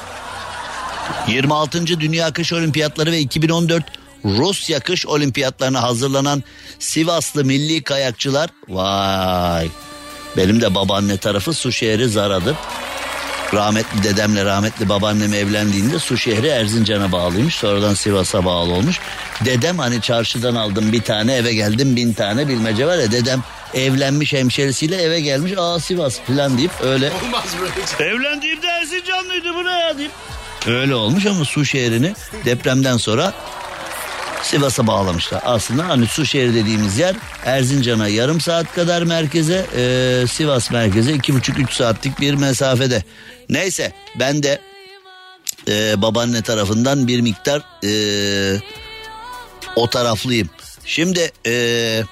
26. 1.28 1.88
Dünya 1.88 2.34
Kış 2.34 2.54
Olimpiyatları 2.54 3.12
ve 3.12 3.20
2014 3.20 3.84
Rusya 4.26 4.80
Kış 4.80 5.06
Olimpiyatlarına 5.06 5.84
hazırlanan 5.84 6.44
Sivaslı 6.80 7.46
milli 7.46 7.84
kayakçılar 7.84 8.50
vay 8.70 9.70
benim 10.38 10.62
de 10.62 10.76
babaanne 10.76 11.18
tarafı 11.18 11.54
su 11.54 11.72
şehri 11.72 12.10
Zara'dır. 12.10 12.56
Rahmetli 13.54 14.04
dedemle 14.04 14.46
rahmetli 14.46 14.90
babaannem 14.90 15.34
evlendiğinde 15.34 16.00
su 16.00 16.18
şehri 16.18 16.48
Erzincan'a 16.48 17.12
bağlıymış. 17.12 17.56
Sonradan 17.56 17.94
Sivas'a 17.94 18.46
bağlı 18.46 18.72
olmuş. 18.74 19.00
Dedem 19.46 19.80
hani 19.80 20.02
çarşıdan 20.02 20.56
aldım 20.56 20.92
bir 20.92 21.02
tane 21.02 21.36
eve 21.36 21.54
geldim 21.54 21.96
bin 21.96 22.14
tane 22.14 22.48
bilmece 22.48 22.88
var 22.88 22.98
ya 22.98 23.12
dedem 23.12 23.44
evlenmiş 23.74 24.34
hemşerisiyle 24.34 25.02
eve 25.02 25.20
gelmiş 25.20 25.54
aa 25.58 25.80
Sivas 25.80 26.20
falan 26.20 26.58
deyip 26.58 26.72
öyle 26.82 27.12
Evlendiğimde 28.00 28.68
Erzincanlıydı 28.68 29.54
bu 29.56 29.66
ne 29.66 29.72
ya 29.72 29.98
deyip. 29.98 30.12
Öyle 30.68 30.96
olmuş 30.96 31.26
ama 31.26 31.46
su 31.46 31.66
şehrini 31.66 32.14
depremden 32.46 32.98
sonra 32.98 33.34
Sivas'a 34.44 34.88
bağlamışlar. 34.88 35.42
Aslında 35.46 35.88
hani 35.88 36.08
su 36.08 36.26
şehri 36.26 36.56
dediğimiz 36.56 36.98
yer 36.98 37.16
Erzincan'a 37.46 38.08
yarım 38.08 38.42
saat 38.42 38.74
kadar 38.74 39.02
merkeze, 39.04 39.66
e, 39.76 40.28
Sivas 40.28 40.72
merkeze 40.72 41.14
iki 41.14 41.34
buçuk 41.34 41.60
üç 41.60 41.74
saatlik 41.74 42.20
bir 42.20 42.34
mesafede. 42.34 43.04
Neyse 43.50 43.94
ben 44.20 44.44
de 44.44 44.62
e, 45.68 46.02
babaanne 46.02 46.42
tarafından 46.42 47.08
bir 47.08 47.22
miktar 47.22 47.62
e, 47.84 48.62
o 49.76 49.90
taraflıyım. 49.90 50.50
Şimdi 50.86 51.32
e, 51.46 52.04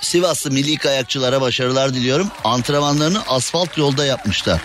Sivaslı 0.00 0.50
milli 0.50 0.76
kayakçılara 0.76 1.40
başarılar 1.40 1.94
diliyorum. 1.94 2.28
Antrenmanlarını 2.44 3.22
asfalt 3.28 3.78
yolda 3.78 4.04
yapmışlar. 4.04 4.60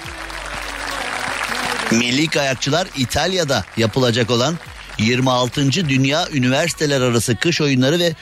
Milli 1.91 2.27
kayakçılar 2.27 2.87
İtalya'da 2.97 3.65
yapılacak 3.77 4.29
olan 4.29 4.55
26. 4.97 5.71
Dünya 5.71 6.27
Üniversiteler 6.33 7.01
Arası 7.01 7.35
Kış 7.35 7.61
Oyunları 7.61 7.99
ve 7.99 8.13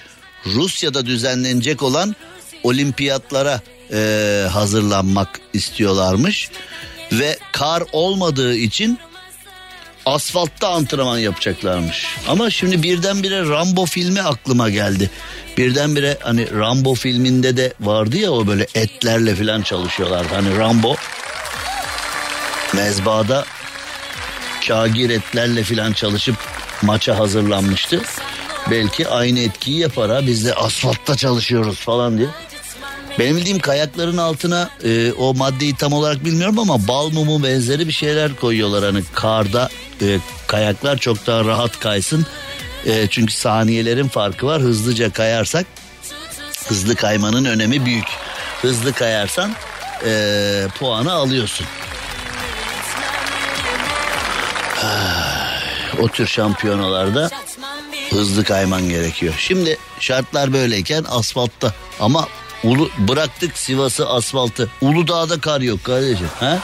Rusya'da 0.45 1.05
düzenlenecek 1.05 1.83
olan 1.83 2.15
olimpiyatlara 2.63 3.61
e, 3.93 4.47
hazırlanmak 4.51 5.39
istiyorlarmış. 5.53 6.49
Ve 7.11 7.37
kar 7.51 7.83
olmadığı 7.91 8.55
için 8.55 8.99
asfaltta 10.05 10.69
antrenman 10.69 11.17
yapacaklarmış. 11.17 12.05
Ama 12.27 12.49
şimdi 12.49 12.83
birdenbire 12.83 13.49
Rambo 13.49 13.85
filmi 13.85 14.21
aklıma 14.21 14.69
geldi. 14.69 15.11
Birdenbire 15.57 16.17
hani 16.21 16.51
Rambo 16.59 16.93
filminde 16.93 17.57
de 17.57 17.73
vardı 17.79 18.17
ya 18.17 18.31
o 18.31 18.47
böyle 18.47 18.67
etlerle 18.75 19.35
falan 19.35 19.61
çalışıyorlardı. 19.61 20.33
Hani 20.33 20.57
Rambo 20.57 20.95
mezbada 22.73 23.45
kagir 24.67 25.09
etlerle 25.09 25.63
falan 25.63 25.93
çalışıp 25.93 26.35
maça 26.81 27.19
hazırlanmıştı. 27.19 28.01
Belki 28.71 29.07
aynı 29.07 29.39
etkiyi 29.39 29.79
yapar 29.79 30.11
ha 30.11 30.27
biz 30.27 30.45
de 30.45 30.53
asfaltta 30.53 31.15
çalışıyoruz 31.15 31.79
falan 31.79 32.17
diye. 32.17 32.27
Benim 33.19 33.37
bildiğim 33.37 33.59
kayakların 33.59 34.17
altına 34.17 34.69
e, 34.83 35.11
o 35.11 35.33
maddeyi 35.33 35.75
tam 35.75 35.93
olarak 35.93 36.25
bilmiyorum 36.25 36.59
ama 36.59 36.87
bal 36.87 37.09
mumu 37.09 37.43
benzeri 37.43 37.87
bir 37.87 37.93
şeyler 37.93 38.35
koyuyorlar. 38.35 38.83
Hani 38.83 39.03
karda 39.13 39.69
e, 40.01 40.19
kayaklar 40.47 40.97
çok 40.97 41.27
daha 41.27 41.45
rahat 41.45 41.79
kaysın. 41.79 42.25
E, 42.85 43.07
çünkü 43.07 43.33
saniyelerin 43.33 44.07
farkı 44.07 44.45
var. 44.45 44.61
Hızlıca 44.61 45.13
kayarsak 45.13 45.65
hızlı 46.67 46.95
kaymanın 46.95 47.45
önemi 47.45 47.85
büyük. 47.85 48.07
Hızlı 48.61 48.93
kayarsan 48.93 49.51
e, 50.05 50.67
puanı 50.79 51.11
alıyorsun. 51.11 51.67
O 56.01 56.07
tür 56.07 56.27
şampiyonalarda 56.27 57.29
hızlı 58.09 58.43
kayman 58.43 58.89
gerekiyor. 58.89 59.33
Şimdi 59.37 59.77
şartlar 59.99 60.53
böyleyken 60.53 61.05
asfaltta 61.09 61.73
ama 61.99 62.27
Ulu, 62.63 62.89
bıraktık 62.97 63.57
Sivas'ı 63.57 64.09
asfaltı. 64.09 64.69
Uludağ'da 64.81 65.39
kar 65.39 65.61
yok 65.61 65.83
kardeşim. 65.83 66.29
Ha? 66.39 66.59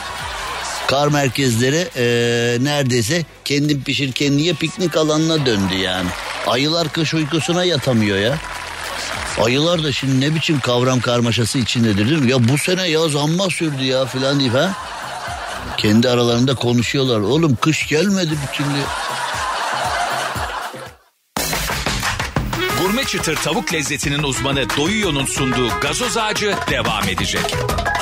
Kar 0.88 1.08
merkezleri 1.08 1.90
e, 1.96 2.04
neredeyse 2.64 3.26
kendin 3.46 3.82
pişir 3.82 4.12
kendin 4.12 4.44
ye 4.44 4.54
piknik 4.54 4.98
alanına 4.98 5.46
döndü 5.46 5.76
yani. 5.76 6.10
Ayılar 6.48 6.90
kış 6.90 7.14
uykusuna 7.14 7.64
yatamıyor 7.64 8.18
ya. 8.18 8.38
Ayılar 9.42 9.84
da 9.84 9.92
şimdi 9.92 10.22
ne 10.22 10.36
biçim 10.36 10.60
kavram 10.60 11.00
karmaşası 11.00 11.60
içindedir 11.60 12.10
değil 12.10 12.22
mi? 12.22 12.32
Ya 12.32 12.50
bu 12.50 12.58
sene 12.58 12.88
yaz 12.88 13.16
amma 13.16 13.50
sürdü 13.50 13.84
ya 13.84 14.06
filan 14.06 14.40
deyip 14.40 14.54
ha. 14.54 14.74
Kendi 15.78 16.10
aralarında 16.10 16.56
konuşuyorlar. 16.56 17.20
Oğlum 17.20 17.56
kış 17.56 17.88
gelmedi 17.88 18.32
bir 18.32 18.58
türlü. 18.58 18.84
Gurme 22.82 23.04
çıtır 23.04 23.36
tavuk 23.36 23.74
lezzetinin 23.74 24.24
uzmanı 24.24 24.70
Doyuyor'un 24.78 25.26
sunduğu 25.26 25.70
gazoz 25.82 26.18
ağacı 26.18 26.56
devam 26.70 27.10
edecek. 27.10 27.56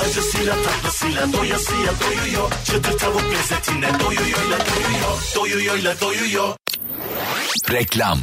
Acısıyla 0.04 0.54
tatlısıyla 0.62 1.32
doyasıya 1.32 1.92
doyuyor. 2.00 2.52
Çıtır 2.64 2.98
tavuk 2.98 3.22
lezzetine 3.22 4.00
doyuyorla 4.00 4.58
doyuyor. 4.58 5.18
Doyuyorla 5.36 6.00
doyuyor. 6.00 6.54
Reklam. 7.70 8.18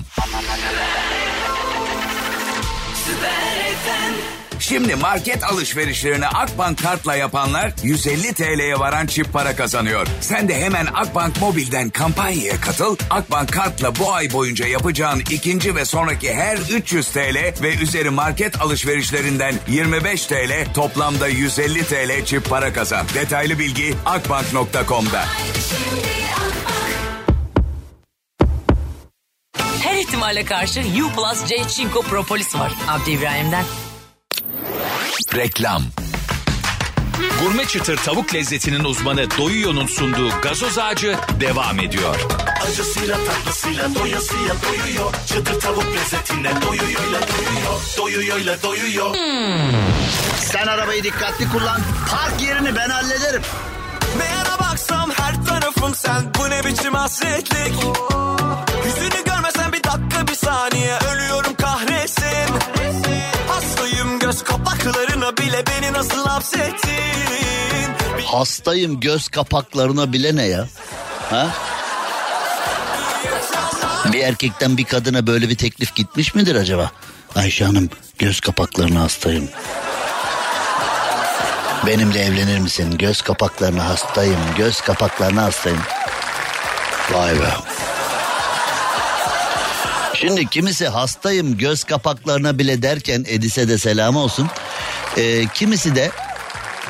Şimdi 4.59 4.95
market 4.95 5.43
alışverişlerini 5.43 6.27
Akbank 6.27 6.83
kartla 6.83 7.15
yapanlar 7.15 7.73
150 7.83 8.33
TL'ye 8.33 8.79
varan 8.79 9.05
çip 9.07 9.33
para 9.33 9.55
kazanıyor. 9.55 10.07
Sen 10.21 10.49
de 10.49 10.61
hemen 10.61 10.85
Akbank 10.85 11.41
mobilden 11.41 11.89
kampanyaya 11.89 12.61
katıl. 12.61 12.95
Akbank 13.09 13.53
kartla 13.53 13.95
bu 13.95 14.13
ay 14.13 14.33
boyunca 14.33 14.67
yapacağın 14.67 15.19
ikinci 15.19 15.75
ve 15.75 15.85
sonraki 15.85 16.33
her 16.33 16.57
300 16.57 17.07
TL 17.09 17.63
ve 17.63 17.75
üzeri 17.75 18.09
market 18.09 18.61
alışverişlerinden 18.61 19.55
25 19.67 20.25
TL 20.25 20.73
toplamda 20.73 21.27
150 21.27 21.83
TL 21.83 22.25
çip 22.25 22.49
para 22.49 22.73
kazan. 22.73 23.05
Detaylı 23.13 23.59
bilgi 23.59 23.95
akbank.com'da. 24.05 25.25
Her 29.83 29.95
ihtimale 29.95 30.45
karşı 30.45 30.79
U 30.79 31.15
Plus 31.15 31.45
C 31.45 31.67
Çinko 31.69 32.01
Propolis 32.01 32.55
var. 32.55 32.71
Abdi 32.87 33.11
İbrahim'den. 33.11 33.63
Reklam. 35.35 35.83
Gurme 37.41 37.65
çıtır 37.65 37.97
tavuk 37.97 38.33
lezzetinin 38.33 38.83
uzmanı 38.83 39.27
Doyuyor'un 39.37 39.87
sunduğu 39.87 40.29
gazoz 40.41 40.77
ağacı 40.77 41.15
devam 41.39 41.79
ediyor. 41.79 42.15
Acısıyla 42.67 43.17
tatlısıyla 43.25 43.95
doyasıya 43.95 44.53
doyuyor. 44.69 45.13
Çıtır 45.27 45.59
tavuk 45.59 45.85
lezzetine 45.95 46.51
doyuyorla 46.67 47.19
doyuyor. 47.27 47.81
Doyuyorla 47.97 48.61
doyuyor. 48.63 49.15
Sen 50.39 50.67
arabayı 50.67 51.03
dikkatli 51.03 51.49
kullan. 51.49 51.81
Park 52.11 52.41
yerini 52.41 52.75
ben 52.75 52.89
hallederim. 52.89 53.41
Yana 54.35 54.59
baksam 54.59 55.11
her 55.11 55.45
tarafım 55.45 55.95
sen. 55.95 56.33
Bu 56.39 56.49
ne 56.49 56.63
biçim 56.65 56.93
hasretlik. 56.93 57.73
Yüzünü 58.85 59.23
görmesen 59.25 59.73
bir 59.73 59.83
dakika 59.83 60.27
bir 60.27 60.35
saniye. 60.35 60.97
Ölüyorum 61.13 61.48
göz 64.29 64.43
kapaklarına 64.43 65.37
bile 65.37 65.63
beni 65.67 65.93
nasıl 65.93 66.25
hapsettin. 66.25 68.19
Hastayım 68.25 68.99
göz 68.99 69.27
kapaklarına 69.27 70.13
bile 70.13 70.35
ne 70.35 70.45
ya? 70.45 70.67
Ha? 71.29 71.47
Bir 74.13 74.19
erkekten 74.19 74.77
bir 74.77 74.83
kadına 74.83 75.27
böyle 75.27 75.49
bir 75.49 75.57
teklif 75.57 75.95
gitmiş 75.95 76.35
midir 76.35 76.55
acaba? 76.55 76.91
Ayşe 77.35 77.65
Hanım 77.65 77.89
göz 78.19 78.39
kapaklarına 78.39 79.01
hastayım. 79.01 79.49
Benimle 81.87 82.19
evlenir 82.19 82.59
misin? 82.59 82.97
Göz 82.97 83.21
kapaklarına 83.21 83.89
hastayım. 83.89 84.39
Göz 84.57 84.81
kapaklarına 84.81 85.43
hastayım. 85.43 85.81
Vay 87.11 87.39
be. 87.39 87.53
Şimdi 90.21 90.45
kimisi 90.47 90.87
hastayım 90.87 91.57
göz 91.57 91.83
kapaklarına 91.83 92.59
bile 92.59 92.81
derken 92.81 93.25
Edis'e 93.27 93.67
de 93.67 93.77
selam 93.77 94.15
olsun. 94.15 94.47
Ee, 95.17 95.47
kimisi 95.53 95.95
de 95.95 96.11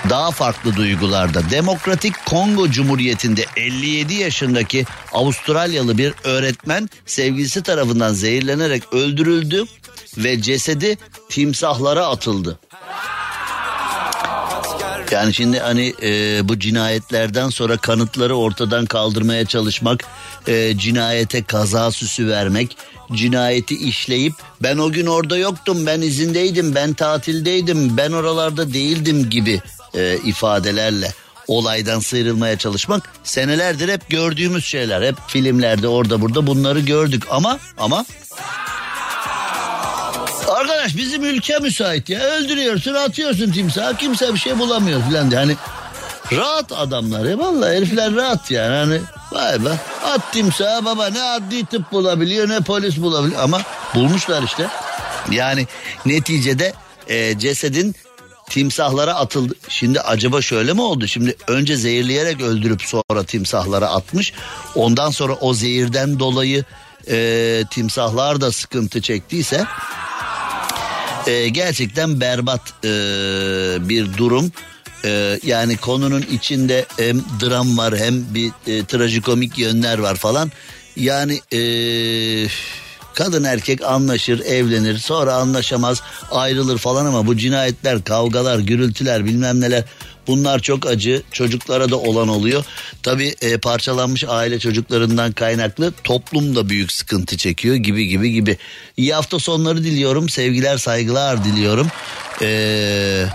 daha 0.09 0.31
farklı 0.31 0.75
duygularda. 0.75 1.49
Demokratik 1.49 2.25
Kongo 2.25 2.69
Cumhuriyeti'nde 2.69 3.45
57 3.55 4.13
yaşındaki 4.13 4.85
Avustralyalı 5.13 5.97
bir 5.97 6.13
öğretmen 6.23 6.89
sevgilisi 7.05 7.63
tarafından 7.63 8.13
zehirlenerek 8.13 8.93
öldürüldü 8.93 9.65
ve 10.17 10.41
cesedi 10.41 10.97
timsahlara 11.29 12.07
atıldı. 12.07 12.59
Yani 15.11 15.33
şimdi 15.33 15.59
hani 15.59 15.93
e, 16.03 16.41
bu 16.49 16.59
cinayetlerden 16.59 17.49
sonra 17.49 17.77
kanıtları 17.77 18.35
ortadan 18.35 18.85
kaldırmaya 18.85 19.45
çalışmak, 19.45 20.03
e, 20.47 20.77
cinayete 20.77 21.43
kaza 21.43 21.91
süsü 21.91 22.27
vermek, 22.27 22.77
cinayeti 23.13 23.75
işleyip 23.75 24.33
ben 24.63 24.77
o 24.77 24.91
gün 24.91 25.05
orada 25.05 25.37
yoktum, 25.37 25.85
ben 25.85 26.01
izindeydim, 26.01 26.75
ben 26.75 26.93
tatildeydim, 26.93 27.97
ben 27.97 28.11
oralarda 28.11 28.73
değildim 28.73 29.29
gibi 29.29 29.61
e, 29.93 30.17
ifadelerle 30.17 31.13
olaydan 31.47 31.99
sıyrılmaya 31.99 32.57
çalışmak 32.57 33.13
senelerdir 33.23 33.89
hep 33.89 34.09
gördüğümüz 34.09 34.65
şeyler. 34.65 35.01
Hep 35.01 35.15
filmlerde 35.27 35.87
orada 35.87 36.21
burada 36.21 36.47
bunları 36.47 36.79
gördük 36.79 37.23
ama 37.29 37.59
ama 37.77 38.05
Arkadaş 40.49 40.97
bizim 40.97 41.25
ülke 41.25 41.59
müsait 41.59 42.09
ya. 42.09 42.19
Öldürüyorsun 42.19 42.93
atıyorsun 42.93 43.51
timsahı 43.51 43.97
kimse 43.97 44.33
bir 44.33 44.39
şey 44.39 44.59
bulamıyor 44.59 45.01
filan 45.09 45.31
diye. 45.31 45.39
Hani 45.39 45.55
rahat 46.31 46.71
adamlar 46.71 47.25
ya 47.25 47.39
vallahi 47.39 47.75
herifler 47.75 48.15
rahat 48.15 48.51
yani. 48.51 48.75
Hani 48.75 49.01
vay 49.31 49.65
be 49.65 49.69
at 50.05 50.33
timsahı 50.33 50.85
baba 50.85 51.09
ne 51.09 51.21
adli 51.21 51.65
tıp 51.65 51.91
bulabiliyor 51.91 52.49
ne 52.49 52.59
polis 52.59 52.97
bulabiliyor. 52.97 53.41
Ama 53.41 53.61
bulmuşlar 53.95 54.43
işte. 54.43 54.67
Yani 55.31 55.67
neticede 56.05 56.73
e, 57.07 57.39
cesedin 57.39 57.95
timsahlara 58.49 59.13
atıldı. 59.13 59.53
Şimdi 59.69 60.01
acaba 60.01 60.41
şöyle 60.41 60.73
mi 60.73 60.81
oldu? 60.81 61.07
Şimdi 61.07 61.35
önce 61.47 61.75
zehirleyerek 61.75 62.41
öldürüp 62.41 62.81
sonra 62.81 63.23
timsahlara 63.23 63.87
atmış. 63.89 64.33
Ondan 64.75 65.09
sonra 65.09 65.33
o 65.33 65.53
zehirden 65.53 66.19
dolayı 66.19 66.63
e, 67.09 67.63
timsahlar 67.71 68.41
da 68.41 68.51
sıkıntı 68.51 69.01
çektiyse 69.01 69.65
e, 71.27 71.49
gerçekten 71.49 72.21
berbat 72.21 72.61
e, 72.83 72.89
bir 73.89 74.17
durum. 74.17 74.51
E, 75.05 75.39
yani 75.43 75.77
konunun 75.77 76.25
içinde 76.31 76.85
hem 76.97 77.19
dram 77.41 77.77
var 77.77 77.97
hem 77.97 78.33
bir 78.33 78.51
e, 78.67 78.85
trajikomik 78.85 79.57
yönler 79.57 79.99
var 79.99 80.15
falan. 80.15 80.51
Yani 80.95 81.39
e, 81.53 81.61
kadın 83.13 83.43
erkek 83.43 83.83
anlaşır 83.83 84.39
evlenir 84.39 84.97
sonra 84.97 85.33
anlaşamaz 85.33 86.01
ayrılır 86.31 86.77
falan 86.77 87.05
ama 87.05 87.27
bu 87.27 87.37
cinayetler 87.37 88.03
kavgalar 88.03 88.59
gürültüler 88.59 89.25
bilmem 89.25 89.61
neler 89.61 89.83
bunlar 90.29 90.59
çok 90.59 90.87
acı 90.87 91.23
çocuklara 91.31 91.89
da 91.89 91.97
olan 91.97 92.27
oluyor. 92.27 92.63
Tabi 93.03 93.35
e, 93.41 93.57
parçalanmış 93.57 94.23
aile 94.27 94.59
çocuklarından 94.59 95.31
kaynaklı 95.31 95.93
toplum 96.03 96.55
da 96.55 96.69
büyük 96.69 96.91
sıkıntı 96.91 97.37
çekiyor 97.37 97.75
gibi 97.75 98.07
gibi 98.07 98.31
gibi. 98.31 98.57
İyi 98.97 99.13
hafta 99.13 99.39
sonları 99.39 99.83
diliyorum 99.83 100.29
sevgiler 100.29 100.77
saygılar 100.77 101.43
diliyorum. 101.43 101.87
Ee, 102.41 103.25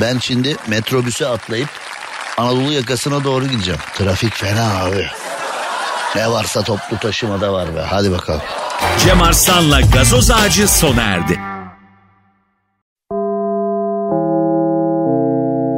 ben 0.00 0.18
şimdi 0.18 0.56
metrobüse 0.68 1.26
atlayıp 1.26 1.68
Anadolu 2.36 2.72
yakasına 2.72 3.24
doğru 3.24 3.46
gideceğim. 3.46 3.80
Trafik 3.94 4.34
fena 4.34 4.82
abi. 4.84 5.06
Ne 6.16 6.30
varsa 6.30 6.62
toplu 6.62 6.98
taşımada 6.98 7.52
var 7.52 7.76
be. 7.76 7.80
Hadi 7.80 8.12
bakalım. 8.12 8.42
Cem 9.04 9.22
Arslan'la 9.22 9.80
gazoz 9.80 10.30
ağacı 10.30 10.68
sona 10.68 11.02
erdi. 11.02 11.40